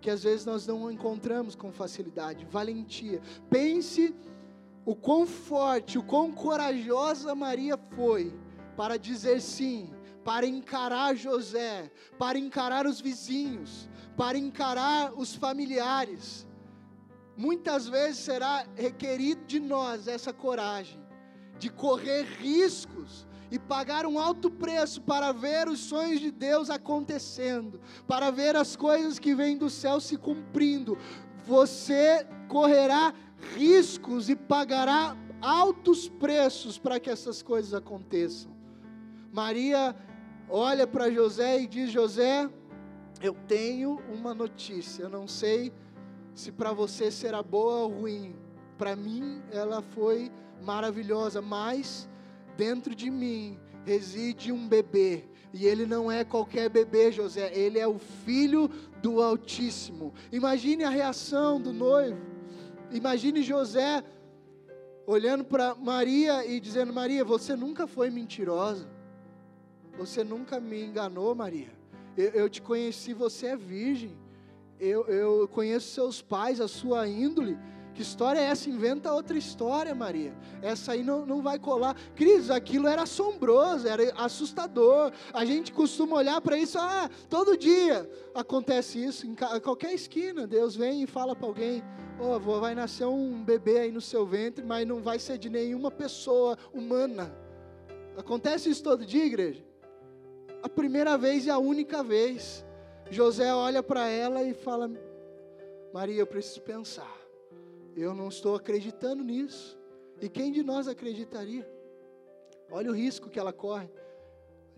que 0.00 0.10
às 0.10 0.22
vezes 0.22 0.44
nós 0.44 0.66
não 0.66 0.90
encontramos 0.90 1.54
com 1.54 1.72
facilidade. 1.72 2.44
Valentia. 2.44 3.20
Pense 3.48 4.14
o 4.84 4.94
quão 4.94 5.26
forte, 5.26 5.98
o 5.98 6.02
quão 6.02 6.30
corajosa 6.30 7.34
Maria 7.34 7.78
foi 7.96 8.32
para 8.76 8.98
dizer 8.98 9.40
sim, 9.40 9.90
para 10.22 10.46
encarar 10.46 11.16
José, 11.16 11.90
para 12.18 12.38
encarar 12.38 12.86
os 12.86 13.00
vizinhos, 13.00 13.88
para 14.16 14.38
encarar 14.38 15.12
os 15.14 15.34
familiares. 15.34 16.46
Muitas 17.36 17.86
vezes 17.86 18.18
será 18.18 18.66
requerido 18.74 19.44
de 19.44 19.60
nós 19.60 20.08
essa 20.08 20.32
coragem 20.32 21.06
de 21.58 21.70
correr 21.70 22.24
riscos 22.38 23.26
e 23.50 23.58
pagar 23.58 24.06
um 24.06 24.18
alto 24.18 24.50
preço 24.50 25.00
para 25.02 25.32
ver 25.32 25.68
os 25.68 25.80
sonhos 25.80 26.20
de 26.20 26.30
Deus 26.30 26.68
acontecendo, 26.68 27.80
para 28.06 28.30
ver 28.30 28.56
as 28.56 28.74
coisas 28.74 29.18
que 29.18 29.34
vêm 29.34 29.56
do 29.56 29.70
céu 29.70 30.00
se 30.00 30.16
cumprindo. 30.16 30.98
Você 31.46 32.26
correrá 32.48 33.14
riscos 33.54 34.28
e 34.28 34.34
pagará 34.34 35.16
altos 35.40 36.08
preços 36.08 36.78
para 36.78 36.98
que 36.98 37.08
essas 37.08 37.42
coisas 37.42 37.72
aconteçam. 37.72 38.50
Maria 39.32 39.94
olha 40.48 40.86
para 40.86 41.10
José 41.10 41.60
e 41.60 41.66
diz: 41.66 41.90
José, 41.90 42.50
eu 43.22 43.34
tenho 43.46 44.00
uma 44.12 44.34
notícia, 44.34 45.04
eu 45.04 45.08
não 45.08 45.26
sei 45.26 45.72
se 46.34 46.52
para 46.52 46.72
você 46.72 47.10
será 47.10 47.42
boa 47.42 47.82
ou 47.82 48.00
ruim. 48.00 48.36
Para 48.76 48.94
mim 48.94 49.42
ela 49.50 49.80
foi 49.80 50.30
maravilhosa, 50.62 51.40
mas 51.40 52.08
dentro 52.56 52.94
de 52.94 53.10
mim 53.10 53.58
reside 53.84 54.52
um 54.52 54.68
bebê. 54.68 55.24
E 55.52 55.64
ele 55.66 55.86
não 55.86 56.12
é 56.12 56.24
qualquer 56.24 56.68
bebê, 56.68 57.10
José, 57.10 57.50
ele 57.54 57.78
é 57.78 57.86
o 57.86 57.98
filho 57.98 58.68
do 59.00 59.22
Altíssimo. 59.22 60.12
Imagine 60.30 60.84
a 60.84 60.90
reação 60.90 61.60
do 61.60 61.72
noivo. 61.72 62.20
Imagine 62.90 63.42
José 63.42 64.04
olhando 65.06 65.44
para 65.44 65.74
Maria 65.74 66.44
e 66.44 66.60
dizendo: 66.60 66.92
Maria, 66.92 67.24
você 67.24 67.56
nunca 67.56 67.86
foi 67.86 68.10
mentirosa. 68.10 68.88
Você 69.96 70.22
nunca 70.22 70.60
me 70.60 70.84
enganou, 70.84 71.34
Maria. 71.34 71.75
Eu, 72.16 72.30
eu 72.30 72.48
te 72.48 72.62
conheci, 72.62 73.12
você 73.12 73.48
é 73.48 73.56
virgem. 73.56 74.16
Eu, 74.78 75.06
eu 75.06 75.48
conheço 75.48 75.88
seus 75.88 76.22
pais, 76.22 76.60
a 76.60 76.68
sua 76.68 77.08
índole. 77.08 77.58
Que 77.96 78.02
história 78.02 78.38
é 78.38 78.44
essa? 78.44 78.68
Inventa 78.68 79.10
outra 79.10 79.38
história, 79.38 79.94
Maria. 79.94 80.36
Essa 80.60 80.92
aí 80.92 81.02
não, 81.02 81.24
não 81.24 81.40
vai 81.40 81.58
colar. 81.58 81.96
Cris, 82.14 82.50
aquilo 82.50 82.86
era 82.86 83.02
assombroso, 83.02 83.88
era 83.88 84.12
assustador. 84.16 85.10
A 85.32 85.46
gente 85.46 85.72
costuma 85.72 86.16
olhar 86.16 86.38
para 86.42 86.58
isso, 86.58 86.78
ah, 86.78 87.08
todo 87.30 87.56
dia 87.56 88.08
acontece 88.34 89.02
isso, 89.02 89.26
em 89.26 89.34
qualquer 89.34 89.94
esquina. 89.94 90.46
Deus 90.46 90.76
vem 90.76 91.04
e 91.04 91.06
fala 91.06 91.34
para 91.34 91.46
alguém: 91.46 91.82
Ó, 92.20 92.36
oh, 92.36 92.60
vai 92.60 92.74
nascer 92.74 93.06
um 93.06 93.42
bebê 93.42 93.78
aí 93.78 93.90
no 93.90 94.02
seu 94.02 94.26
ventre, 94.26 94.62
mas 94.62 94.86
não 94.86 95.00
vai 95.00 95.18
ser 95.18 95.38
de 95.38 95.48
nenhuma 95.48 95.90
pessoa 95.90 96.58
humana. 96.74 97.34
Acontece 98.14 98.68
isso 98.68 98.82
todo 98.82 99.06
dia, 99.06 99.24
igreja? 99.24 99.65
A 100.62 100.68
primeira 100.68 101.16
vez 101.16 101.46
e 101.46 101.50
a 101.50 101.58
única 101.58 102.02
vez. 102.02 102.64
José 103.10 103.54
olha 103.54 103.82
para 103.82 104.08
ela 104.08 104.42
e 104.42 104.52
fala: 104.52 104.90
Maria, 105.92 106.20
eu 106.20 106.26
preciso 106.26 106.62
pensar. 106.62 107.16
Eu 107.96 108.14
não 108.14 108.28
estou 108.28 108.54
acreditando 108.54 109.22
nisso. 109.22 109.78
E 110.20 110.28
quem 110.28 110.50
de 110.50 110.62
nós 110.62 110.88
acreditaria? 110.88 111.68
Olha 112.70 112.90
o 112.90 112.94
risco 112.94 113.30
que 113.30 113.38
ela 113.38 113.52
corre 113.52 113.88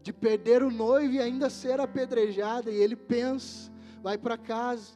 de 0.03 0.13
perder 0.13 0.63
o 0.63 0.71
noivo 0.71 1.15
e 1.15 1.21
ainda 1.21 1.51
ser 1.51 1.81
apedrejada. 1.81 2.71
E 2.71 2.77
ele 2.77 2.97
pensa, 2.97 3.71
vai 4.03 4.17
para 4.17 4.39
casa, 4.39 4.93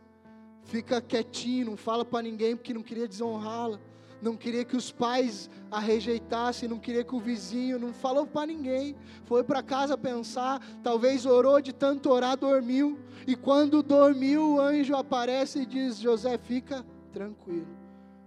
fica 0.64 1.00
quietinho, 1.00 1.66
não 1.66 1.76
fala 1.76 2.04
para 2.04 2.22
ninguém 2.22 2.56
porque 2.56 2.74
não 2.74 2.82
queria 2.82 3.08
desonrá-la, 3.08 3.80
não 4.22 4.36
queria 4.36 4.64
que 4.64 4.76
os 4.76 4.90
pais 4.90 5.50
a 5.70 5.80
rejeitassem, 5.80 6.68
não 6.68 6.78
queria 6.78 7.04
que 7.04 7.14
o 7.14 7.20
vizinho, 7.20 7.78
não 7.78 7.92
falou 7.92 8.26
para 8.26 8.46
ninguém. 8.46 8.96
Foi 9.24 9.42
para 9.42 9.62
casa 9.62 9.98
pensar, 9.98 10.64
talvez 10.82 11.26
orou 11.26 11.60
de 11.60 11.72
tanto 11.72 12.08
orar, 12.08 12.38
dormiu. 12.38 12.98
E 13.26 13.36
quando 13.36 13.82
dormiu, 13.82 14.54
o 14.54 14.60
anjo 14.60 14.94
aparece 14.94 15.60
e 15.60 15.66
diz: 15.66 15.98
José, 15.98 16.38
fica 16.38 16.86
tranquilo 17.12 17.82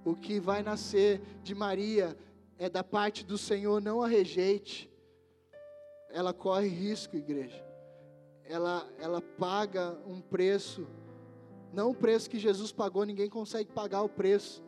o 0.06 0.16
que 0.16 0.40
vai 0.40 0.62
nascer 0.62 1.20
de 1.42 1.56
Maria 1.56 2.16
é 2.60 2.70
da 2.70 2.84
parte 2.84 3.26
do 3.26 3.38
Senhor, 3.38 3.82
não 3.82 4.02
a 4.02 4.08
rejeite. 4.08 4.90
Ela 6.12 6.32
corre 6.32 6.68
risco, 6.68 7.18
igreja. 7.18 7.66
Ela, 8.44 8.88
ela 9.00 9.20
paga 9.20 9.98
um 10.06 10.22
preço, 10.22 10.88
não 11.74 11.90
o 11.90 11.96
preço 11.96 12.30
que 12.30 12.38
Jesus 12.38 12.72
pagou, 12.72 13.04
ninguém 13.04 13.28
consegue 13.28 13.72
pagar 13.72 14.04
o 14.04 14.10
preço 14.10 14.64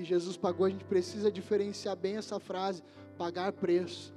que 0.00 0.04
Jesus 0.04 0.36
pagou. 0.36 0.66
A 0.66 0.70
gente 0.70 0.84
precisa 0.84 1.30
diferenciar 1.30 1.94
bem 1.94 2.16
essa 2.16 2.40
frase, 2.40 2.82
pagar 3.18 3.52
preço. 3.52 4.14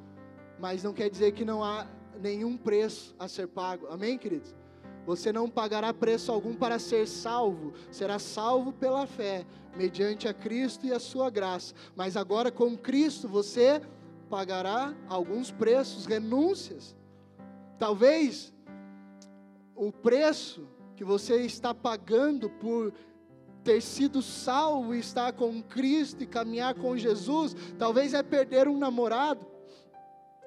Mas 0.58 0.82
não 0.82 0.94
quer 0.94 1.10
dizer 1.10 1.34
que 1.34 1.44
não 1.44 1.62
há 1.64 1.86
nenhum 2.22 2.56
preço 2.56 3.14
a 3.20 3.28
ser 3.28 3.48
pago. 3.48 3.88
Amém, 3.88 4.18
queridos? 4.18 4.56
Você 5.06 5.34
não 5.34 5.50
pagará 5.50 5.94
preço 5.94 6.32
algum 6.32 6.54
para 6.56 6.80
ser 6.80 7.06
salvo, 7.06 7.74
será 7.92 8.18
salvo 8.18 8.72
pela 8.72 9.06
fé, 9.06 9.46
mediante 9.76 10.30
a 10.30 10.34
Cristo 10.34 10.86
e 10.86 10.94
a 10.94 11.00
sua 11.00 11.30
graça. 11.30 11.76
Mas 11.94 12.16
agora 12.16 12.50
com 12.50 12.78
Cristo 12.78 13.28
você 13.28 13.82
pagará 14.30 14.96
alguns 15.10 15.52
preços, 15.52 16.06
renúncias. 16.06 16.96
Talvez 17.78 18.54
o 19.76 19.92
preço 19.92 20.66
que 20.96 21.04
você 21.04 21.42
está 21.42 21.74
pagando 21.74 22.50
por 22.50 22.94
ter 23.64 23.82
sido 23.82 24.22
salvo 24.22 24.94
estar 24.94 25.34
com 25.34 25.62
Cristo 25.64 26.24
e 26.24 26.28
caminhar 26.28 26.76
com 26.76 26.98
Jesus, 26.98 27.56
talvez 27.78 28.14
é 28.14 28.22
perder 28.22 28.68
um 28.68 28.78
namorado 28.78 29.46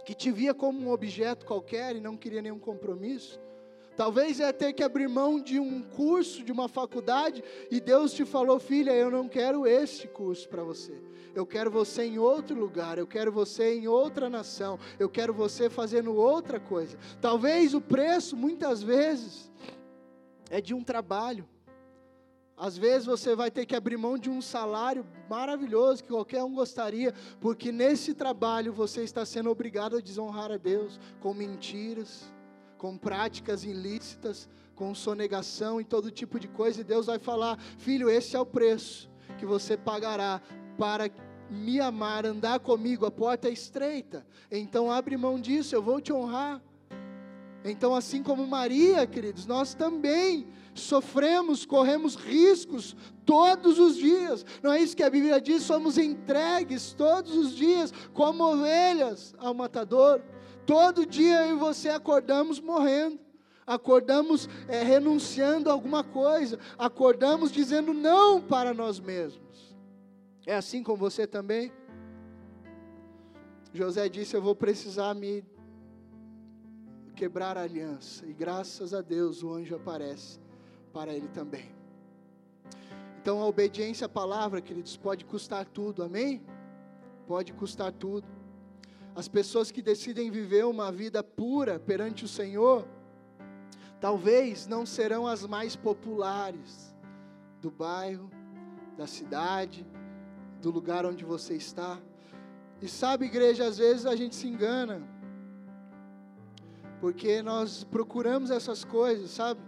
que 0.05 0.15
te 0.15 0.31
via 0.31 0.55
como 0.55 0.79
um 0.79 0.93
objeto 0.93 1.45
qualquer 1.45 1.97
e 1.97 2.01
não 2.01 2.17
queria 2.17 2.41
nenhum 2.41 2.59
compromisso. 2.59 3.41
Talvez 3.97 4.41
é 4.41 4.53
ter 4.53 4.75
que 4.75 4.85
abrir 4.85 5.09
mão 5.09 5.41
de 5.41 5.59
um 5.59 5.83
curso, 5.83 6.45
de 6.45 6.53
uma 6.53 6.69
faculdade, 6.69 7.43
e 7.71 7.81
Deus 7.81 8.13
te 8.13 8.27
falou, 8.27 8.61
filha, 8.61 8.93
eu 8.93 9.11
não 9.11 9.27
quero 9.27 9.67
este 9.67 10.07
curso 10.07 10.49
para 10.49 10.63
você. 10.63 10.93
Eu 11.35 11.47
quero 11.47 11.71
você 11.71 12.05
em 12.05 12.19
outro 12.19 12.55
lugar, 12.59 12.99
eu 12.99 13.07
quero 13.07 13.33
você 13.33 13.75
em 13.75 13.89
outra 13.89 14.29
nação, 14.29 14.79
eu 14.99 15.09
quero 15.09 15.33
você 15.33 15.71
fazendo 15.71 16.15
outra 16.15 16.61
coisa. 16.61 16.97
Talvez 17.21 17.75
o 17.75 17.81
preço, 17.81 18.37
muitas 18.37 18.83
vezes, 18.83 19.51
é 20.51 20.61
de 20.61 20.75
um 20.75 20.85
trabalho. 20.85 21.49
Às 22.57 22.79
vezes 22.79 23.07
você 23.07 23.35
vai 23.35 23.51
ter 23.51 23.67
que 23.67 23.77
abrir 23.77 23.97
mão 23.97 24.17
de 24.17 24.31
um 24.31 24.41
salário 24.41 25.07
maravilhoso 25.29 26.03
que 26.03 26.09
qualquer 26.09 26.43
um 26.43 26.55
gostaria, 26.55 27.13
porque 27.41 27.71
nesse 27.71 28.15
trabalho 28.15 28.73
você 28.73 29.03
está 29.03 29.25
sendo 29.27 29.51
obrigado 29.51 29.97
a 29.97 30.01
desonrar 30.01 30.51
a 30.51 30.57
Deus 30.57 30.99
com 31.21 31.35
mentiras 31.35 32.35
com 32.77 32.97
práticas 32.97 33.65
ilícitas, 33.65 34.49
com 34.75 34.95
sonegação 34.95 35.81
e 35.81 35.85
todo 35.85 36.11
tipo 36.11 36.39
de 36.39 36.49
coisa, 36.49 36.81
e 36.81 36.85
Deus 36.85 37.07
vai 37.07 37.19
falar: 37.19 37.59
Filho, 37.79 38.11
esse 38.11 38.37
é 38.37 38.41
o 38.41 38.47
preço 38.47 39.11
que 39.39 39.47
você 39.47 39.77
pagará 39.77 40.41
para 40.79 41.11
me 41.51 41.81
amar, 41.81 42.27
andar 42.27 42.61
comigo, 42.61 43.07
a 43.07 43.11
porta 43.11 43.49
é 43.49 43.53
estreita, 43.53 44.27
então 44.51 44.91
abre 44.91 45.17
mão 45.17 45.41
disso, 45.41 45.75
eu 45.75 45.83
vou 45.83 46.01
te 46.01 46.13
honrar. 46.13 46.63
Então, 47.67 47.95
assim 47.95 48.23
como 48.23 48.47
Maria, 48.47 49.07
queridos, 49.07 49.47
nós 49.47 49.75
também 49.75 50.47
sofremos, 50.75 51.67
corremos 51.67 52.15
riscos 52.15 52.95
todos 53.25 53.79
os 53.79 53.97
dias. 53.97 54.45
Não 54.63 54.73
é 54.73 54.81
isso 54.81 54.97
que 54.97 55.03
a 55.03 55.11
Bíblia 55.11 55.41
diz? 55.41 55.63
Somos 55.63 55.99
entregues 55.99 56.93
todos 56.93 57.35
os 57.37 57.55
dias, 57.57 57.93
como 58.13 58.45
ovelhas 58.45 59.35
ao 59.39 59.53
matador. 59.53 60.23
Todo 60.65 61.07
dia 61.07 61.47
eu 61.47 61.57
e 61.57 61.59
você 61.59 61.89
acordamos 61.89 62.61
morrendo, 62.61 63.19
acordamos 63.67 64.49
é, 64.69 64.83
renunciando 64.83 65.71
a 65.71 65.73
alguma 65.73 66.05
coisa, 66.05 66.59
acordamos 66.79 67.51
dizendo 67.51 67.93
não 67.93 68.41
para 68.41 68.73
nós 68.73 69.01
mesmos. 69.01 69.77
É 70.47 70.55
assim 70.55 70.83
com 70.83 70.95
você 70.95 71.27
também? 71.27 71.73
José 73.73 74.09
disse: 74.09 74.37
Eu 74.37 74.43
vou 74.43 74.55
precisar 74.55 75.15
me 75.15 75.45
quebrar 77.17 77.57
a 77.57 77.63
aliança, 77.63 78.27
e 78.27 78.33
graças 78.35 78.93
a 78.93 79.01
Deus 79.01 79.43
o 79.43 79.51
anjo 79.51 79.75
aparece 79.75 80.39
para 80.93 81.15
ele 81.15 81.29
também. 81.29 81.75
Então 83.23 83.41
a 83.41 83.47
obediência 83.47 84.05
à 84.05 84.09
palavra, 84.09 84.61
queridos, 84.61 84.97
pode 84.99 85.25
custar 85.25 85.65
tudo, 85.65 86.03
amém? 86.03 86.43
Pode 87.27 87.55
custar 87.55 87.91
tudo. 87.91 88.29
As 89.15 89.29
pessoas 89.29 89.71
que 89.71 89.81
decidem 89.81 90.31
viver 90.31 90.67
uma 90.67 90.93
vida 90.93 91.25
pura 91.25 91.79
perante 91.79 92.27
o 92.27 92.29
Senhor, 92.29 92.87
talvez 93.99 94.67
não 94.67 94.85
serão 94.85 95.27
as 95.27 95.47
mais 95.47 95.75
populares 95.75 96.95
do 97.63 97.71
bairro, 97.71 98.31
da 98.95 99.07
cidade, 99.07 99.87
do 100.61 100.71
lugar 100.71 101.07
onde 101.07 101.25
você 101.25 101.55
está. 101.55 101.99
E 102.83 102.89
sabe, 102.89 103.25
igreja, 103.25 103.67
às 103.67 103.79
vezes 103.79 104.05
a 104.05 104.15
gente 104.15 104.37
se 104.37 104.47
engana, 104.47 105.03
porque 107.01 107.43
nós 107.43 107.85
procuramos 107.85 108.51
essas 108.51 108.85
coisas, 108.85 109.31
sabe? 109.31 109.61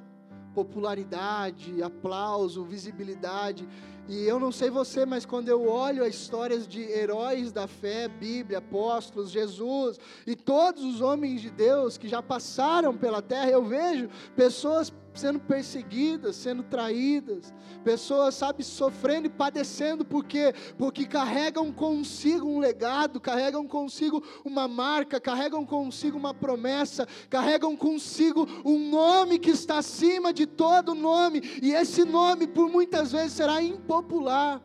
Popularidade, 0.55 1.83
aplauso, 1.83 2.65
visibilidade, 2.65 3.69
e 4.09 4.25
eu 4.25 4.41
não 4.41 4.51
sei 4.51 4.71
você, 4.71 5.05
mas 5.05 5.27
quando 5.27 5.51
eu 5.51 5.69
olho 5.69 6.03
as 6.03 6.15
histórias 6.15 6.67
de 6.67 6.81
heróis 6.81 7.53
da 7.53 7.67
fé, 7.67 8.09
Bíblia, 8.09 8.57
apóstolos, 8.57 9.31
Jesus 9.31 10.01
e 10.27 10.35
todos 10.35 10.83
os 10.83 11.03
homens 11.03 11.43
de 11.43 11.51
Deus 11.51 11.99
que 11.99 12.09
já 12.09 12.23
passaram 12.23 12.97
pela 12.97 13.21
terra, 13.21 13.51
eu 13.51 13.63
vejo 13.63 14.09
pessoas 14.35 14.91
sendo 15.19 15.41
perseguidas, 15.41 16.37
sendo 16.37 16.63
traídas, 16.63 17.53
pessoas, 17.85 18.35
sabe, 18.35 18.63
sofrendo 18.63 19.27
e 19.27 19.31
padecendo, 19.31 20.05
porque 20.05 20.55
porque 20.77 21.05
carregam 21.05 21.73
consigo 21.73 22.47
um 22.47 22.59
legado, 22.59 23.21
carregam 23.21 23.67
consigo 23.67 24.23
uma 24.45 24.69
marca, 24.69 25.21
carregam 25.21 25.67
consigo 25.67 26.17
uma 26.17 26.33
promessa, 26.33 27.07
carregam 27.29 27.77
consigo 27.77 28.49
um 28.65 28.91
nome 28.91 29.39
que 29.39 29.51
está 29.51 29.79
acima 29.79 30.33
de 30.33 30.47
todo 30.47 30.95
nome, 30.95 31.43
e 31.61 31.73
esse 31.73 32.05
nome 32.05 32.47
por 32.47 32.71
muitas 32.71 33.13
vezes 33.13 33.33
será 33.33 33.61
impopular. 33.61 34.63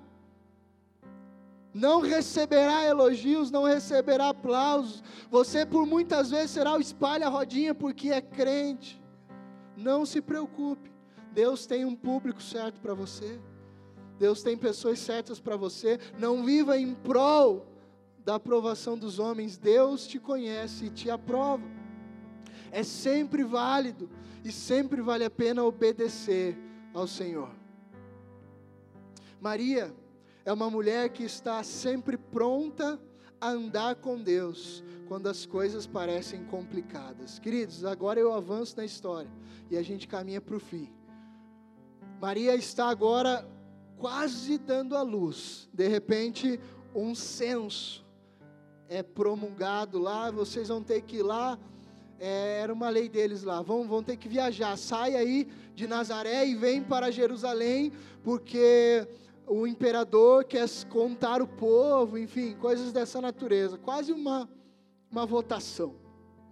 Não 1.74 2.02
receberá 2.02 2.86
elogios, 2.86 3.50
não 3.50 3.64
receberá 3.64 4.30
aplausos. 4.30 5.04
Você 5.32 5.66
por 5.66 5.88
muitas 5.88 6.30
vezes 6.30 6.52
será 6.52 6.74
o 6.74 6.80
espalha 6.80 7.28
rodinha 7.28 7.74
porque 7.74 8.12
é 8.12 8.22
crente. 8.22 9.03
Não 9.76 10.06
se 10.06 10.22
preocupe. 10.22 10.92
Deus 11.32 11.66
tem 11.66 11.84
um 11.84 11.96
público 11.96 12.42
certo 12.42 12.80
para 12.80 12.94
você. 12.94 13.40
Deus 14.20 14.44
tem 14.44 14.56
pessoas 14.56 15.00
certas 15.00 15.40
para 15.40 15.58
você. 15.58 16.00
Não 16.18 16.44
viva 16.44 16.78
em 16.78 16.94
prol 16.94 17.66
da 18.24 18.36
aprovação 18.36 18.98
dos 18.98 19.20
homens. 19.20 19.58
Deus 19.58 20.08
te 20.08 20.20
conhece 20.20 20.86
e 20.86 20.90
te 20.90 21.10
aprova. 21.10 21.64
É 22.72 22.84
sempre 22.84 23.44
válido 23.44 24.10
e 24.44 24.52
sempre 24.52 25.02
vale 25.02 25.26
a 25.26 25.30
pena 25.30 25.64
obedecer 25.64 26.58
ao 26.94 27.08
Senhor. 27.08 27.50
Maria 29.42 29.94
é 30.46 30.54
uma 30.54 30.70
mulher 30.70 31.10
que 31.10 31.24
está 31.24 31.64
sempre 31.64 32.18
pronta 32.18 33.00
a 33.42 33.50
andar 33.50 33.96
com 33.96 34.18
Deus 34.18 34.84
quando 35.08 35.28
as 35.28 35.46
coisas 35.46 35.86
parecem 35.86 36.46
complicadas. 36.46 37.40
Queridos, 37.40 37.84
agora 37.84 38.20
eu 38.20 38.34
avanço 38.34 38.78
na 38.78 38.86
história 38.86 39.30
e 39.70 39.78
a 39.78 39.82
gente 39.82 40.08
caminha 40.08 40.42
para 40.42 40.56
o 40.56 40.60
fim. 40.60 40.90
Maria 42.22 42.56
está 42.56 42.88
agora 42.88 43.48
quase 43.98 44.58
dando 44.58 44.96
a 44.96 45.02
luz. 45.02 45.70
De 45.74 45.88
repente, 45.88 46.60
um 46.96 47.14
censo 47.16 48.06
é 48.88 49.02
promulgado 49.02 50.00
lá, 50.00 50.32
vocês 50.32 50.68
vão 50.68 50.82
ter 50.82 51.02
que 51.02 51.18
ir 51.18 51.24
lá. 51.24 51.58
É, 52.20 52.60
era 52.62 52.74
uma 52.74 52.90
lei 52.90 53.10
deles 53.10 53.44
lá, 53.44 53.62
vão, 53.62 53.88
vão 53.88 54.02
ter 54.02 54.16
que 54.18 54.30
viajar. 54.30 54.78
Sai 54.78 55.16
aí 55.16 55.48
de 55.76 55.88
Nazaré 55.88 56.46
e 56.46 56.56
vem 56.56 56.82
para 56.82 57.12
Jerusalém, 57.12 57.92
porque 58.24 59.08
o 59.46 59.68
imperador 59.68 60.46
quer 60.46 60.70
contar 60.90 61.42
o 61.42 61.48
povo, 61.48 62.18
enfim, 62.18 62.56
coisas 62.56 62.94
dessa 62.94 63.20
natureza. 63.20 63.78
Quase 63.78 64.14
uma, 64.14 64.50
uma 65.12 65.26
votação. 65.26 65.96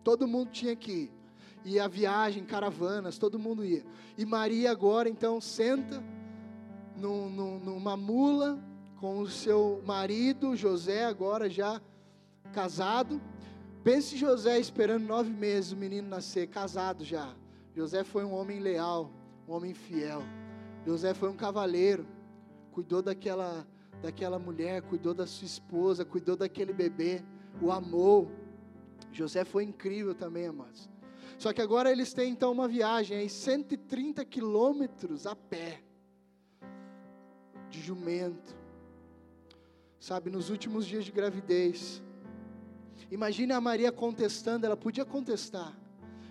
Todo 0.03 0.27
mundo 0.27 0.49
tinha 0.51 0.75
que 0.75 0.91
ir 0.91 1.20
e 1.63 1.79
a 1.79 1.87
viagem, 1.87 2.43
caravanas, 2.43 3.17
todo 3.17 3.39
mundo 3.39 3.63
ia. 3.63 3.83
E 4.17 4.25
Maria 4.25 4.71
agora 4.71 5.09
então 5.09 5.39
senta 5.39 6.03
numa 6.97 7.97
mula 7.97 8.59
com 8.97 9.19
o 9.19 9.27
seu 9.27 9.81
marido, 9.85 10.55
José, 10.55 11.05
agora 11.05 11.49
já 11.49 11.81
casado. 12.53 13.21
Pense 13.83 14.15
José 14.15 14.59
esperando 14.59 15.05
nove 15.05 15.31
meses 15.31 15.71
o 15.71 15.77
menino 15.77 16.07
nascer, 16.07 16.47
casado 16.47 17.03
já. 17.03 17.33
José 17.75 18.03
foi 18.03 18.23
um 18.23 18.33
homem 18.33 18.59
leal, 18.59 19.11
um 19.47 19.53
homem 19.53 19.73
fiel. 19.73 20.21
José 20.85 21.13
foi 21.13 21.29
um 21.29 21.35
cavaleiro, 21.35 22.05
cuidou 22.71 23.01
daquela, 23.01 23.65
daquela 24.01 24.37
mulher, 24.37 24.81
cuidou 24.83 25.13
da 25.13 25.25
sua 25.25 25.45
esposa, 25.45 26.05
cuidou 26.05 26.35
daquele 26.35 26.73
bebê, 26.73 27.23
o 27.61 27.71
amou. 27.71 28.31
José 29.11 29.43
foi 29.43 29.63
incrível 29.63 30.13
também, 30.13 30.45
amados. 30.45 30.89
Só 31.41 31.51
que 31.51 31.59
agora 31.59 31.91
eles 31.91 32.13
têm 32.13 32.33
então 32.33 32.51
uma 32.51 32.67
viagem 32.67 33.17
aí, 33.17 33.27
130 33.27 34.23
quilômetros 34.23 35.25
a 35.25 35.35
pé, 35.35 35.81
de 37.67 37.81
jumento, 37.81 38.55
sabe, 39.99 40.29
nos 40.29 40.51
últimos 40.51 40.85
dias 40.85 41.03
de 41.03 41.11
gravidez. 41.11 42.03
Imagine 43.09 43.53
a 43.53 43.59
Maria 43.59 43.91
contestando, 43.91 44.67
ela 44.67 44.77
podia 44.77 45.03
contestar, 45.03 45.75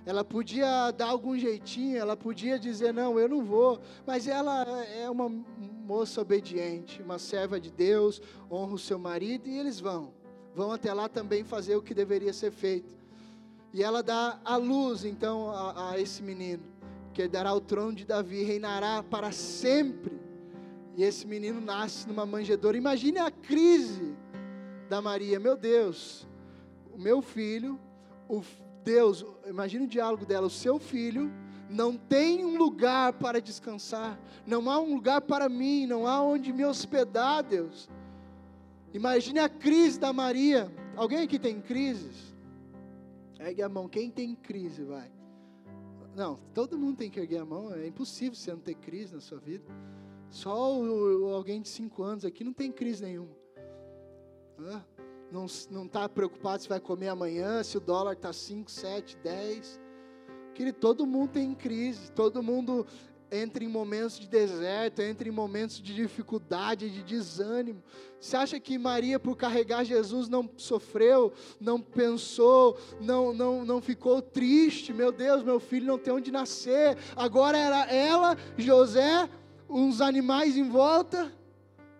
ela 0.07 0.23
podia 0.23 0.93
dar 0.93 1.09
algum 1.09 1.37
jeitinho, 1.37 1.97
ela 1.97 2.17
podia 2.17 2.57
dizer: 2.57 2.95
Não, 2.95 3.19
eu 3.19 3.29
não 3.29 3.45
vou, 3.45 3.81
mas 4.07 4.29
ela 4.29 4.65
é 4.85 5.11
uma 5.11 5.29
moça 5.29 6.21
obediente, 6.21 7.03
uma 7.03 7.19
serva 7.19 7.59
de 7.59 7.73
Deus, 7.73 8.23
honra 8.49 8.75
o 8.75 8.79
seu 8.79 8.97
marido 8.97 9.49
e 9.49 9.59
eles 9.59 9.81
vão, 9.81 10.15
vão 10.55 10.71
até 10.71 10.95
lá 10.95 11.09
também 11.09 11.43
fazer 11.43 11.75
o 11.75 11.83
que 11.83 11.95
deveria 11.95 12.33
ser 12.33 12.53
feito. 12.53 13.00
E 13.73 13.83
ela 13.83 14.03
dá 14.03 14.41
a 14.45 14.57
luz 14.57 15.05
então 15.05 15.51
a, 15.51 15.93
a 15.93 16.01
esse 16.01 16.23
menino, 16.23 16.63
que 17.13 17.29
dará 17.29 17.53
o 17.55 17.61
trono 17.61 17.95
de 17.95 18.05
Davi, 18.05 18.43
reinará 18.43 19.03
para 19.03 19.31
sempre. 19.33 20.19
E 20.97 21.05
esse 21.05 21.27
menino 21.27 21.61
nasce 21.61 22.09
numa 22.09 22.27
manjedoura. 22.27 22.77
Imagine 22.77 23.19
a 23.19 23.31
crise 23.31 24.15
da 24.89 25.01
Maria, 25.01 25.39
meu 25.39 25.57
Deus, 25.57 26.27
o 26.93 26.99
meu 26.99 27.23
filho, 27.23 27.79
o 28.29 28.43
Deus, 28.85 29.25
imagine 29.47 29.85
o 29.85 29.89
diálogo 29.89 30.27
dela, 30.27 30.47
o 30.47 30.51
seu 30.51 30.79
filho 30.79 31.31
não 31.69 31.97
tem 31.97 32.45
um 32.45 32.59
lugar 32.59 33.13
para 33.13 33.41
descansar, 33.41 34.19
não 34.45 34.69
há 34.69 34.81
um 34.81 34.95
lugar 34.95 35.21
para 35.21 35.49
mim, 35.49 35.87
não 35.87 36.07
há 36.07 36.21
onde 36.21 36.53
me 36.53 36.65
hospedar, 36.65 37.45
Deus. 37.45 37.89
Imagine 38.93 39.39
a 39.39 39.49
crise 39.49 39.99
da 39.99 40.13
Maria. 40.13 40.71
Alguém 40.97 41.21
aqui 41.21 41.39
tem 41.39 41.61
crises? 41.61 42.30
Ergue 43.41 43.63
a 43.63 43.69
mão. 43.69 43.89
Quem 43.89 44.11
tem 44.11 44.35
crise, 44.35 44.85
vai. 44.85 45.11
Não, 46.15 46.39
todo 46.53 46.79
mundo 46.79 46.99
tem 46.99 47.11
que 47.11 47.19
erguer 47.19 47.39
a 47.39 47.45
mão. 47.45 47.73
É 47.73 47.87
impossível 47.87 48.35
você 48.35 48.53
não 48.53 48.61
ter 48.61 48.75
crise 48.75 49.15
na 49.15 49.21
sua 49.21 49.39
vida. 49.39 49.65
Só 50.29 50.79
o, 50.79 51.25
o, 51.25 51.35
alguém 51.35 51.61
de 51.63 51.69
5 51.69 52.03
anos 52.03 52.25
aqui 52.25 52.45
não 52.45 52.53
tem 52.53 52.71
crise 52.71 53.03
nenhuma. 53.03 53.35
Não 55.33 55.47
está 55.47 56.09
preocupado 56.09 56.63
se 56.63 56.69
vai 56.69 56.81
comer 56.81 57.09
amanhã, 57.09 57.63
se 57.63 57.77
o 57.79 57.81
dólar 57.81 58.13
está 58.13 58.33
5, 58.33 58.71
7, 58.71 59.17
10. 59.19 59.81
Querido, 60.55 60.79
todo 60.79 61.07
mundo 61.07 61.31
tem 61.31 61.55
crise. 61.55 62.13
Todo 62.13 62.43
mundo 62.43 62.87
entra 63.31 63.63
em 63.63 63.69
momentos 63.69 64.19
de 64.19 64.29
deserto, 64.29 65.01
entra 65.01 65.29
em 65.29 65.33
momentos 65.33 65.81
de 65.81 65.95
dificuldade, 65.95 66.91
de 66.91 67.03
desânimo. 67.03 67.83
Você 68.21 68.37
acha 68.37 68.61
que 68.61 68.77
Maria, 68.77 69.19
por 69.19 69.37
carregar 69.37 69.85
Jesus, 69.85 70.29
não 70.29 70.49
sofreu, 70.57 71.33
não 71.61 71.81
pensou, 71.81 72.77
não, 73.01 73.33
não, 73.33 73.65
não 73.65 73.81
ficou 73.81 74.21
triste? 74.21 74.93
Meu 74.93 75.13
Deus, 75.13 75.43
meu 75.43 75.61
filho 75.61 75.87
não 75.87 75.99
tem 75.99 76.13
onde 76.13 76.31
nascer. 76.31 76.99
Agora 77.15 77.57
era 77.57 77.91
ela, 77.93 78.37
José, 78.59 79.29
uns 79.69 80.01
animais 80.01 80.57
em 80.57 80.69
volta. 80.69 81.33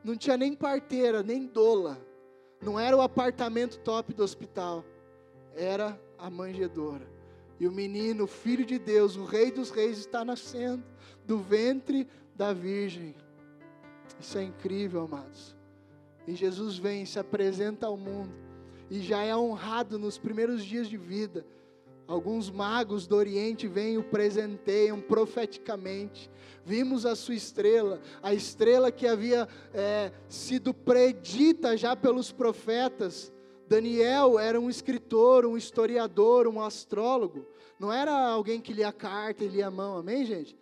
Não 0.03 0.17
tinha 0.17 0.37
nem 0.37 0.55
parteira, 0.55 1.23
nem 1.23 1.47
dola. 1.47 1.99
Não 2.61 2.79
era 2.79 2.97
o 2.97 3.01
apartamento 3.01 3.79
top 3.79 4.13
do 4.13 4.23
hospital. 4.23 4.85
Era 5.55 5.99
a 6.19 6.29
manjedoura. 6.29 7.20
E 7.61 7.69
o 7.69 7.73
menino, 7.73 8.25
o 8.25 8.27
filho 8.27 8.65
de 8.65 8.79
Deus, 8.79 9.17
o 9.17 9.25
rei 9.25 9.51
dos 9.53 9.71
reis, 9.71 9.99
está 9.99 10.25
nascendo 10.25 10.83
do 11.27 11.39
ventre 11.39 12.09
da 12.35 12.55
Virgem. 12.55 13.15
Isso 14.19 14.39
é 14.39 14.43
incrível, 14.43 15.03
amados. 15.03 15.55
E 16.27 16.35
Jesus 16.35 16.79
vem, 16.79 17.05
se 17.05 17.19
apresenta 17.19 17.87
ao 17.87 17.97
mundo 17.97 18.33
e 18.91 19.01
já 19.01 19.23
é 19.23 19.37
honrado 19.37 19.99
nos 19.99 20.19
primeiros 20.19 20.65
dias 20.65 20.89
de 20.89 20.97
vida. 20.97 21.47
Alguns 22.07 22.51
magos 22.51 23.07
do 23.07 23.15
Oriente 23.15 23.69
vêm 23.69 23.95
e 23.95 23.99
o 23.99 24.03
presenteiam 24.03 25.01
profeticamente. 25.01 26.29
Vimos 26.65 27.07
a 27.07 27.15
sua 27.15 27.37
estrela, 27.37 28.01
a 28.21 28.35
estrela 28.35 28.91
que 28.91 29.07
havia 29.07 29.47
é, 29.73 30.11
sido 30.29 30.75
predita 30.75 31.77
já 31.77 31.95
pelos 31.95 32.33
profetas. 32.33 33.33
Daniel 33.69 34.41
era 34.41 34.61
um 34.61 34.69
escritor, 34.69 35.47
um 35.47 35.57
historiador, 35.57 36.49
um 36.49 36.61
astrólogo. 36.61 37.47
Não 37.81 37.91
era 37.91 38.13
alguém 38.13 38.61
que 38.61 38.75
lia 38.75 38.89
a 38.89 38.93
carta 38.93 39.43
e 39.43 39.49
lia 39.49 39.69
a 39.69 39.71
mão, 39.71 39.97
amém, 39.97 40.27
gente? 40.27 40.55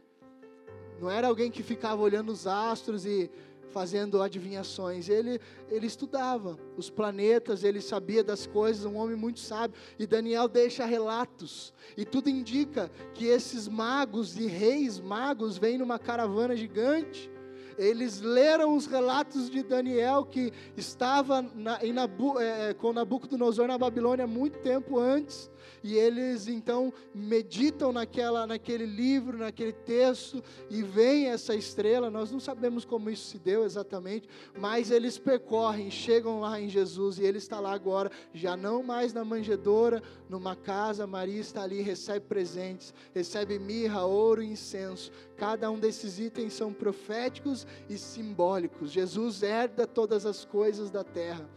Não 1.01 1.11
era 1.11 1.27
alguém 1.27 1.51
que 1.51 1.65
ficava 1.65 2.01
olhando 2.01 2.31
os 2.31 2.47
astros 2.47 3.05
e 3.05 3.29
fazendo 3.73 4.23
adivinhações. 4.23 5.09
Ele, 5.09 5.41
ele 5.69 5.89
estudava 5.89 6.57
os 6.77 6.89
planetas, 6.89 7.65
ele 7.65 7.81
sabia 7.81 8.23
das 8.23 8.47
coisas, 8.47 8.85
um 8.85 8.97
homem 8.97 9.17
muito 9.17 9.41
sábio. 9.41 9.77
E 9.99 10.07
Daniel 10.07 10.47
deixa 10.47 10.85
relatos. 10.85 11.75
E 11.97 12.05
tudo 12.05 12.31
indica 12.31 12.89
que 13.15 13.27
esses 13.27 13.67
magos 13.67 14.37
e 14.37 14.47
reis 14.47 15.01
magos 15.01 15.59
vêm 15.59 15.77
numa 15.77 15.99
caravana 15.99 16.55
gigante. 16.55 17.29
eles 17.77 18.21
leram 18.21 18.77
os 18.77 18.87
relatos 18.87 19.51
de 19.51 19.65
Daniel 19.65 20.25
que 20.25 20.53
estava 20.77 21.43
na, 21.43 21.81
Nabu, 21.93 22.39
é, 22.39 22.75
com 22.75 22.93
Nabucodonosor 22.93 23.67
na 23.67 23.77
Babilônia 23.77 24.25
muito 24.25 24.61
tempo 24.61 25.01
antes 25.01 25.51
e 25.83 25.95
eles 25.95 26.49
então 26.49 26.93
meditam 27.15 27.93
naquela, 27.93 28.47
naquele 28.47 28.87
livro, 28.87 29.39
naquele 29.39 29.73
texto, 29.73 30.43
e 30.71 30.83
vem 30.83 31.27
essa 31.27 31.55
estrela. 31.55 32.11
Nós 32.11 32.31
não 32.31 32.41
sabemos 32.41 32.85
como 32.85 33.11
isso 33.11 33.27
se 33.27 33.39
deu 33.39 33.65
exatamente, 33.65 34.29
mas 34.59 34.91
eles 34.91 35.19
percorrem, 35.19 35.91
chegam 35.91 36.41
lá 36.41 36.61
em 36.61 36.69
Jesus, 36.69 37.19
e 37.19 37.25
ele 37.25 37.39
está 37.39 37.61
lá 37.61 37.73
agora, 37.73 38.11
já 38.33 38.57
não 38.57 38.83
mais 38.83 39.13
na 39.13 39.25
manjedoura, 39.25 40.03
numa 40.29 40.57
casa. 40.57 41.07
Maria 41.07 41.41
está 41.41 41.63
ali, 41.63 41.81
recebe 41.81 42.27
presentes, 42.27 42.93
recebe 43.15 43.59
mirra, 43.59 44.05
ouro 44.05 44.43
e 44.43 44.47
incenso. 44.47 45.11
Cada 45.37 45.71
um 45.71 45.79
desses 45.79 46.19
itens 46.19 46.53
são 46.53 46.73
proféticos 46.73 47.67
e 47.89 47.97
simbólicos. 47.97 48.91
Jesus 48.91 49.43
herda 49.43 49.87
todas 49.87 50.27
as 50.27 50.45
coisas 50.45 50.91
da 50.91 51.05
terra. 51.05 51.49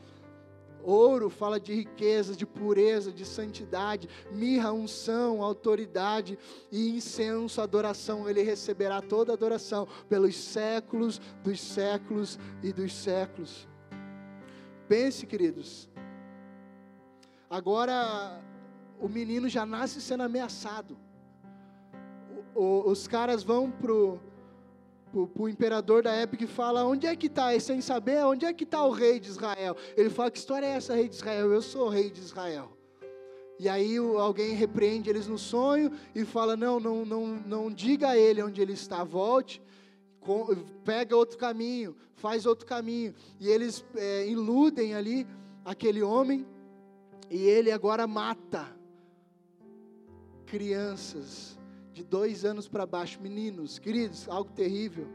Ouro 0.84 1.30
fala 1.30 1.60
de 1.60 1.74
riqueza, 1.74 2.36
de 2.36 2.46
pureza, 2.46 3.12
de 3.12 3.26
santidade. 3.26 4.08
Mirra, 4.32 4.72
unção, 4.72 5.42
autoridade 5.42 6.38
e 6.72 6.90
incenso, 6.90 7.62
adoração. 7.62 8.30
Ele 8.30 8.42
receberá 8.42 9.02
toda 9.02 9.34
adoração 9.34 9.88
pelos 10.10 10.36
séculos 10.36 11.20
dos 11.44 11.60
séculos 11.60 12.40
e 12.64 12.72
dos 12.72 12.94
séculos. 12.94 13.68
Pense, 14.88 15.26
queridos. 15.26 15.90
Agora 17.50 18.42
o 19.00 19.10
menino 19.10 19.50
já 19.50 19.66
nasce 19.66 20.00
sendo 20.00 20.24
ameaçado. 20.24 20.98
O, 22.56 22.62
o, 22.64 22.92
os 22.92 23.08
caras 23.08 23.44
vão 23.44 23.72
pro 23.72 24.20
para 25.12 25.44
o 25.44 25.50
imperador 25.50 26.04
da 26.04 26.12
época 26.12 26.44
e 26.44 26.48
fala: 26.48 26.86
onde 26.86 27.06
é 27.06 27.16
que 27.16 27.28
está, 27.28 27.58
sem 27.60 27.82
saber, 27.82 28.26
onde 28.26 28.46
é 28.46 28.54
que 28.54 28.64
está 28.64 28.84
o 28.86 28.92
rei 28.92 29.20
de 29.20 29.30
Israel? 29.30 29.76
Ele 29.98 30.10
fala: 30.10 30.32
que 30.32 30.38
história 30.38 30.66
é 30.66 30.72
essa, 30.72 30.96
rei 30.96 31.10
de 31.10 31.16
Israel? 31.16 31.52
Eu 31.52 31.62
sou 31.62 31.88
o 31.88 31.90
rei 31.90 32.10
de 32.10 32.22
Israel. 32.22 32.78
E 33.60 33.70
aí 33.70 33.98
alguém 33.98 34.56
repreende 34.56 35.10
eles 35.10 35.28
no 35.28 35.38
sonho 35.38 35.92
e 36.16 36.26
fala: 36.26 36.56
não, 36.56 36.80
não, 36.80 37.06
não, 37.06 37.28
não 37.46 37.72
diga 37.72 38.10
a 38.10 38.18
ele 38.18 38.42
onde 38.42 38.62
ele 38.62 38.74
está, 38.74 39.04
volte, 39.04 39.62
pega 40.84 41.16
outro 41.16 41.38
caminho, 41.38 41.96
faz 42.16 42.46
outro 42.46 42.66
caminho. 42.66 43.14
E 43.40 43.48
eles 43.50 43.86
é, 43.96 44.28
iludem 44.28 44.96
ali 44.96 45.28
aquele 45.66 46.02
homem 46.02 46.46
e 47.30 47.38
ele 47.44 47.72
agora 47.72 48.08
mata 48.08 48.68
crianças 50.46 51.58
de 51.94 52.04
dois 52.04 52.46
anos 52.46 52.68
para 52.68 52.86
baixo, 52.86 53.22
meninos, 53.22 53.78
queridos, 53.78 54.28
algo 54.30 54.52
terrível. 54.52 55.08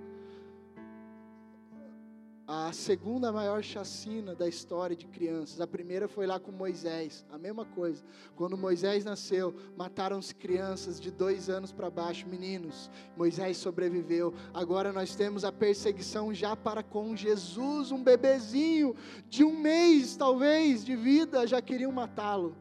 A 2.49 2.73
segunda 2.73 3.33
maior 3.33 3.61
chacina 3.61 4.33
da 4.33 4.47
história 4.47 4.95
de 4.95 5.05
crianças. 5.09 5.61
A 5.61 5.67
primeira 5.67 6.07
foi 6.07 6.29
lá 6.29 6.39
com 6.39 6.53
Moisés, 6.53 7.27
a 7.29 7.37
mesma 7.37 7.65
coisa. 7.65 8.05
Quando 8.37 8.57
Moisés 8.57 9.05
nasceu, 9.05 9.53
mataram-se 9.77 10.33
crianças 10.33 11.01
de 11.01 11.11
dois 11.11 11.51
anos 11.51 11.73
para 11.73 11.91
baixo, 11.91 12.29
meninos. 12.29 12.89
Moisés 13.17 13.57
sobreviveu. 13.57 14.33
Agora 14.55 14.93
nós 14.93 15.17
temos 15.17 15.45
a 15.45 15.51
perseguição 15.51 16.33
já 16.33 16.55
para 16.55 16.85
com 16.85 17.17
Jesus, 17.17 17.91
um 17.91 18.01
bebezinho 18.01 18.95
de 19.29 19.43
um 19.43 19.59
mês, 19.59 20.17
talvez, 20.17 20.85
de 20.85 20.95
vida, 20.95 21.49
já 21.49 21.61
queriam 21.61 21.91
matá-lo. 21.91 22.55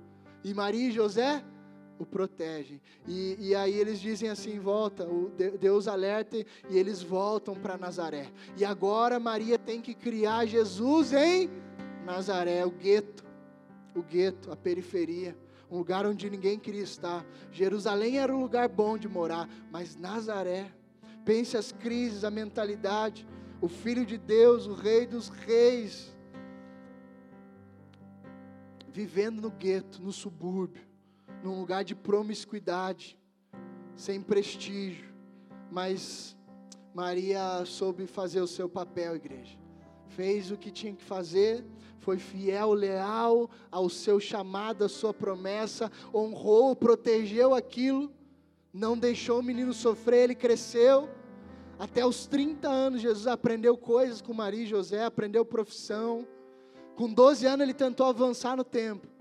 E 0.43 0.51
Maria 0.51 0.89
e 0.89 0.91
José 0.91 1.43
o 1.98 2.06
protegem. 2.06 2.82
E, 3.08 3.38
e 3.39 3.56
aí 3.56 3.74
eles 3.74 4.00
dizem 4.00 4.30
assim: 4.30 4.60
volta, 4.60 5.08
o 5.08 5.32
Deus 5.60 5.88
alerta 5.88 6.38
e 6.38 6.78
eles 6.78 7.02
voltam 7.02 7.56
para 7.56 7.78
Nazaré. 7.78 8.32
E 8.58 8.66
agora 8.66 9.20
Maria 9.20 9.58
tem 9.58 9.82
que 9.82 9.93
criar 9.93 10.46
Jesus 10.46 11.14
em 11.14 11.50
Nazaré, 12.06 12.66
o 12.66 12.72
gueto, 12.72 13.24
o 13.96 14.02
gueto, 14.02 14.52
a 14.52 14.56
periferia, 14.56 15.38
um 15.70 15.78
lugar 15.78 16.06
onde 16.06 16.30
ninguém 16.30 16.60
queria 16.60 16.84
estar. 16.84 17.26
Jerusalém 17.52 18.20
era 18.20 18.36
um 18.36 18.41
lugar 18.41 18.68
bom 18.68 18.98
de 18.98 19.08
morar, 19.08 19.50
mas 19.72 19.96
Nazaré, 19.96 20.72
pense 21.24 21.58
as 21.58 21.72
crises, 21.72 22.24
a 22.24 22.32
mentalidade, 22.32 23.28
o 23.62 23.68
Filho 23.68 24.06
de 24.06 24.18
Deus, 24.18 24.68
o 24.68 24.74
Rei 24.74 25.08
dos 25.08 25.30
Reis, 25.30 26.14
vivendo 28.91 29.41
no 29.41 29.50
gueto, 29.50 30.02
no 30.02 30.12
subúrbio 30.12 30.95
num 31.46 31.60
lugar 31.60 31.84
de 31.84 31.93
promiscuidade, 31.93 33.16
sem 33.96 34.20
prestígio, 34.20 35.14
mas 35.72 36.36
Maria 36.91 37.64
soube 37.66 38.08
fazer 38.08 38.41
o 38.41 38.48
seu 38.48 38.68
papel, 38.68 39.16
igreja. 39.16 39.56
Fez 40.08 40.50
o 40.50 40.58
que 40.58 40.72
tinha 40.72 40.93
que 40.93 41.04
fazer, 41.04 41.64
foi 42.00 42.18
fiel, 42.18 42.74
leal 42.74 43.48
ao 43.70 43.89
seu 43.89 44.20
chamado, 44.20 44.84
à 44.84 44.89
sua 44.89 45.14
promessa, 45.14 45.91
honrou, 46.12 46.76
protegeu 46.76 47.54
aquilo, 47.54 48.12
não 48.74 48.98
deixou 48.98 49.39
o 49.39 49.43
menino 49.43 49.72
sofrer, 49.72 50.24
ele 50.24 50.36
cresceu. 50.36 51.08
Até 51.78 52.04
os 52.04 52.26
30 52.26 52.68
anos, 52.68 53.02
Jesus 53.02 53.28
aprendeu 53.28 53.78
coisas 53.78 54.20
com 54.20 54.34
Maria 54.34 54.64
e 54.64 54.68
José, 54.68 55.04
aprendeu 55.04 55.46
profissão. 55.46 56.28
Com 56.96 57.14
12 57.14 57.46
anos, 57.46 57.64
ele 57.64 57.74
tentou 57.74 58.08
avançar 58.08 58.58
no 58.58 58.64
tempo. 58.64 59.14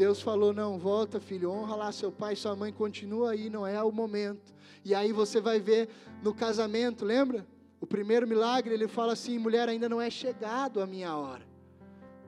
Deus 0.00 0.22
falou: 0.22 0.54
Não, 0.54 0.78
volta, 0.78 1.20
filho, 1.20 1.50
honra 1.50 1.76
lá 1.76 1.92
seu 1.92 2.10
pai, 2.10 2.34
sua 2.34 2.56
mãe, 2.56 2.72
continua 2.72 3.32
aí, 3.32 3.50
não 3.50 3.66
é 3.66 3.82
o 3.82 3.92
momento. 3.92 4.54
E 4.82 4.94
aí 4.94 5.12
você 5.12 5.42
vai 5.42 5.60
ver 5.60 5.90
no 6.22 6.32
casamento, 6.32 7.04
lembra? 7.04 7.46
O 7.78 7.86
primeiro 7.86 8.26
milagre, 8.26 8.72
ele 8.72 8.88
fala 8.88 9.12
assim: 9.12 9.38
mulher, 9.38 9.68
ainda 9.68 9.90
não 9.90 10.00
é 10.00 10.08
chegado 10.08 10.80
a 10.80 10.86
minha 10.86 11.14
hora. 11.14 11.46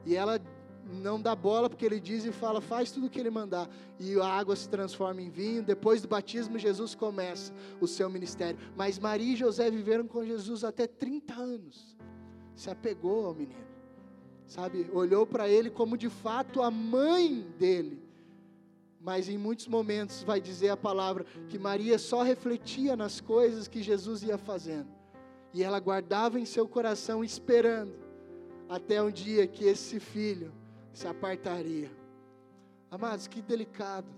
E 0.04 0.14
ela 0.14 0.38
não 0.84 1.18
dá 1.18 1.34
bola 1.34 1.70
porque 1.70 1.86
ele 1.86 1.98
diz 1.98 2.26
e 2.26 2.30
fala: 2.30 2.60
faz 2.60 2.92
tudo 2.92 3.06
o 3.06 3.10
que 3.10 3.18
ele 3.18 3.30
mandar. 3.30 3.70
E 3.98 4.20
a 4.20 4.26
água 4.26 4.54
se 4.54 4.68
transforma 4.68 5.22
em 5.22 5.30
vinho. 5.30 5.62
Depois 5.62 6.02
do 6.02 6.08
batismo, 6.08 6.58
Jesus 6.58 6.94
começa 6.94 7.54
o 7.80 7.86
seu 7.86 8.10
ministério. 8.10 8.60
Mas 8.76 8.98
Maria 8.98 9.32
e 9.32 9.36
José 9.36 9.70
viveram 9.70 10.06
com 10.06 10.22
Jesus 10.26 10.62
até 10.62 10.86
30 10.86 11.32
anos. 11.32 11.96
Se 12.54 12.68
apegou 12.68 13.24
ao 13.24 13.34
menino 13.34 13.71
sabe, 14.53 14.86
olhou 14.92 15.26
para 15.26 15.48
ele 15.48 15.70
como 15.70 15.96
de 15.96 16.11
fato 16.11 16.61
a 16.61 16.70
mãe 16.70 17.40
dele. 17.59 18.03
Mas 19.00 19.28
em 19.28 19.38
muitos 19.38 19.66
momentos 19.66 20.22
vai 20.22 20.40
dizer 20.40 20.68
a 20.68 20.76
palavra 20.76 21.24
que 21.48 21.59
Maria 21.59 21.98
só 21.98 22.22
refletia 22.22 22.94
nas 22.94 23.18
coisas 23.18 23.66
que 23.66 23.82
Jesus 23.82 24.22
ia 24.22 24.36
fazendo. 24.36 24.88
E 25.55 25.62
ela 25.62 25.80
guardava 25.80 26.38
em 26.38 26.44
seu 26.44 26.68
coração, 26.68 27.24
esperando 27.24 27.94
até 28.68 29.03
um 29.03 29.11
dia 29.11 29.46
que 29.46 29.64
esse 29.64 29.98
filho 29.98 30.53
se 30.92 31.07
apartaria. 31.09 31.90
Amados, 32.90 33.26
que 33.26 33.40
delicado. 33.40 34.09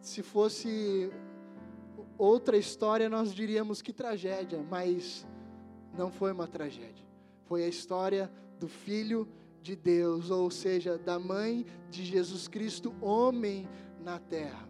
Se 0.00 0.22
fosse 0.22 1.10
outra 2.16 2.56
história, 2.56 3.08
nós 3.08 3.34
diríamos 3.34 3.82
que 3.82 3.92
tragédia, 3.92 4.64
mas 4.70 5.26
não 5.96 6.10
foi 6.10 6.32
uma 6.32 6.46
tragédia 6.46 7.03
foi 7.46 7.64
a 7.64 7.68
história 7.68 8.30
do 8.58 8.68
Filho 8.68 9.28
de 9.62 9.74
Deus, 9.74 10.30
ou 10.30 10.50
seja, 10.50 10.98
da 10.98 11.18
mãe 11.18 11.64
de 11.90 12.04
Jesus 12.04 12.46
Cristo, 12.48 12.94
homem 13.00 13.68
na 14.00 14.18
terra. 14.18 14.68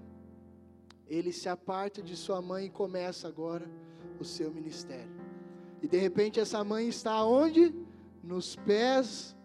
Ele 1.06 1.32
se 1.32 1.48
aparta 1.48 2.02
de 2.02 2.16
sua 2.16 2.40
mãe 2.40 2.66
e 2.66 2.70
começa 2.70 3.28
agora 3.28 3.68
o 4.18 4.24
seu 4.24 4.52
ministério. 4.52 5.12
E 5.82 5.88
de 5.88 5.98
repente 5.98 6.40
essa 6.40 6.62
mãe 6.64 6.88
está 6.88 7.24
onde? 7.24 7.74
Nos 8.22 8.56
pés 8.56 9.36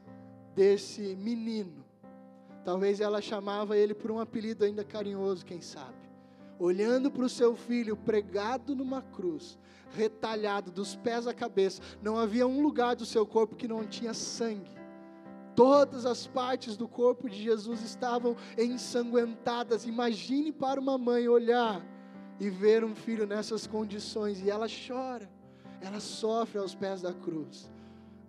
desse 0.55 1.15
menino. 1.15 1.83
Talvez 2.63 2.99
ela 2.99 3.21
chamava 3.21 3.77
ele 3.77 3.93
por 3.93 4.11
um 4.11 4.19
apelido 4.19 4.63
ainda 4.63 4.83
carinhoso, 4.83 5.45
quem 5.45 5.61
sabe. 5.61 5.98
Olhando 6.59 7.09
para 7.09 7.23
o 7.23 7.29
seu 7.29 7.55
filho 7.55 7.95
pregado 7.95 8.75
numa 8.75 9.01
cruz, 9.01 9.57
retalhado 9.91 10.69
dos 10.69 10.95
pés 10.95 11.25
à 11.25 11.33
cabeça. 11.33 11.81
Não 12.01 12.17
havia 12.17 12.45
um 12.45 12.61
lugar 12.61 12.95
do 12.95 13.05
seu 13.05 13.25
corpo 13.25 13.55
que 13.55 13.67
não 13.67 13.85
tinha 13.85 14.13
sangue. 14.13 14.77
Todas 15.55 16.05
as 16.05 16.27
partes 16.27 16.77
do 16.77 16.87
corpo 16.87 17.29
de 17.29 17.41
Jesus 17.41 17.81
estavam 17.81 18.35
ensanguentadas. 18.57 19.85
Imagine 19.85 20.51
para 20.51 20.79
uma 20.79 20.97
mãe 20.97 21.27
olhar 21.27 21.81
e 22.39 22.49
ver 22.49 22.83
um 22.83 22.95
filho 22.95 23.27
nessas 23.27 23.67
condições 23.67 24.41
e 24.41 24.49
ela 24.49 24.67
chora, 24.67 25.29
ela 25.81 25.99
sofre 25.99 26.59
aos 26.59 26.73
pés 26.73 27.01
da 27.01 27.13
cruz. 27.13 27.69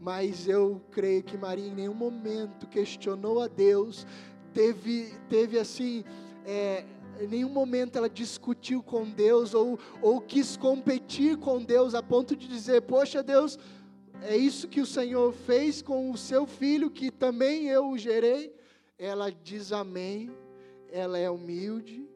Mas 0.00 0.48
eu 0.48 0.80
creio 0.90 1.22
que 1.22 1.36
Maria 1.36 1.66
em 1.66 1.74
nenhum 1.74 1.94
momento 1.94 2.66
questionou 2.66 3.40
a 3.40 3.46
Deus, 3.46 4.06
teve, 4.52 5.14
teve 5.28 5.58
assim, 5.58 6.02
é, 6.44 6.84
em 7.20 7.26
nenhum 7.26 7.50
momento 7.50 7.96
ela 7.96 8.08
discutiu 8.08 8.82
com 8.82 9.04
Deus 9.04 9.52
ou, 9.54 9.78
ou 10.00 10.20
quis 10.20 10.56
competir 10.56 11.36
com 11.36 11.62
Deus 11.62 11.94
a 11.94 12.02
ponto 12.02 12.34
de 12.34 12.48
dizer: 12.48 12.82
Poxa, 12.82 13.22
Deus, 13.22 13.58
é 14.22 14.36
isso 14.36 14.68
que 14.68 14.80
o 14.80 14.86
Senhor 14.86 15.32
fez 15.32 15.82
com 15.82 16.10
o 16.10 16.16
seu 16.16 16.46
filho, 16.46 16.90
que 16.90 17.10
também 17.10 17.68
eu 17.68 17.90
o 17.90 17.98
gerei. 17.98 18.54
Ela 18.98 19.30
diz 19.30 19.72
amém, 19.72 20.30
ela 20.90 21.18
é 21.18 21.30
humilde, 21.30 22.08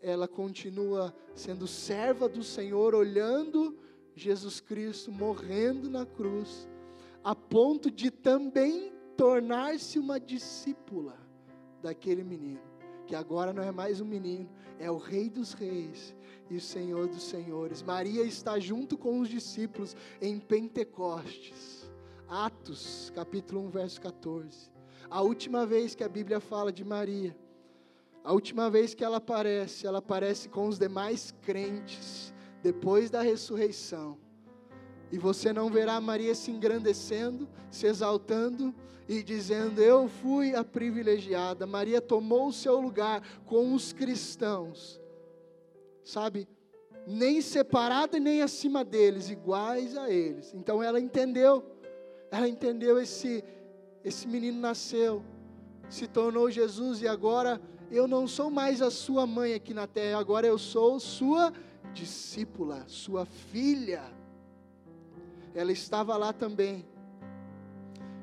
ela 0.00 0.28
continua 0.28 1.14
sendo 1.34 1.66
serva 1.66 2.28
do 2.28 2.42
Senhor, 2.42 2.94
olhando 2.94 3.76
Jesus 4.14 4.60
Cristo 4.60 5.10
morrendo 5.10 5.88
na 5.88 6.04
cruz, 6.04 6.68
a 7.22 7.34
ponto 7.34 7.90
de 7.90 8.10
também 8.10 8.92
tornar-se 9.16 9.98
uma 9.98 10.18
discípula 10.18 11.16
daquele 11.82 12.22
menino, 12.22 12.60
que 13.10 13.16
agora 13.16 13.52
não 13.52 13.64
é 13.64 13.72
mais 13.72 14.00
um 14.00 14.04
menino, 14.04 14.48
é 14.78 14.88
o 14.88 14.96
Rei 14.96 15.28
dos 15.28 15.52
Reis 15.52 16.14
e 16.48 16.54
o 16.54 16.60
Senhor 16.60 17.08
dos 17.08 17.24
Senhores. 17.24 17.82
Maria 17.82 18.22
está 18.22 18.56
junto 18.60 18.96
com 18.96 19.18
os 19.18 19.28
discípulos 19.28 19.96
em 20.22 20.38
Pentecostes. 20.38 21.90
Atos, 22.28 23.10
capítulo 23.12 23.62
1, 23.62 23.70
verso 23.70 24.00
14. 24.00 24.70
A 25.10 25.22
última 25.22 25.66
vez 25.66 25.92
que 25.92 26.04
a 26.04 26.08
Bíblia 26.08 26.38
fala 26.38 26.72
de 26.72 26.84
Maria, 26.84 27.36
a 28.22 28.32
última 28.32 28.70
vez 28.70 28.94
que 28.94 29.02
ela 29.02 29.16
aparece, 29.16 29.88
ela 29.88 29.98
aparece 29.98 30.48
com 30.48 30.68
os 30.68 30.78
demais 30.78 31.34
crentes, 31.42 32.32
depois 32.62 33.10
da 33.10 33.22
ressurreição. 33.22 34.16
E 35.12 35.18
você 35.18 35.52
não 35.52 35.70
verá 35.70 36.00
Maria 36.00 36.34
se 36.34 36.50
engrandecendo, 36.50 37.48
se 37.70 37.86
exaltando 37.86 38.74
e 39.08 39.22
dizendo: 39.22 39.80
Eu 39.80 40.08
fui 40.08 40.54
a 40.54 40.62
privilegiada. 40.62 41.66
Maria 41.66 42.00
tomou 42.00 42.48
o 42.48 42.52
seu 42.52 42.80
lugar 42.80 43.22
com 43.44 43.74
os 43.74 43.92
cristãos, 43.92 45.00
sabe? 46.04 46.46
Nem 47.06 47.40
separada 47.40 48.20
nem 48.20 48.40
acima 48.40 48.84
deles, 48.84 49.28
iguais 49.28 49.96
a 49.96 50.08
eles. 50.08 50.54
Então 50.54 50.80
ela 50.80 51.00
entendeu, 51.00 51.64
ela 52.30 52.48
entendeu 52.48 53.00
esse, 53.00 53.42
esse 54.04 54.28
menino 54.28 54.60
nasceu, 54.60 55.24
se 55.88 56.06
tornou 56.06 56.48
Jesus 56.48 57.02
e 57.02 57.08
agora 57.08 57.60
eu 57.90 58.06
não 58.06 58.28
sou 58.28 58.48
mais 58.48 58.80
a 58.80 58.92
sua 58.92 59.26
mãe 59.26 59.54
aqui 59.54 59.74
na 59.74 59.88
terra, 59.88 60.20
agora 60.20 60.46
eu 60.46 60.56
sou 60.56 61.00
sua 61.00 61.52
discípula, 61.92 62.84
sua 62.86 63.26
filha. 63.26 64.19
Ela 65.54 65.72
estava 65.72 66.16
lá 66.16 66.32
também, 66.32 66.86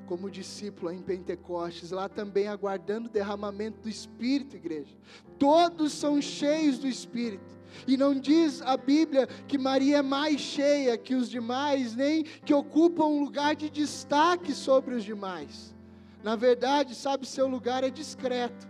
como 0.05 0.32
discípula 0.32 0.93
em 0.93 1.01
Pentecostes, 1.01 1.91
lá 1.91 2.07
também 2.07 2.47
aguardando 2.47 3.07
o 3.07 3.11
derramamento 3.11 3.82
do 3.82 3.89
Espírito, 3.89 4.55
igreja. 4.55 4.95
Todos 5.38 5.91
são 5.91 6.21
cheios 6.21 6.80
do 6.80 6.88
Espírito. 6.88 7.57
E 7.86 7.97
não 7.97 8.17
diz 8.17 8.61
a 8.61 8.78
Bíblia 8.78 9.28
que 9.47 9.57
Maria 9.57 9.97
é 9.97 10.01
mais 10.01 10.39
cheia 10.39 10.97
que 10.97 11.13
os 11.13 11.30
demais, 11.30 11.95
nem 11.95 12.23
que 12.23 12.53
ocupa 12.53 13.03
um 13.03 13.23
lugar 13.23 13.55
de 13.55 13.69
destaque 13.69 14.53
sobre 14.53 14.95
os 14.95 15.03
demais. 15.03 15.75
Na 16.23 16.36
verdade, 16.36 16.95
sabe, 16.95 17.25
seu 17.25 17.47
lugar 17.47 17.84
é 17.84 17.89
discreto. 17.89 18.66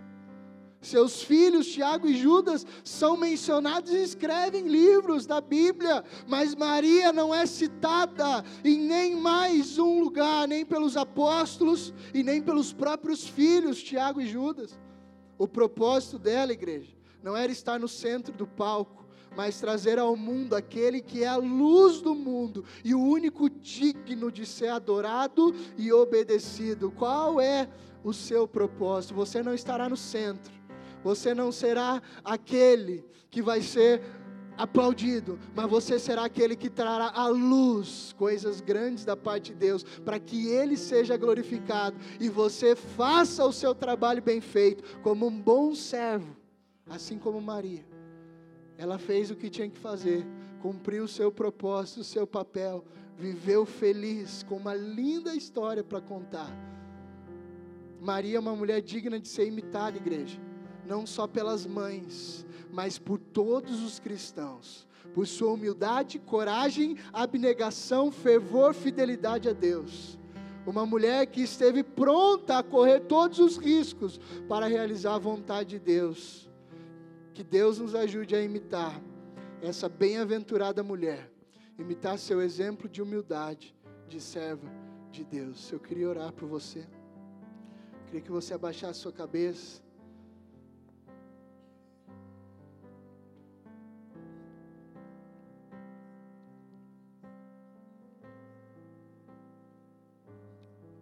Seus 0.88 1.22
filhos, 1.22 1.68
Tiago 1.68 2.08
e 2.08 2.16
Judas, 2.16 2.66
são 2.82 3.18
mencionados 3.18 3.92
e 3.92 4.02
escrevem 4.02 4.68
livros 4.68 5.26
da 5.26 5.42
Bíblia, 5.42 6.02
mas 6.26 6.56
Maria 6.56 7.12
não 7.12 7.36
é 7.36 7.46
citada 7.46 8.42
em 8.64 8.78
nem 8.78 9.14
mais 9.14 9.78
um 9.78 10.00
lugar, 10.00 10.48
nem 10.48 10.66
pelos 10.66 10.96
apóstolos 10.96 11.94
e 12.14 12.24
nem 12.24 12.42
pelos 12.42 12.72
próprios 12.72 13.28
filhos, 13.28 13.84
Tiago 13.84 14.22
e 14.22 14.28
Judas. 14.28 14.80
O 15.38 15.46
propósito 15.46 16.18
dela, 16.18 16.54
igreja, 16.54 16.96
não 17.22 17.36
era 17.36 17.52
estar 17.52 17.78
no 17.78 17.90
centro 17.90 18.34
do 18.34 18.48
palco, 18.48 19.06
mas 19.36 19.60
trazer 19.60 20.00
ao 20.00 20.16
mundo 20.16 20.56
aquele 20.56 21.02
que 21.02 21.22
é 21.22 21.28
a 21.28 21.36
luz 21.36 22.00
do 22.00 22.16
mundo 22.16 22.64
e 22.82 22.96
o 22.96 23.02
único 23.02 23.50
digno 23.50 24.32
de 24.32 24.46
ser 24.46 24.70
adorado 24.70 25.54
e 25.78 25.92
obedecido. 25.92 26.90
Qual 26.92 27.42
é 27.42 27.68
o 28.06 28.14
seu 28.14 28.48
propósito? 28.48 29.14
Você 29.16 29.44
não 29.44 29.54
estará 29.54 29.90
no 29.90 29.98
centro 29.98 30.57
você 31.08 31.34
não 31.34 31.54
será 31.54 32.02
aquele 32.22 33.02
que 33.30 33.42
vai 33.42 33.62
ser 33.62 34.02
aplaudido, 34.58 35.40
mas 35.56 35.70
você 35.70 35.98
será 35.98 36.26
aquele 36.26 36.54
que 36.54 36.70
trará 36.70 37.10
à 37.16 37.28
luz 37.28 38.14
coisas 38.18 38.60
grandes 38.60 39.06
da 39.06 39.16
parte 39.16 39.54
de 39.54 39.58
Deus, 39.58 39.84
para 40.04 40.20
que 40.20 40.50
Ele 40.50 40.76
seja 40.76 41.16
glorificado 41.16 41.96
e 42.20 42.28
você 42.28 42.76
faça 42.76 43.46
o 43.46 43.54
seu 43.54 43.74
trabalho 43.74 44.22
bem 44.22 44.42
feito, 44.42 44.84
como 45.02 45.28
um 45.28 45.42
bom 45.42 45.74
servo, 45.74 46.36
assim 46.90 47.18
como 47.18 47.40
Maria. 47.40 47.86
Ela 48.78 48.98
fez 48.98 49.32
o 49.32 49.36
que 49.38 49.50
tinha 49.50 49.70
que 49.70 49.80
fazer, 49.80 50.28
cumpriu 50.62 51.06
o 51.06 51.08
seu 51.08 51.32
propósito, 51.32 52.02
o 52.02 52.04
seu 52.04 52.28
papel, 52.28 52.84
viveu 53.18 53.66
feliz, 53.66 54.44
com 54.44 54.58
uma 54.58 54.76
linda 54.76 55.34
história 55.34 55.86
para 55.86 56.02
contar. 56.02 56.52
Maria 58.02 58.36
é 58.36 58.40
uma 58.42 58.58
mulher 58.58 58.82
digna 58.82 59.18
de 59.18 59.30
ser 59.30 59.48
imitada, 59.48 59.96
igreja 59.96 60.47
não 60.88 61.06
só 61.06 61.28
pelas 61.28 61.66
mães, 61.66 62.46
mas 62.72 62.98
por 62.98 63.20
todos 63.20 63.84
os 63.84 64.00
cristãos, 64.00 64.88
por 65.14 65.28
sua 65.28 65.54
humildade, 65.54 66.18
coragem, 66.20 66.98
abnegação, 67.12 68.12
fervor, 68.12 68.74
fidelidade 68.74 69.50
a 69.50 69.54
Deus. 69.54 70.18
Uma 70.66 70.86
mulher 70.86 71.28
que 71.28 71.42
esteve 71.42 71.84
pronta 71.84 72.58
a 72.58 72.64
correr 72.64 73.02
todos 73.02 73.40
os 73.40 73.58
riscos 73.58 74.20
para 74.50 74.68
realizar 74.68 75.16
a 75.16 75.20
vontade 75.20 75.70
de 75.72 75.80
Deus. 75.80 76.50
Que 77.34 77.44
Deus 77.44 77.80
nos 77.80 77.96
ajude 77.96 78.36
a 78.36 78.42
imitar 78.42 79.02
essa 79.62 79.88
bem-aventurada 79.88 80.84
mulher, 80.84 81.32
imitar 81.80 82.18
seu 82.18 82.42
exemplo 82.42 82.90
de 82.90 83.02
humildade, 83.02 83.76
de 84.08 84.20
serva 84.20 84.70
de 85.12 85.24
Deus. 85.24 85.72
Eu 85.72 85.80
queria 85.80 86.10
orar 86.10 86.34
por 86.34 86.48
você. 86.48 86.80
Eu 86.80 88.06
queria 88.06 88.22
que 88.22 88.32
você 88.32 88.54
abaixasse 88.54 89.00
sua 89.00 89.12
cabeça. 89.12 89.87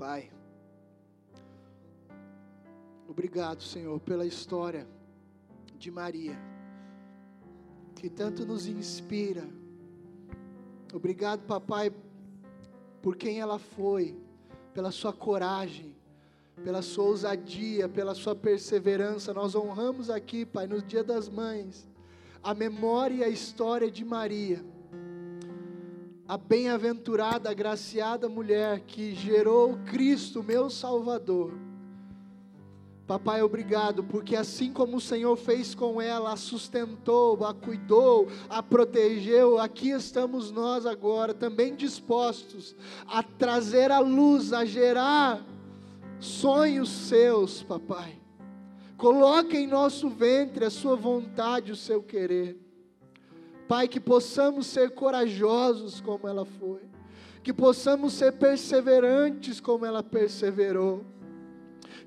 Pai. 0.05 0.29
Obrigado, 3.07 3.63
Senhor, 3.63 3.99
pela 3.99 4.23
história 4.23 4.87
de 5.79 5.89
Maria, 5.89 6.37
que 7.95 8.07
tanto 8.07 8.45
nos 8.45 8.67
inspira. 8.67 9.49
Obrigado, 10.93 11.47
papai, 11.47 11.91
por 13.01 13.15
quem 13.15 13.39
ela 13.39 13.57
foi, 13.57 14.15
pela 14.75 14.91
sua 14.91 15.11
coragem, 15.11 15.95
pela 16.63 16.83
sua 16.83 17.05
ousadia, 17.05 17.89
pela 17.89 18.13
sua 18.13 18.35
perseverança. 18.35 19.33
Nós 19.33 19.55
honramos 19.55 20.11
aqui, 20.11 20.45
Pai, 20.45 20.67
no 20.67 20.83
Dia 20.83 21.03
das 21.03 21.27
Mães, 21.27 21.89
a 22.43 22.53
memória 22.53 23.15
e 23.15 23.23
a 23.23 23.29
história 23.29 23.89
de 23.89 24.05
Maria 24.05 24.63
a 26.27 26.37
bem-aventurada, 26.37 27.51
agraciada 27.51 28.27
mulher 28.27 28.79
que 28.81 29.13
gerou 29.13 29.77
Cristo, 29.85 30.41
meu 30.41 30.69
Salvador. 30.69 31.53
Papai, 33.05 33.43
obrigado, 33.43 34.03
porque 34.03 34.35
assim 34.35 34.73
como 34.73 34.97
o 34.97 35.01
Senhor 35.01 35.35
fez 35.35 35.75
com 35.75 36.01
ela, 36.01 36.33
a 36.33 36.35
sustentou, 36.35 37.45
a 37.45 37.53
cuidou, 37.53 38.27
a 38.49 38.63
protegeu, 38.63 39.59
aqui 39.59 39.91
estamos 39.91 40.49
nós 40.49 40.87
agora 40.87 41.31
também 41.31 41.75
dispostos 41.75 42.75
a 43.05 43.21
trazer 43.21 43.91
a 43.91 43.99
luz, 43.99 44.51
a 44.51 44.65
gerar 44.65 45.45
sonhos 46.19 46.89
seus, 46.89 47.61
papai. 47.61 48.19
Coloque 48.97 49.55
em 49.55 49.67
nosso 49.67 50.09
ventre 50.09 50.65
a 50.65 50.71
sua 50.71 50.95
vontade, 50.95 51.71
o 51.71 51.75
seu 51.75 52.01
querer. 52.01 52.64
Pai, 53.67 53.87
que 53.87 53.99
possamos 53.99 54.67
ser 54.67 54.91
corajosos 54.91 55.99
como 55.99 56.27
ela 56.27 56.45
foi, 56.45 56.81
que 57.43 57.51
possamos 57.51 58.13
ser 58.13 58.33
perseverantes 58.33 59.59
como 59.59 59.85
ela 59.85 60.03
perseverou. 60.03 61.03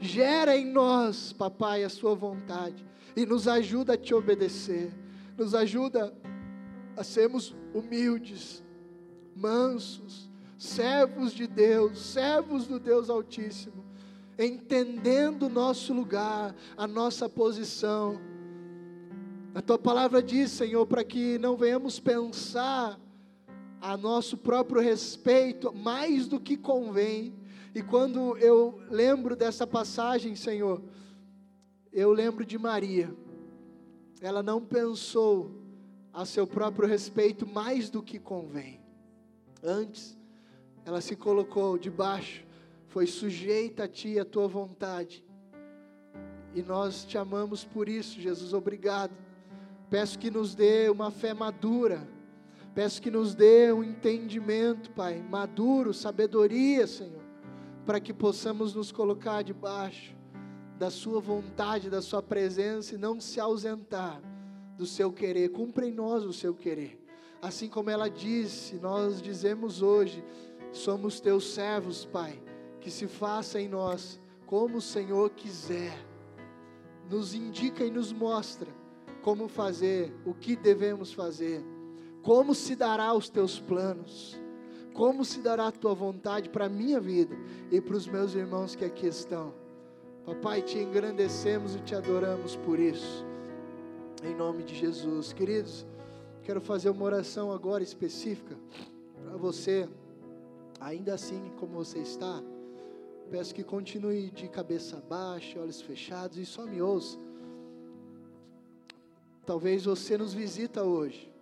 Gera 0.00 0.56
em 0.56 0.64
nós, 0.64 1.32
papai, 1.32 1.82
a 1.82 1.88
sua 1.88 2.14
vontade. 2.14 2.86
E 3.16 3.26
nos 3.26 3.48
ajuda 3.48 3.94
a 3.94 3.96
te 3.96 4.14
obedecer, 4.14 4.92
nos 5.36 5.54
ajuda 5.54 6.14
a 6.96 7.02
sermos 7.02 7.56
humildes, 7.74 8.62
mansos, 9.34 10.30
servos 10.56 11.32
de 11.32 11.46
Deus, 11.46 11.98
servos 11.98 12.66
do 12.66 12.78
Deus 12.78 13.10
Altíssimo, 13.10 13.84
entendendo 14.38 15.46
o 15.46 15.48
nosso 15.48 15.92
lugar, 15.92 16.54
a 16.76 16.86
nossa 16.86 17.28
posição 17.28 18.20
a 19.54 19.62
tua 19.62 19.78
palavra 19.78 20.22
diz, 20.22 20.50
Senhor, 20.50 20.86
para 20.86 21.02
que 21.02 21.38
não 21.38 21.56
venhamos 21.56 21.98
pensar 21.98 23.00
a 23.80 23.96
nosso 23.96 24.36
próprio 24.36 24.80
respeito 24.80 25.72
mais 25.74 26.26
do 26.26 26.38
que 26.38 26.56
convém. 26.56 27.34
E 27.74 27.82
quando 27.82 28.36
eu 28.38 28.80
lembro 28.90 29.34
dessa 29.34 29.66
passagem, 29.66 30.36
Senhor, 30.36 30.82
eu 31.92 32.12
lembro 32.12 32.44
de 32.44 32.58
Maria. 32.58 33.14
Ela 34.20 34.42
não 34.42 34.64
pensou 34.64 35.50
a 36.12 36.24
seu 36.26 36.46
próprio 36.46 36.88
respeito 36.88 37.46
mais 37.46 37.88
do 37.88 38.02
que 38.02 38.18
convém. 38.18 38.80
Antes, 39.62 40.16
ela 40.84 41.00
se 41.00 41.16
colocou 41.16 41.78
debaixo, 41.78 42.44
foi 42.88 43.06
sujeita 43.06 43.84
a 43.84 43.88
ti, 43.88 44.18
a 44.18 44.24
tua 44.24 44.46
vontade. 44.46 45.24
E 46.54 46.62
nós 46.62 47.04
te 47.04 47.16
amamos 47.16 47.64
por 47.64 47.88
isso, 47.88 48.20
Jesus. 48.20 48.52
Obrigado 48.52 49.27
Peço 49.90 50.18
que 50.18 50.30
nos 50.30 50.54
dê 50.54 50.90
uma 50.90 51.10
fé 51.10 51.32
madura. 51.32 52.06
Peço 52.74 53.00
que 53.00 53.10
nos 53.10 53.34
dê 53.34 53.72
um 53.72 53.82
entendimento, 53.82 54.90
Pai, 54.90 55.20
maduro, 55.20 55.92
sabedoria, 55.92 56.86
Senhor, 56.86 57.22
para 57.84 57.98
que 57.98 58.12
possamos 58.12 58.74
nos 58.74 58.92
colocar 58.92 59.42
debaixo 59.42 60.14
da 60.78 60.90
Sua 60.90 61.20
vontade, 61.20 61.90
da 61.90 62.00
Sua 62.00 62.22
presença 62.22 62.94
e 62.94 62.98
não 62.98 63.20
se 63.20 63.40
ausentar 63.40 64.20
do 64.76 64.86
Seu 64.86 65.10
querer. 65.10 65.48
Cumpra 65.48 65.86
em 65.86 65.92
nós 65.92 66.24
o 66.24 66.32
Seu 66.32 66.54
querer. 66.54 67.04
Assim 67.40 67.68
como 67.68 67.90
ela 67.90 68.08
disse, 68.08 68.76
nós 68.76 69.20
dizemos 69.20 69.82
hoje: 69.82 70.22
somos 70.70 71.18
Teus 71.18 71.52
servos, 71.52 72.04
Pai, 72.04 72.40
que 72.80 72.90
se 72.90 73.08
faça 73.08 73.60
em 73.60 73.68
nós 73.68 74.20
como 74.46 74.76
o 74.76 74.82
Senhor 74.82 75.30
quiser. 75.30 75.98
Nos 77.10 77.34
indica 77.34 77.84
e 77.84 77.90
nos 77.90 78.12
mostra 78.12 78.77
como 79.28 79.46
fazer, 79.46 80.10
o 80.24 80.32
que 80.32 80.56
devemos 80.56 81.12
fazer, 81.12 81.62
como 82.22 82.54
se 82.54 82.74
dará 82.74 83.12
os 83.12 83.28
teus 83.28 83.60
planos, 83.60 84.40
como 84.94 85.22
se 85.22 85.40
dará 85.40 85.66
a 85.66 85.70
tua 85.70 85.92
vontade 85.92 86.48
para 86.48 86.64
a 86.64 86.68
minha 86.70 86.98
vida 86.98 87.36
e 87.70 87.78
para 87.78 87.94
os 87.94 88.06
meus 88.06 88.34
irmãos 88.34 88.74
que 88.74 88.86
aqui 88.86 89.06
estão. 89.06 89.52
Papai, 90.24 90.62
te 90.62 90.78
engrandecemos 90.78 91.74
e 91.74 91.80
te 91.80 91.94
adoramos 91.94 92.56
por 92.56 92.78
isso, 92.78 93.22
em 94.24 94.34
nome 94.34 94.62
de 94.62 94.74
Jesus. 94.74 95.34
Queridos, 95.34 95.86
quero 96.42 96.62
fazer 96.62 96.88
uma 96.88 97.04
oração 97.04 97.52
agora 97.52 97.82
específica 97.82 98.56
para 99.22 99.36
você, 99.36 99.86
ainda 100.80 101.12
assim 101.12 101.52
como 101.60 101.74
você 101.74 101.98
está. 101.98 102.42
Peço 103.30 103.54
que 103.54 103.62
continue 103.62 104.30
de 104.30 104.48
cabeça 104.48 105.04
baixa, 105.06 105.60
olhos 105.60 105.82
fechados 105.82 106.38
e 106.38 106.46
só 106.46 106.64
me 106.64 106.80
ouça. 106.80 107.27
Talvez 109.48 109.86
você 109.86 110.18
nos 110.18 110.34
visita 110.34 110.84
hoje, 110.84 111.32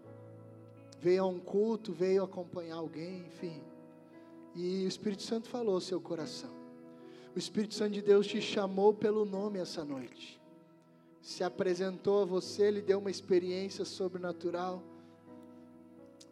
veio 1.01 1.25
a 1.25 1.27
um 1.27 1.41
culto, 1.41 1.93
veio 1.93 2.23
acompanhar 2.23 2.77
alguém, 2.77 3.27
enfim. 3.27 3.61
E 4.55 4.85
o 4.85 4.87
Espírito 4.87 5.25
Santo 5.25 5.49
falou 5.49 5.75
ao 5.75 5.81
seu 5.81 6.01
coração. 6.01 6.51
O 7.35 7.39
Espírito 7.41 7.75
Santo 7.75 7.95
de 7.95 8.03
Deus 8.03 8.25
te 8.29 8.41
chamou 8.41 8.95
pelo 8.95 9.25
nome 9.25 9.59
essa 9.59 9.85
noite. 9.85 10.41
Se 11.21 11.43
apresentou 11.43 12.23
a 12.23 12.25
você, 12.25 12.71
lhe 12.71 12.81
deu 12.81 13.01
uma 13.01 13.11
experiência 13.11 13.85
sobrenatural. 13.85 14.85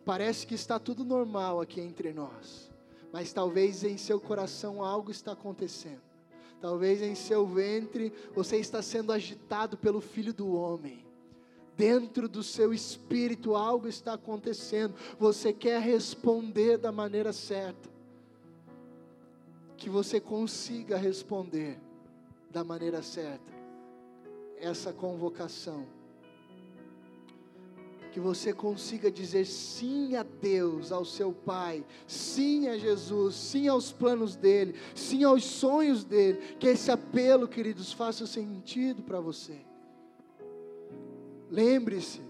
Parece 0.05 0.47
que 0.47 0.55
está 0.55 0.79
tudo 0.79 1.05
normal 1.05 1.61
aqui 1.61 1.81
entre 1.81 2.13
nós, 2.13 2.71
mas 3.13 3.33
talvez 3.33 3.83
em 3.83 3.97
seu 3.97 4.21
coração 4.21 4.81
algo 4.81 5.11
está 5.11 5.33
acontecendo. 5.33 6.03
Talvez 6.61 7.03
em 7.03 7.17
seu 7.17 7.45
ventre 7.45 8.13
você 8.33 8.59
está 8.59 8.81
sendo 8.81 9.11
agitado 9.11 9.77
pelo 9.77 10.01
Filho 10.01 10.33
do 10.33 10.55
Homem 10.55 11.04
dentro 11.77 12.29
do 12.29 12.43
seu 12.43 12.73
espírito 12.73 13.55
algo 13.55 13.89
está 13.89 14.15
acontecendo, 14.15 14.95
você 15.19 15.53
quer 15.53 15.81
responder 15.81 16.79
da 16.79 16.93
maneira 16.93 17.33
certa, 17.33 17.89
que 19.77 19.91
você 19.91 20.21
consiga 20.21 20.97
responder 20.97 21.79
da 22.51 22.63
maneira 22.63 23.03
certa, 23.03 23.53
essa 24.59 24.93
convocação, 24.93 25.87
que 28.13 28.21
você 28.21 28.53
consiga 28.53 29.11
dizer 29.11 29.45
sim 29.45 30.15
a 30.15 30.23
Deus, 30.23 30.93
ao 30.93 31.05
seu 31.05 31.33
Pai, 31.33 31.85
sim 32.07 32.69
a 32.69 32.79
Jesus, 32.79 33.35
sim 33.35 33.67
aos 33.67 33.91
planos 33.91 34.37
dEle, 34.37 34.77
sim 34.95 35.25
aos 35.25 35.45
sonhos 35.45 36.05
dEle, 36.05 36.39
que 36.61 36.69
esse 36.69 36.93
apelo, 36.93 37.49
queridos, 37.49 37.93
faça 37.93 38.25
sentido 38.25 39.03
para 39.03 39.19
você. 39.19 39.74
Lembre-se, 41.55 42.21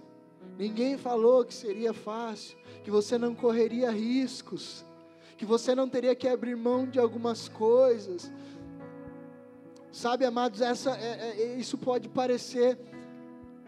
ninguém 0.58 0.98
falou 0.98 1.46
que 1.46 1.54
seria 1.54 1.94
fácil, 1.94 2.58
que 2.82 2.90
você 2.90 3.16
não 3.16 3.34
correria 3.34 3.90
riscos, 3.90 4.84
que 5.38 5.46
você 5.46 5.74
não 5.74 5.88
teria 5.88 6.14
que 6.14 6.28
abrir 6.28 6.54
mão 6.54 6.86
de 6.86 6.98
algumas 6.98 7.48
coisas. 7.48 8.30
Sabe, 9.90 10.26
amados, 10.26 10.60
essa, 10.60 10.90
é, 10.90 11.40
é, 11.40 11.56
isso 11.56 11.78
pode 11.78 12.06
parecer 12.06 12.78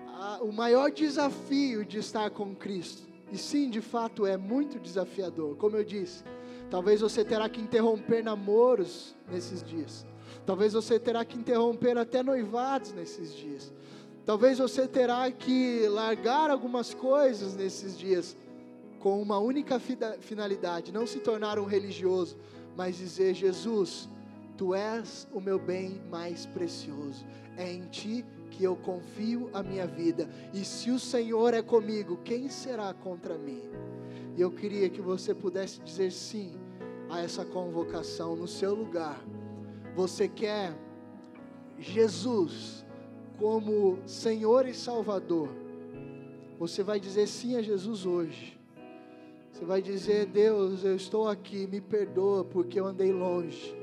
a, 0.09 0.41
o 0.43 0.53
maior 0.53 0.91
desafio 0.91 1.87
de 1.87 2.01
estar 2.01 2.29
com 2.29 2.55
Cristo. 2.55 3.09
E 3.33 3.39
sim, 3.39 3.71
de 3.71 3.81
fato 3.81 4.27
é 4.27 4.37
muito 4.37 4.79
desafiador. 4.79 5.57
Como 5.57 5.75
eu 5.75 5.85
disse, 5.85 6.23
talvez 6.69 7.01
você 7.01 7.25
terá 7.25 7.49
que 7.49 7.63
interromper 7.63 8.23
namoros 8.23 9.17
nesses 9.27 9.63
dias. 9.63 10.05
Talvez 10.45 10.75
você 10.75 11.01
terá 11.01 11.25
que 11.25 11.39
interromper 11.39 11.97
até 11.97 12.23
noivados 12.23 12.93
nesses 12.93 13.35
dias. 13.35 13.73
Talvez 14.27 14.59
você 14.59 14.89
terá 14.89 15.31
que 15.31 15.87
largar 15.87 16.51
algumas 16.51 16.93
coisas 16.93 17.55
nesses 17.55 17.97
dias 17.97 18.37
com 18.99 19.22
uma 19.22 19.39
única 19.39 19.79
finalidade, 19.79 20.91
não 20.91 21.07
se 21.07 21.20
tornar 21.20 21.61
um 21.61 21.64
religioso, 21.64 22.37
mas 22.77 22.97
dizer: 22.97 23.35
Jesus, 23.35 24.09
tu 24.57 24.74
és 24.74 25.29
o 25.33 25.41
meu 25.41 25.61
bem 25.61 26.03
mais 26.11 26.45
precioso. 26.45 27.24
É 27.57 27.72
em 27.72 27.87
ti 27.87 28.24
que 28.51 28.64
eu 28.64 28.74
confio 28.74 29.49
a 29.55 29.62
minha 29.62 29.87
vida. 29.87 30.29
E 30.53 30.64
se 30.64 30.91
o 30.91 30.99
Senhor 30.99 31.55
é 31.55 31.62
comigo, 31.62 32.18
quem 32.24 32.49
será 32.49 32.93
contra 32.93 33.39
mim? 33.39 33.62
E 34.37 34.41
eu 34.41 34.51
queria 34.51 34.91
que 34.91 35.01
você 35.01 35.33
pudesse 35.33 35.81
dizer 35.81 36.11
sim 36.11 36.59
a 37.09 37.20
essa 37.20 37.45
convocação 37.45 38.35
no 38.35 38.49
seu 38.49 38.74
lugar. 38.74 39.24
Você 39.95 40.27
quer 40.27 40.77
Jesus 41.79 42.86
como 43.39 43.99
Senhor 44.07 44.66
e 44.66 44.74
Salvador, 44.74 45.49
você 46.59 46.82
vai 46.82 46.99
dizer 46.99 47.26
sim 47.26 47.57
a 47.57 47.62
Jesus 47.62 48.07
hoje. 48.07 48.59
Você 49.53 49.64
vai 49.64 49.80
dizer: 49.80 50.26
Deus, 50.26 50.84
eu 50.84 50.97
estou 50.97 51.28
aqui, 51.28 51.66
me 51.66 51.80
perdoa 51.80 52.45
porque 52.45 52.78
eu 52.78 52.87
andei 52.87 53.12
longe. 53.12 53.74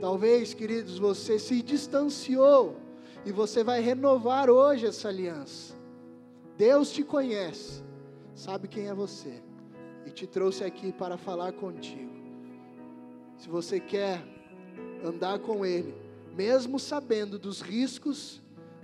Talvez, 0.00 0.54
queridos, 0.54 0.98
você 0.98 1.38
se 1.38 1.62
distanciou 1.62 2.76
e 3.24 3.32
você 3.32 3.62
vai 3.62 3.80
renovar 3.80 4.48
hoje 4.48 4.86
essa 4.86 5.08
aliança. 5.08 5.74
Deus 6.56 6.90
te 6.90 7.02
conhece, 7.02 7.82
sabe 8.34 8.68
quem 8.68 8.88
é 8.88 8.94
você 8.94 9.42
e 10.06 10.10
te 10.10 10.26
trouxe 10.26 10.64
aqui 10.64 10.92
para 10.92 11.16
falar 11.16 11.52
contigo. 11.52 12.10
Se 13.36 13.48
você 13.48 13.80
quer 13.80 14.22
andar 15.04 15.38
com 15.38 15.64
Ele, 15.64 15.94
mesmo 16.36 16.78
sabendo 16.78 17.38
dos 17.38 17.60
riscos 17.60 18.42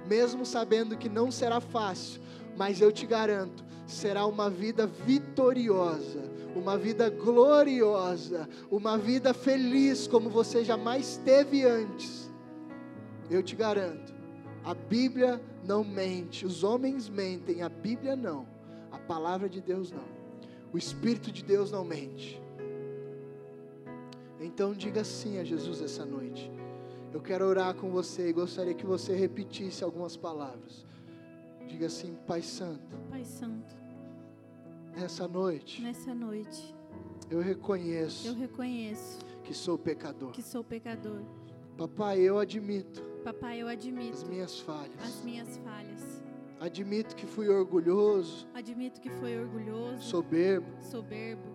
mesmo 0.08 0.44
sabendo 0.44 0.96
que 0.96 1.08
não 1.08 1.30
será 1.30 1.60
fácil, 1.60 2.20
mas 2.56 2.80
eu 2.80 2.90
te 2.90 3.06
garanto, 3.06 3.64
será 3.86 4.26
uma 4.26 4.48
vida 4.48 4.86
vitoriosa, 4.86 6.30
uma 6.54 6.78
vida 6.78 7.10
gloriosa, 7.10 8.48
uma 8.70 8.96
vida 8.96 9.34
feliz 9.34 10.06
como 10.06 10.30
você 10.30 10.64
jamais 10.64 11.20
teve 11.24 11.64
antes. 11.64 12.30
Eu 13.30 13.42
te 13.42 13.54
garanto, 13.54 14.14
a 14.64 14.74
Bíblia 14.74 15.40
não 15.64 15.84
mente, 15.84 16.46
os 16.46 16.64
homens 16.64 17.08
mentem, 17.08 17.62
a 17.62 17.68
Bíblia 17.68 18.16
não, 18.16 18.46
a 18.90 18.98
palavra 18.98 19.48
de 19.48 19.60
Deus 19.60 19.90
não, 19.90 20.06
o 20.72 20.78
Espírito 20.78 21.30
de 21.30 21.42
Deus 21.42 21.70
não 21.70 21.84
mente. 21.84 22.40
Então 24.40 24.72
diga 24.72 25.02
sim 25.02 25.38
a 25.38 25.44
Jesus 25.44 25.80
essa 25.82 26.04
noite. 26.04 26.55
Eu 27.16 27.22
quero 27.22 27.46
orar 27.46 27.74
com 27.74 27.88
você 27.88 28.28
e 28.28 28.32
gostaria 28.34 28.74
que 28.74 28.84
você 28.84 29.16
repetisse 29.16 29.82
algumas 29.82 30.18
palavras. 30.18 30.84
Diga 31.66 31.86
assim, 31.86 32.14
Pai 32.26 32.42
Santo. 32.42 32.94
Pai 33.08 33.24
Santo. 33.24 33.74
Nessa 34.94 35.26
noite. 35.26 35.80
Nessa 35.80 36.14
noite. 36.14 36.76
Eu 37.30 37.40
reconheço. 37.40 38.28
Eu 38.28 38.34
reconheço. 38.34 39.18
Que 39.42 39.54
sou 39.54 39.78
pecador. 39.78 40.32
Que 40.32 40.42
sou 40.42 40.62
pecador. 40.62 41.22
Papai, 41.78 42.20
eu 42.20 42.38
admito. 42.38 43.02
Papai, 43.24 43.62
eu 43.62 43.68
admito. 43.68 44.12
As 44.12 44.24
minhas 44.24 44.60
falhas. 44.60 45.02
As 45.02 45.24
minhas 45.24 45.56
falhas. 45.56 46.22
Admito 46.60 47.16
que 47.16 47.24
fui 47.24 47.48
orgulhoso. 47.48 48.46
Admito 48.52 49.00
que 49.00 49.08
fui 49.08 49.38
orgulhoso. 49.38 50.02
Soberbo. 50.02 50.68
Soberbo. 50.82 51.48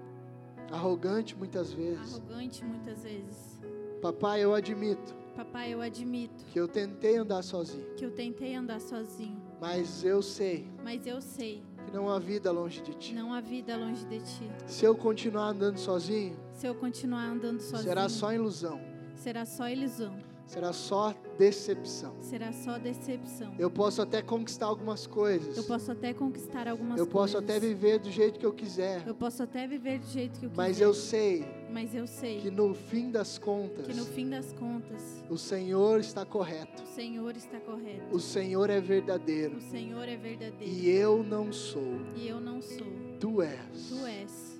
Arrogante 0.72 1.38
muitas 1.38 1.72
vezes. 1.72 2.16
Arrogante 2.16 2.66
muitas 2.66 3.03
vezes. 3.03 3.59
Papai, 4.01 4.43
eu 4.43 4.55
admito 4.55 5.21
Papai, 5.36 5.74
eu 5.74 5.82
admito 5.82 6.44
que 6.46 6.60
eu 6.60 6.68
tentei 6.68 7.18
andar 7.18 7.42
sozinho. 7.42 7.86
Que 7.96 8.06
eu 8.06 8.12
tentei 8.12 8.54
andar 8.56 8.82
sozinho. 8.82 9.42
Mas 9.60 10.04
eu 10.04 10.22
sei. 10.22 10.70
Mas 10.84 11.08
eu 11.08 11.22
sei. 11.22 11.64
Que 11.86 11.92
não 11.92 12.10
há 12.10 12.20
vida 12.20 12.52
longe 12.52 12.82
de 12.82 12.94
ti. 12.94 13.14
Não 13.14 13.34
há 13.34 13.40
vida 13.40 13.78
longe 13.78 14.06
de 14.06 14.20
ti. 14.20 14.52
Se 14.68 14.86
eu 14.86 14.96
continuar 14.96 15.50
andando 15.50 15.78
sozinho. 15.78 16.38
Se 16.54 16.68
eu 16.68 16.76
continuar 16.76 17.26
andando 17.26 17.62
sozinho. 17.62 17.84
Será 17.84 18.10
só 18.10 18.34
ilusão. 18.34 18.82
Será 19.16 19.46
só 19.46 19.70
ilusão. 19.70 20.18
Será 20.46 20.74
só 20.74 21.16
decepção. 21.38 22.14
Será 22.20 22.52
só 22.52 22.78
decepção. 22.78 23.56
Eu 23.58 23.72
posso 23.72 24.02
até 24.02 24.22
conquistar 24.22 24.66
algumas 24.66 25.08
coisas. 25.08 25.56
Eu 25.56 25.64
posso 25.64 25.90
até 25.92 26.14
conquistar 26.14 26.68
algumas 26.68 27.00
eu 27.00 27.08
coisas. 27.08 27.34
Eu 27.34 27.38
posso 27.38 27.38
até 27.38 27.58
viver 27.58 28.00
do 28.00 28.12
jeito 28.12 28.38
que 28.38 28.46
eu 28.46 28.52
quiser. 28.52 29.08
Eu 29.08 29.16
posso 29.16 29.42
até 29.42 29.66
viver 29.66 30.00
do 30.00 30.08
jeito 30.08 30.40
que 30.40 30.46
eu 30.48 30.50
quiser. 30.50 30.62
Mas 30.62 30.82
eu 30.82 30.94
sei. 30.94 31.46
Mas 31.72 31.96
eu 31.96 32.06
sei. 32.06 32.42
Que 32.42 32.52
no 32.52 32.74
fim 32.74 33.10
das 33.10 33.38
contas. 33.38 33.88
Que 33.88 33.94
no 33.94 34.06
fim 34.06 34.30
das 34.30 34.52
contas. 34.54 35.24
O 35.30 35.38
Senhor 35.38 36.00
está 36.00 36.26
correto. 36.26 36.84
O 36.84 36.88
Senhor 36.88 37.36
está 37.36 37.60
correto. 37.60 38.16
O 38.16 38.20
Senhor 38.20 38.70
é 38.70 38.82
verdadeiro. 38.82 39.58
O 39.58 39.62
Senhor 39.62 40.08
é 40.08 40.18
verdadeiro. 40.18 40.74
E 40.74 40.90
eu 40.90 41.24
não 41.24 41.52
sou. 41.52 42.02
E 42.16 42.28
eu 42.28 42.42
não 42.42 42.62
sou. 42.62 42.88
Tu 43.20 43.42
és. 43.42 43.90
Tu 43.90 44.06
és 44.06 44.51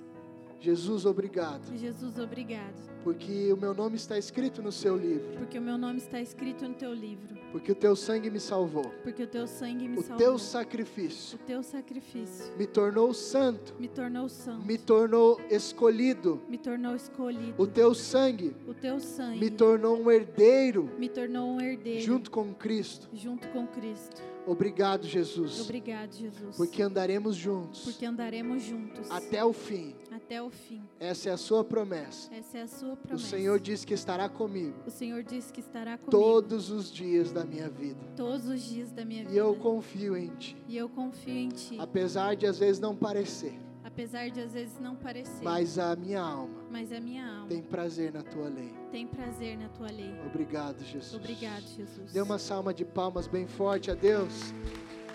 Jesus, 0.62 1.04
obrigado. 1.04 1.76
Jesus, 1.76 2.18
obrigado. 2.18 2.92
Porque 3.02 3.52
o 3.52 3.56
meu 3.56 3.74
nome 3.74 3.96
está 3.96 4.16
escrito 4.16 4.62
no 4.62 4.70
seu 4.70 4.96
livro. 4.96 5.36
Porque 5.36 5.58
o 5.58 5.62
meu 5.62 5.76
nome 5.76 5.98
está 5.98 6.20
escrito 6.20 6.68
no 6.68 6.72
teu 6.74 6.94
livro. 6.94 7.36
Porque 7.50 7.72
o 7.72 7.74
teu 7.74 7.96
sangue 7.96 8.30
me 8.30 8.38
salvou. 8.38 8.84
Porque 9.02 9.24
o 9.24 9.26
teu 9.26 9.46
sangue 9.48 9.88
me 9.88 9.98
o 9.98 10.02
salvou. 10.02 10.18
teu 10.18 10.38
sacrifício 10.38 11.36
O 11.36 11.44
teu 11.44 11.62
sacrifício 11.64 12.56
me 12.56 12.66
tornou 12.66 13.12
santo, 13.12 13.74
me 13.78 13.88
tornou 13.88 14.28
santo. 14.28 14.64
me 14.64 14.78
tornou 14.78 15.40
escolhido. 15.50 16.40
Me 16.48 16.56
tornou 16.56 16.94
escolhido. 16.94 17.54
O 17.60 17.66
teu 17.66 17.92
sangue 17.92 18.54
O 18.68 18.72
teu 18.72 19.00
sangue 19.00 19.40
me 19.40 19.50
tornou 19.50 20.00
um 20.00 20.10
herdeiro 20.10 20.88
me 20.96 21.08
tornou 21.08 21.56
um 21.56 21.60
herdeiro 21.60 22.00
junto 22.02 22.30
com 22.30 22.54
Cristo. 22.54 23.08
junto 23.12 23.48
com 23.48 23.66
Cristo. 23.66 24.22
Obrigado, 24.46 25.06
Jesus. 25.06 25.60
Obrigado, 25.60 26.12
Jesus. 26.12 26.56
Porque 26.56 26.82
andaremos 26.82 27.36
juntos 27.36 27.84
Porque 27.84 28.04
andaremos 28.04 28.62
juntos 28.62 29.10
até 29.10 29.44
o 29.44 29.52
fim. 29.52 29.94
até 30.10 30.42
o 30.42 30.50
fim. 30.50 30.82
Essa 30.98 31.30
é 31.30 31.32
a 31.32 31.36
sua 31.36 31.62
promessa. 31.64 32.32
Essa 32.34 32.58
é 32.58 32.62
a 32.62 32.66
sua 32.66 32.94
O 32.94 32.96
promessa. 32.96 33.26
Senhor 33.28 33.60
diz 33.60 33.84
que 33.84 33.94
estará 33.94 34.28
comigo 34.28 34.74
O 34.86 34.90
Senhor 34.90 35.22
disse 35.22 35.52
que 35.52 35.60
estará 35.60 35.96
comigo 35.96 36.10
todos 36.10 36.70
os 36.70 36.90
dias 36.92 37.30
da 37.32 37.44
minha 37.44 37.68
vida. 37.68 38.00
todos 38.16 38.46
os 38.48 38.62
dias 38.62 38.90
da 38.90 39.04
minha 39.04 39.22
E 39.22 39.26
vida. 39.26 39.36
eu 39.38 39.54
confio 39.54 40.16
em 40.16 40.28
Ti. 40.36 40.56
E 40.68 40.76
eu 40.76 40.88
confio 40.88 41.34
em 41.34 41.48
Ti. 41.48 41.76
Apesar 41.78 42.34
de 42.34 42.46
às 42.46 42.58
vezes 42.58 42.80
não 42.80 42.96
parecer, 42.96 43.54
Apesar 43.92 44.30
de 44.30 44.40
às 44.40 44.52
vezes 44.54 44.80
não 44.80 44.96
parecer. 44.96 45.42
mas 45.44 45.78
a 45.78 45.94
minha 45.94 46.20
alma 46.22 46.62
mas 46.70 46.90
a 46.90 46.98
minha 46.98 47.26
alma 47.26 47.48
tem 47.48 47.60
prazer 47.60 48.10
na 48.12 48.22
Tua 48.22 48.48
lei. 48.48 48.72
tem 48.90 49.06
prazer 49.06 49.58
na 49.58 49.68
Tua 49.68 49.90
lei. 49.90 50.14
Obrigado, 50.26 50.82
Jesus. 50.82 51.14
Obrigado, 51.14 51.62
Jesus. 51.62 52.10
Dê 52.12 52.20
uma 52.22 52.38
salva 52.38 52.72
de 52.72 52.84
palmas 52.86 53.26
bem 53.26 53.46
forte 53.46 53.90
a 53.90 53.94
Deus. 53.94 54.54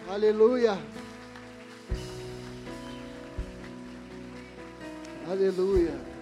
Aleluia. 0.07 0.77
Aleluia. 5.27 6.16